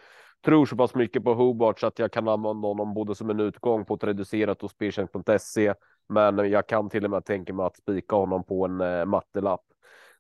tror 0.45 0.67
så 0.67 0.77
pass 0.77 0.95
mycket 0.95 1.25
på 1.25 1.35
Hobart 1.35 1.81
så 1.81 1.87
att 1.87 1.99
jag 1.99 2.13
kan 2.13 2.29
använda 2.29 2.69
honom 2.69 2.95
både 2.95 3.15
som 3.15 3.31
en 3.31 3.41
utgång 3.41 3.85
på 3.85 3.95
ett 3.95 4.05
reducerat 4.05 4.63
och 4.63 4.71
speltjänst.se. 4.71 5.75
Men 6.09 6.51
jag 6.51 6.67
kan 6.67 6.91
till 6.91 7.05
och 7.05 7.11
med 7.11 7.25
tänka 7.25 7.53
mig 7.53 7.67
att 7.67 7.77
spika 7.77 8.17
honom 8.17 8.45
på 8.45 8.65
en 8.65 8.81
eh, 8.81 9.05
mattelapp. 9.05 9.61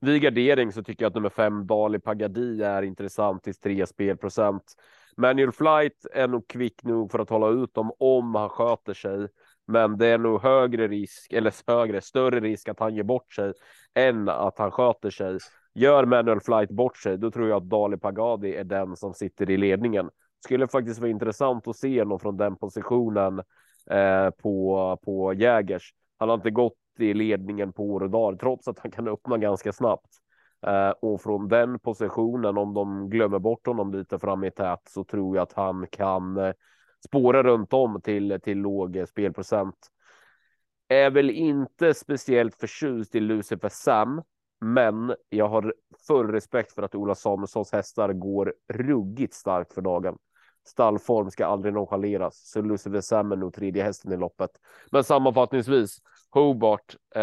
Vid 0.00 0.22
gardering 0.22 0.72
så 0.72 0.82
tycker 0.82 1.04
jag 1.04 1.10
att 1.10 1.14
nummer 1.14 1.28
fem 1.28 1.66
Dali 1.66 1.98
Pagadi 1.98 2.62
är 2.62 2.82
intressant 2.82 3.42
till 3.42 3.54
3 3.54 3.86
spelprocent. 3.86 4.74
Manual 5.16 5.52
Flight 5.52 6.06
är 6.12 6.28
nog 6.28 6.48
kvick 6.48 6.84
nog 6.84 7.10
för 7.10 7.18
att 7.18 7.30
hålla 7.30 7.48
ut 7.48 7.74
dem 7.74 7.92
om 7.98 8.34
han 8.34 8.48
sköter 8.48 8.94
sig. 8.94 9.28
Men 9.68 9.98
det 9.98 10.06
är 10.06 10.18
nog 10.18 10.42
högre 10.42 10.88
risk 10.88 11.32
eller 11.32 11.54
högre, 11.66 12.00
större 12.00 12.40
risk 12.40 12.68
att 12.68 12.80
han 12.80 12.94
ger 12.94 13.02
bort 13.02 13.32
sig 13.32 13.52
än 13.94 14.28
att 14.28 14.58
han 14.58 14.70
sköter 14.70 15.10
sig. 15.10 15.38
Gör 15.74 16.04
manual 16.04 16.40
flight 16.40 16.70
bort 16.70 16.96
sig, 16.96 17.18
då 17.18 17.30
tror 17.30 17.48
jag 17.48 17.56
att 17.56 17.68
Dali 17.68 17.96
Pagadi 17.96 18.54
är 18.54 18.64
den 18.64 18.96
som 18.96 19.14
sitter 19.14 19.50
i 19.50 19.56
ledningen. 19.56 20.10
Skulle 20.44 20.68
faktiskt 20.68 21.00
vara 21.00 21.10
intressant 21.10 21.68
att 21.68 21.76
se 21.76 22.04
någon 22.04 22.20
från 22.20 22.36
den 22.36 22.56
positionen 22.56 23.38
eh, 23.90 24.30
på, 24.42 24.98
på 25.04 25.32
Jägers. 25.32 25.94
Han 26.18 26.28
har 26.28 26.36
inte 26.36 26.50
gått 26.50 26.74
i 26.98 27.14
ledningen 27.14 27.72
på 27.72 27.84
år 27.84 28.02
och 28.02 28.10
dagar, 28.10 28.38
trots 28.38 28.68
att 28.68 28.78
han 28.78 28.90
kan 28.90 29.08
öppna 29.08 29.38
ganska 29.38 29.72
snabbt. 29.72 30.08
Eh, 30.66 30.90
och 30.90 31.20
från 31.20 31.48
den 31.48 31.78
positionen, 31.78 32.58
om 32.58 32.74
de 32.74 33.10
glömmer 33.10 33.38
bort 33.38 33.66
honom 33.66 33.94
lite 33.94 34.18
fram 34.18 34.44
i 34.44 34.50
tät, 34.50 34.80
så 34.88 35.04
tror 35.04 35.36
jag 35.36 35.42
att 35.42 35.52
han 35.52 35.86
kan 35.90 36.36
eh, 36.36 36.52
spåra 37.06 37.42
runt 37.42 37.72
om 37.72 38.00
till, 38.00 38.40
till 38.42 38.58
låg 38.58 39.04
spelprocent. 39.08 39.88
Är 40.88 41.10
väl 41.10 41.30
inte 41.30 41.94
speciellt 41.94 42.54
förtjust 42.54 43.14
i 43.14 43.20
Lucifer 43.20 43.68
Sam, 43.68 44.22
men 44.60 45.14
jag 45.28 45.48
har 45.48 45.74
full 46.06 46.32
respekt 46.32 46.72
för 46.72 46.82
att 46.82 46.94
Ola 46.94 47.14
Samuelssons 47.14 47.72
hästar 47.72 48.12
går 48.12 48.54
ruggigt 48.68 49.34
starkt 49.34 49.72
för 49.72 49.82
dagen. 49.82 50.18
Stallform 50.66 51.30
ska 51.30 51.46
aldrig 51.46 51.74
nonchaleras, 51.74 52.50
så 52.50 52.62
Lucifer 52.62 53.00
Sam 53.00 53.32
är 53.32 53.36
nog 53.36 53.54
tredje 53.54 53.82
hästen 53.82 54.12
i 54.12 54.16
loppet. 54.16 54.50
Men 54.90 55.04
sammanfattningsvis, 55.04 55.98
Hobart 56.30 56.96
eh, 57.14 57.20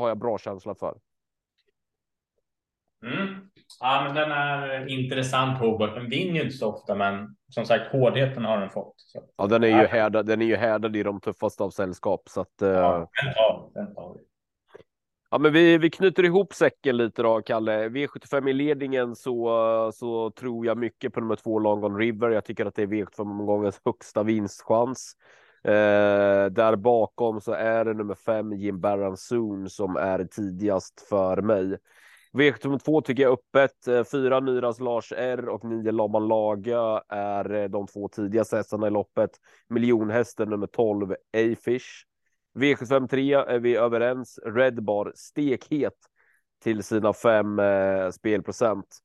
har 0.00 0.08
jag 0.08 0.18
bra 0.18 0.38
känsla 0.38 0.74
för. 0.74 0.98
Mm. 3.02 3.47
Ja, 3.80 4.02
men 4.04 4.14
den 4.14 4.32
är 4.32 4.88
intressant 4.88 5.58
Hobart. 5.58 5.94
Den 5.94 6.10
vinner 6.10 6.34
ju 6.34 6.42
inte 6.42 6.56
så 6.56 6.72
ofta, 6.72 6.94
men 6.94 7.36
som 7.48 7.64
sagt 7.64 7.92
hårdheten 7.92 8.44
har 8.44 8.60
den 8.60 8.70
fått. 8.70 8.94
Så. 8.96 9.20
Ja, 9.36 9.46
den 9.46 9.64
är 9.64 9.68
ju 9.68 9.86
härdad. 9.86 10.26
Den 10.26 10.42
är 10.42 10.46
ju 10.46 10.56
härdad 10.56 10.96
i 10.96 11.02
de 11.02 11.20
tuffaste 11.20 11.62
av 11.62 11.70
sällskap 11.70 12.22
så 12.28 12.40
att. 12.40 12.62
Eh... 12.62 12.68
Ja, 12.68 13.10
den 13.24 13.34
tar, 13.34 13.70
den 13.74 13.94
tar 13.94 14.14
vi. 14.14 14.20
Ja, 15.30 15.38
men 15.38 15.52
vi, 15.52 15.78
vi 15.78 15.90
knyter 15.90 16.24
ihop 16.24 16.54
säcken 16.54 16.96
lite 16.96 17.22
då, 17.22 17.42
Kalle. 17.42 17.88
V75 17.88 18.48
i 18.48 18.52
ledningen 18.52 19.16
så, 19.16 19.90
så 19.94 20.30
tror 20.30 20.66
jag 20.66 20.78
mycket 20.78 21.12
på 21.14 21.20
nummer 21.20 21.36
två 21.36 21.58
Longon 21.58 21.98
River. 21.98 22.30
Jag 22.30 22.44
tycker 22.44 22.66
att 22.66 22.74
det 22.74 22.82
är 22.82 22.86
V75-omgångens 22.86 23.80
högsta 23.84 24.22
vinstchans. 24.22 25.16
Eh, 25.64 26.46
där 26.50 26.76
bakom 26.76 27.40
så 27.40 27.52
är 27.52 27.84
det 27.84 27.94
nummer 27.94 28.14
fem 28.14 28.52
Jim 28.52 28.80
Barran 28.80 29.16
Soon 29.16 29.70
som 29.70 29.96
är 29.96 30.24
tidigast 30.24 31.06
för 31.08 31.42
mig. 31.42 31.78
V72 32.32 33.02
tycker 33.02 33.22
jag 33.22 33.32
öppet. 33.32 33.88
Eh, 33.88 34.04
fyra 34.04 34.40
Nyras 34.40 34.80
Lars 34.80 35.12
R 35.16 35.48
och 35.48 35.64
nio 35.64 35.92
Laban 35.92 36.28
Laga 36.28 37.02
är 37.08 37.54
eh, 37.54 37.68
de 37.68 37.86
två 37.86 38.08
tidigaste 38.08 38.56
hästarna 38.56 38.86
i 38.86 38.90
loppet. 38.90 39.30
Miljonhästen 39.68 40.50
nummer 40.50 40.66
12 40.66 41.12
A-Fish. 41.12 42.04
V753 42.58 43.44
är 43.48 43.58
vi 43.58 43.76
överens. 43.76 44.38
Redbar 44.44 45.12
stekhet 45.14 45.94
till 46.62 46.82
sina 46.82 47.12
fem 47.12 47.58
eh, 47.58 48.10
spelprocent. 48.10 48.98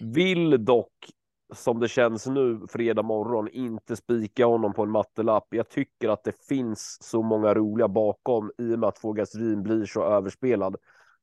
Vill 0.00 0.64
dock 0.64 0.92
som 1.54 1.80
det 1.80 1.88
känns 1.88 2.26
nu 2.26 2.60
fredag 2.68 3.02
morgon 3.02 3.48
inte 3.48 3.96
spika 3.96 4.46
honom 4.46 4.72
på 4.72 4.82
en 4.82 4.90
mattelapp. 4.90 5.46
Jag 5.50 5.68
tycker 5.68 6.08
att 6.08 6.24
det 6.24 6.46
finns 6.48 6.98
så 7.00 7.22
många 7.22 7.54
roliga 7.54 7.88
bakom 7.88 8.50
i 8.58 8.74
och 8.74 8.78
med 8.78 8.88
att 8.88 8.98
Fogas 8.98 9.32
blir 9.34 9.86
så 9.86 10.04
överspelad. 10.04 10.76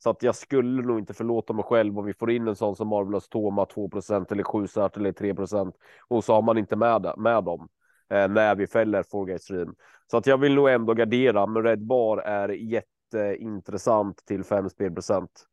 Så 0.03 0.09
att 0.09 0.23
jag 0.23 0.35
skulle 0.35 0.81
nog 0.81 0.99
inte 0.99 1.13
förlåta 1.13 1.53
mig 1.53 1.65
själv 1.65 1.99
om 1.99 2.05
vi 2.05 2.13
får 2.13 2.31
in 2.31 2.47
en 2.47 2.55
sån 2.55 2.75
som 2.75 2.87
Marvelous 2.87 3.29
Toma 3.29 3.65
2% 3.65 4.31
eller 4.31 4.43
7 4.43 4.59
eller 4.59 5.11
3% 5.11 5.73
och 6.07 6.23
så 6.23 6.33
har 6.33 6.41
man 6.41 6.57
inte 6.57 6.75
med, 6.75 7.13
med 7.17 7.43
dem 7.43 7.67
eh, 8.09 8.27
när 8.27 8.55
vi 8.55 8.67
fäller 8.67 9.03
Fogasrin. 9.03 9.75
Så 10.11 10.17
att 10.17 10.27
jag 10.27 10.37
vill 10.37 10.55
nog 10.55 10.69
ändå 10.69 10.93
gardera, 10.93 11.47
men 11.47 11.63
Red 11.63 11.85
Bar 11.85 12.17
är 12.17 12.49
jätteintressant 12.49 14.25
till 14.25 14.43
5 14.43 14.69
spelprocent. 14.69 15.47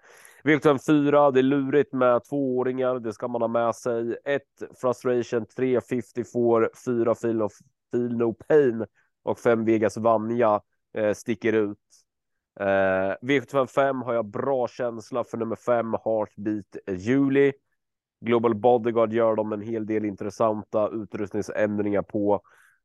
V4, 0.44 1.32
det 1.32 1.40
är 1.40 1.42
lurigt 1.42 1.92
med 1.92 2.24
tvååringar, 2.24 2.98
det 2.98 3.12
ska 3.12 3.28
man 3.28 3.42
ha 3.42 3.48
med 3.48 3.74
sig. 3.74 4.16
1 4.24 4.42
Frustration, 4.80 5.46
3 5.56 5.80
54, 5.80 6.68
4 6.84 7.14
Feel, 7.14 7.42
of, 7.42 7.52
Feel 7.92 8.16
No 8.16 8.32
Pain 8.32 8.86
och 9.22 9.38
5 9.38 9.64
Vegas 9.64 9.96
Vanja 9.96 10.60
eh, 10.94 11.14
sticker 11.14 11.52
ut. 11.52 11.78
Eh, 12.60 13.14
V75 13.22 14.04
har 14.04 14.14
jag 14.14 14.26
bra 14.26 14.68
känsla 14.68 15.24
för 15.24 15.38
nummer 15.38 15.56
5 15.56 15.92
Heartbeat 16.04 16.76
eh, 16.86 16.94
Juli. 16.94 17.52
Global 18.20 18.54
Bodyguard 18.54 19.12
gör 19.12 19.36
de 19.36 19.52
en 19.52 19.60
hel 19.60 19.86
del 19.86 20.04
intressanta 20.04 20.88
utrustningsändringar 20.88 22.02
på. 22.02 22.42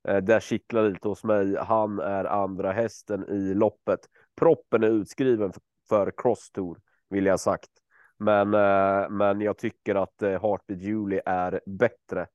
Eh, 0.07 0.17
där 0.17 0.39
kittlar 0.39 0.89
lite 0.89 1.07
hos 1.07 1.23
mig. 1.23 1.55
Han 1.57 1.99
är 1.99 2.25
andra 2.25 2.71
hästen 2.71 3.29
i 3.29 3.53
loppet. 3.53 3.99
Proppen 4.35 4.83
är 4.83 4.87
utskriven 4.87 5.53
för 5.89 6.11
Cross 6.17 6.51
Tour 6.51 6.77
vill 7.09 7.25
jag 7.25 7.39
sagt. 7.39 7.69
Men, 8.17 8.53
eh, 8.53 9.09
men 9.09 9.41
jag 9.41 9.57
tycker 9.57 9.95
att 9.95 10.21
eh, 10.21 10.29
Heartbeat 10.29 10.81
Juli 10.81 11.19
är 11.25 11.61
bättre. 11.65 12.27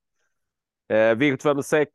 Eh, 0.88 0.94
V756 0.94 1.86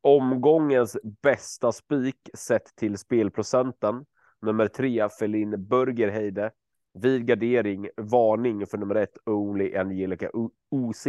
omgångens 0.00 0.96
bästa 1.22 1.72
spik 1.72 2.30
sett 2.34 2.76
till 2.76 2.98
spelprocenten. 2.98 4.04
Nummer 4.44 4.68
tre 4.68 5.08
Felin 5.08 5.66
Burgerheide. 5.68 6.50
Vid 6.94 7.26
gardering 7.26 7.88
varning 7.96 8.66
för 8.66 8.78
nummer 8.78 8.94
ett 8.94 9.18
Only 9.26 9.76
Angelica 9.76 10.30
OC 10.70 11.06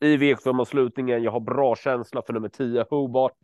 i 0.00 0.16
V75-avslutningen. 0.16 1.22
Jag 1.22 1.32
har 1.32 1.40
bra 1.40 1.76
känsla 1.76 2.22
för 2.22 2.32
nummer 2.32 2.48
10 2.48 2.86
Hobart. 2.90 3.38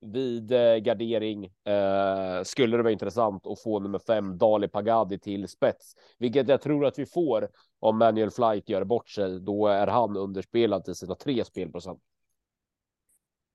Vid 0.00 0.52
eh, 0.52 0.76
gardering 0.76 1.44
eh, 1.44 2.42
skulle 2.42 2.76
det 2.76 2.82
vara 2.82 2.92
intressant 2.92 3.46
att 3.46 3.62
få 3.62 3.80
nummer 3.80 3.98
5 3.98 4.38
Dali 4.38 4.68
Pagadi 4.68 5.18
till 5.18 5.48
spets, 5.48 5.94
vilket 6.18 6.48
jag 6.48 6.62
tror 6.62 6.86
att 6.86 6.98
vi 6.98 7.06
får 7.06 7.48
om 7.80 7.98
Manuel 7.98 8.30
Flight 8.30 8.68
gör 8.68 8.84
bort 8.84 9.08
sig. 9.08 9.40
Då 9.40 9.66
är 9.66 9.86
han 9.86 10.16
underspelad 10.16 10.84
till 10.84 10.94
sina 10.94 11.14
tre 11.14 11.44
spelprocent. 11.44 12.00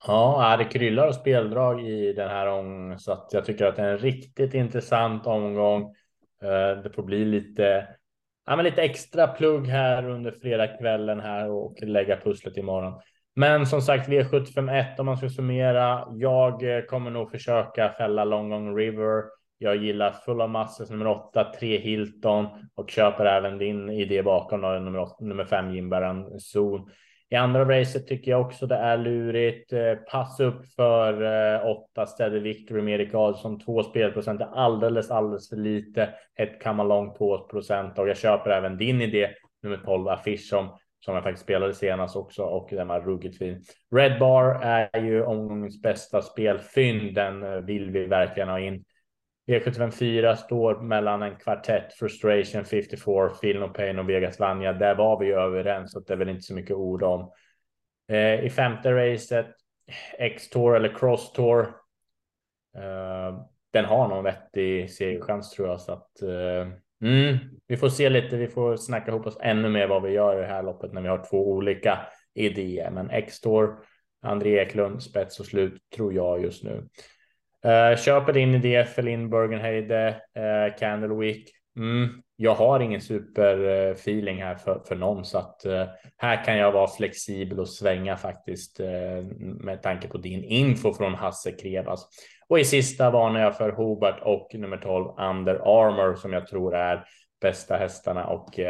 Ja, 0.08 0.56
det 0.58 0.66
kryllar 0.66 1.08
och 1.08 1.16
speldrag 1.16 1.88
i 1.88 2.14
den 2.14 2.30
här 2.30 2.48
omgången 2.48 3.00
så 3.00 3.12
att 3.12 3.30
jag 3.32 3.46
tycker 3.46 3.66
att 3.66 3.76
det 3.76 3.82
är 3.82 3.92
en 3.92 3.98
riktigt 3.98 4.54
intressant 4.54 5.28
omgång. 5.28 5.82
Eh, 6.42 6.82
det 6.84 6.90
får 6.96 7.04
bli 7.04 7.26
lite 7.26 7.88
ja, 8.46 8.56
men 8.56 8.66
lite 8.66 8.82
extra 8.82 9.28
plugg 9.28 9.68
här 9.68 10.10
under 10.10 10.32
fredagskvällen 10.32 11.20
här 11.20 11.50
och 11.50 11.82
lägga 11.82 12.18
pusslet 12.18 12.58
imorgon. 12.58 13.02
Men 13.36 13.66
som 13.66 13.82
sagt 13.82 14.10
V751 14.10 15.00
om 15.00 15.06
man 15.06 15.18
ska 15.18 15.30
summera. 15.30 16.08
Jag 16.12 16.78
eh, 16.78 16.84
kommer 16.84 17.12
nog 17.12 17.32
försöka 17.32 17.90
fälla 17.90 18.26
Longong 18.26 18.78
River. 18.78 19.24
Jag 19.58 19.76
gillar 19.76 20.12
Full 20.12 20.42
of 20.42 20.50
Masses 20.50 20.90
nummer 20.90 21.08
8, 21.08 21.52
3 21.60 21.78
Hilton 21.78 22.48
och 22.76 22.90
köper 22.90 23.26
även 23.26 23.58
din 23.58 23.90
idé 23.90 24.24
bakom 24.24 24.62
då, 24.62 24.68
nummer, 24.68 25.00
8, 25.00 25.16
nummer 25.20 25.46
5 25.46 25.76
Jimbaran 25.76 26.40
Zon. 26.40 26.90
I 27.34 27.36
andra 27.36 27.66
racet 27.66 28.08
tycker 28.08 28.32
jag 28.32 28.42
också 28.42 28.68
det 28.68 28.76
är 28.76 28.98
lurigt. 28.98 29.74
Eh, 29.74 29.96
pass 30.12 30.40
upp 30.40 30.66
för 30.76 31.24
eh, 31.24 31.68
åtta 31.68 32.06
städer 32.06 32.40
Victory 32.40 32.82
Medical 32.82 33.38
som 33.38 33.60
två 33.60 33.84
spelprocent 33.84 34.42
är 34.42 34.46
alldeles, 34.46 35.12
alldeles 35.12 35.50
för 35.50 35.56
lite. 35.56 36.10
Ett 36.40 36.62
Kamalong 36.62 37.14
på 37.14 37.48
procent 37.48 38.00
och 38.00 38.10
jag 38.10 38.18
köper 38.18 38.50
även 38.50 38.78
din 38.78 39.02
idé 39.02 39.30
nummer 39.64 39.78
12 39.78 40.08
affisch 40.08 40.50
som 40.50 40.78
som 41.00 41.16
jag 41.16 41.24
faktiskt 41.24 41.44
spelade 41.44 41.74
senast 41.74 42.16
också 42.16 42.44
och 42.44 42.68
den 42.72 42.88
var 42.88 43.02
ruggigt 43.02 43.38
fin. 43.38 43.64
Red 43.96 44.20
Bar 44.20 44.60
är 44.62 45.02
ju 45.02 45.24
omgångens 45.24 45.82
bästa 45.82 46.22
spelfynd. 46.22 47.16
Den 47.16 47.44
eh, 47.44 47.60
vill 47.60 47.92
vi 47.92 48.06
verkligen 48.06 48.50
ha 48.50 48.60
in. 48.60 48.84
E 49.46 49.60
V75 49.60 49.92
4 49.92 50.36
står 50.36 50.82
mellan 50.82 51.22
en 51.22 51.36
kvartett, 51.36 51.94
Frustration 51.94 52.66
54, 52.66 53.30
Feel 53.42 53.60
No 53.60 53.68
Pain 53.68 54.00
och 54.00 54.10
Vegas 54.10 54.40
Vanja. 54.40 54.74
Där 54.74 54.96
var 54.96 55.20
vi 55.20 55.32
överens 55.32 55.92
så 55.92 56.00
det 56.00 56.14
är 56.14 56.18
väl 56.18 56.30
inte 56.30 56.42
så 56.42 56.54
mycket 56.54 56.76
ord 56.76 57.04
om. 57.04 57.32
Eh, 58.08 58.46
I 58.46 58.50
femte 58.50 58.92
racet, 58.92 59.48
X-Tour 60.20 60.76
eller 60.76 60.90
Cross-Tour. 60.90 61.60
Eh, 62.76 63.46
den 63.74 63.86
har 63.86 64.08
någon 64.08 64.24
vettig 64.24 64.92
segerchans 64.92 65.52
tror 65.52 65.68
jag 65.68 65.82
så 65.82 65.92
att 65.92 66.22
eh, 66.22 66.72
mm, 67.10 67.38
vi 67.68 67.78
får 67.78 67.90
se 67.90 68.10
lite. 68.10 68.38
Vi 68.38 68.48
får 68.48 68.78
snacka 68.78 69.12
ihop 69.12 69.26
oss 69.26 69.38
ännu 69.42 69.70
mer 69.70 69.88
vad 69.88 70.04
vi 70.04 70.12
gör 70.12 70.38
i 70.38 70.42
det 70.42 70.48
här 70.48 70.64
loppet 70.64 70.94
när 70.94 71.02
vi 71.02 71.08
har 71.08 71.26
två 71.30 71.52
olika 71.52 72.00
idéer. 72.34 72.92
Men 72.92 73.10
X-Tour, 73.10 73.76
André 74.22 74.60
Eklund, 74.60 75.04
spets 75.04 75.40
och 75.40 75.46
slut 75.46 75.82
tror 75.96 76.14
jag 76.14 76.42
just 76.42 76.64
nu. 76.64 76.88
Uh, 77.68 77.98
köper 77.98 78.34
din 78.34 78.56
idé 78.56 78.86
för 78.86 79.02
Lindbergen 79.02 79.62
Heide, 79.62 80.22
uh, 80.38 80.44
eh, 80.44 80.76
Candle 80.76 81.16
Week. 81.16 81.50
Mm, 81.78 82.22
jag 82.36 82.56
har 82.56 82.80
ingen 82.80 83.02
superfeeling 83.02 84.40
eh, 84.40 84.46
här 84.46 84.56
för, 84.56 84.84
för 84.88 84.96
någon 84.96 85.26
så 85.26 85.38
att 85.38 85.62
uh, 85.66 85.86
här 86.18 86.44
kan 86.44 86.58
jag 86.58 86.72
vara 86.72 86.88
flexibel 86.88 87.60
och 87.60 87.70
svänga 87.70 88.18
faktiskt 88.18 88.80
uh, 88.80 88.88
med 89.40 89.82
tanke 89.82 90.08
på 90.08 90.18
din 90.18 90.44
info 90.44 90.94
från 90.94 91.16
Hasse 91.16 91.52
Krevas. 91.52 92.08
Och 92.48 92.60
i 92.60 92.66
sista 92.66 93.12
varnar 93.12 93.42
jag 93.42 93.58
för 93.58 93.72
Hobart 93.72 94.20
och 94.22 94.50
nummer 94.54 94.78
12 94.78 95.06
Under 95.20 95.56
Armour 95.56 96.16
som 96.16 96.34
jag 96.34 96.48
tror 96.48 96.76
är 96.76 97.06
bästa 97.42 97.78
hästarna 97.78 98.28
och 98.28 98.60
uh, 98.60 98.66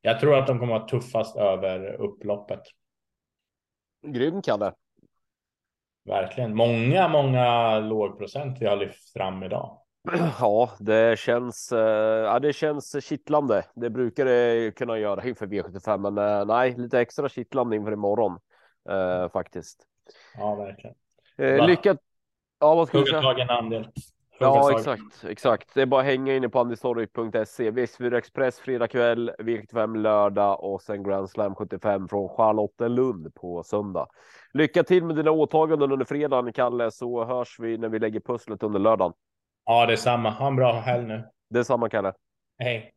jag 0.00 0.20
tror 0.20 0.38
att 0.38 0.46
de 0.46 0.58
kommer 0.58 0.74
att 0.76 0.80
vara 0.80 1.00
tuffast 1.00 1.36
över 1.36 1.92
upploppet. 1.92 2.62
Grym 4.06 4.42
Kalle. 4.42 4.72
Verkligen. 6.08 6.56
Många, 6.56 7.08
många 7.08 7.78
lågprocent 7.80 8.58
vi 8.60 8.66
har 8.66 8.76
lyft 8.76 9.12
fram 9.12 9.42
idag. 9.42 9.78
Ja, 10.40 10.70
det 10.78 11.18
känns. 11.18 11.72
Eh, 11.72 12.24
ja, 12.24 12.38
det 12.38 12.52
känns 12.52 13.04
kittlande. 13.04 13.64
Det 13.74 13.90
brukar 13.90 14.24
det 14.24 14.76
kunna 14.76 14.98
göra 14.98 15.28
inför 15.28 15.46
V75, 15.46 15.98
men 15.98 16.18
eh, 16.18 16.46
nej, 16.46 16.74
lite 16.76 17.00
extra 17.00 17.28
kittlande 17.28 17.76
inför 17.76 17.92
imorgon 17.92 18.38
eh, 18.90 19.28
faktiskt. 19.28 19.78
Ja, 20.38 20.54
verkligen. 20.54 20.96
Eh, 21.38 21.66
lycka. 21.66 21.96
Ja, 22.60 22.74
vad 22.74 22.88
ska 22.88 22.98
du 22.98 23.06
säga? 23.06 23.22
Tagen 23.22 23.50
andel. 23.50 23.88
Ja, 24.40 24.72
exakt, 24.72 25.24
exakt. 25.24 25.74
Det 25.74 25.82
är 25.82 25.86
bara 25.86 26.00
att 26.00 26.06
hänga 26.06 26.36
inne 26.36 26.48
på 26.48 26.60
andistorg.se. 26.60 27.70
V4 27.70 28.14
Express 28.14 28.58
fredag 28.58 28.88
kväll, 28.88 29.30
V75 29.38 29.96
lördag 29.96 30.64
och 30.64 30.82
sen 30.82 31.02
Grand 31.02 31.30
Slam 31.30 31.54
75 31.54 32.08
från 32.08 32.28
Charlottenlund 32.28 33.34
på 33.34 33.62
söndag. 33.62 34.06
Lycka 34.52 34.82
till 34.82 35.04
med 35.04 35.16
dina 35.16 35.30
åtaganden 35.30 35.92
under 35.92 36.06
fredagen, 36.06 36.52
Kalle, 36.52 36.90
så 36.90 37.24
hörs 37.24 37.56
vi 37.58 37.78
när 37.78 37.88
vi 37.88 37.98
lägger 37.98 38.20
pusslet 38.20 38.62
under 38.62 38.80
lördagen. 38.80 39.12
Ja, 39.64 39.86
detsamma. 39.86 40.30
Ha 40.30 40.46
en 40.46 40.56
bra 40.56 40.72
helg 40.72 41.06
nu. 41.06 41.22
Detsamma, 41.50 41.88
Kalle. 41.88 42.12
Hej. 42.58 42.92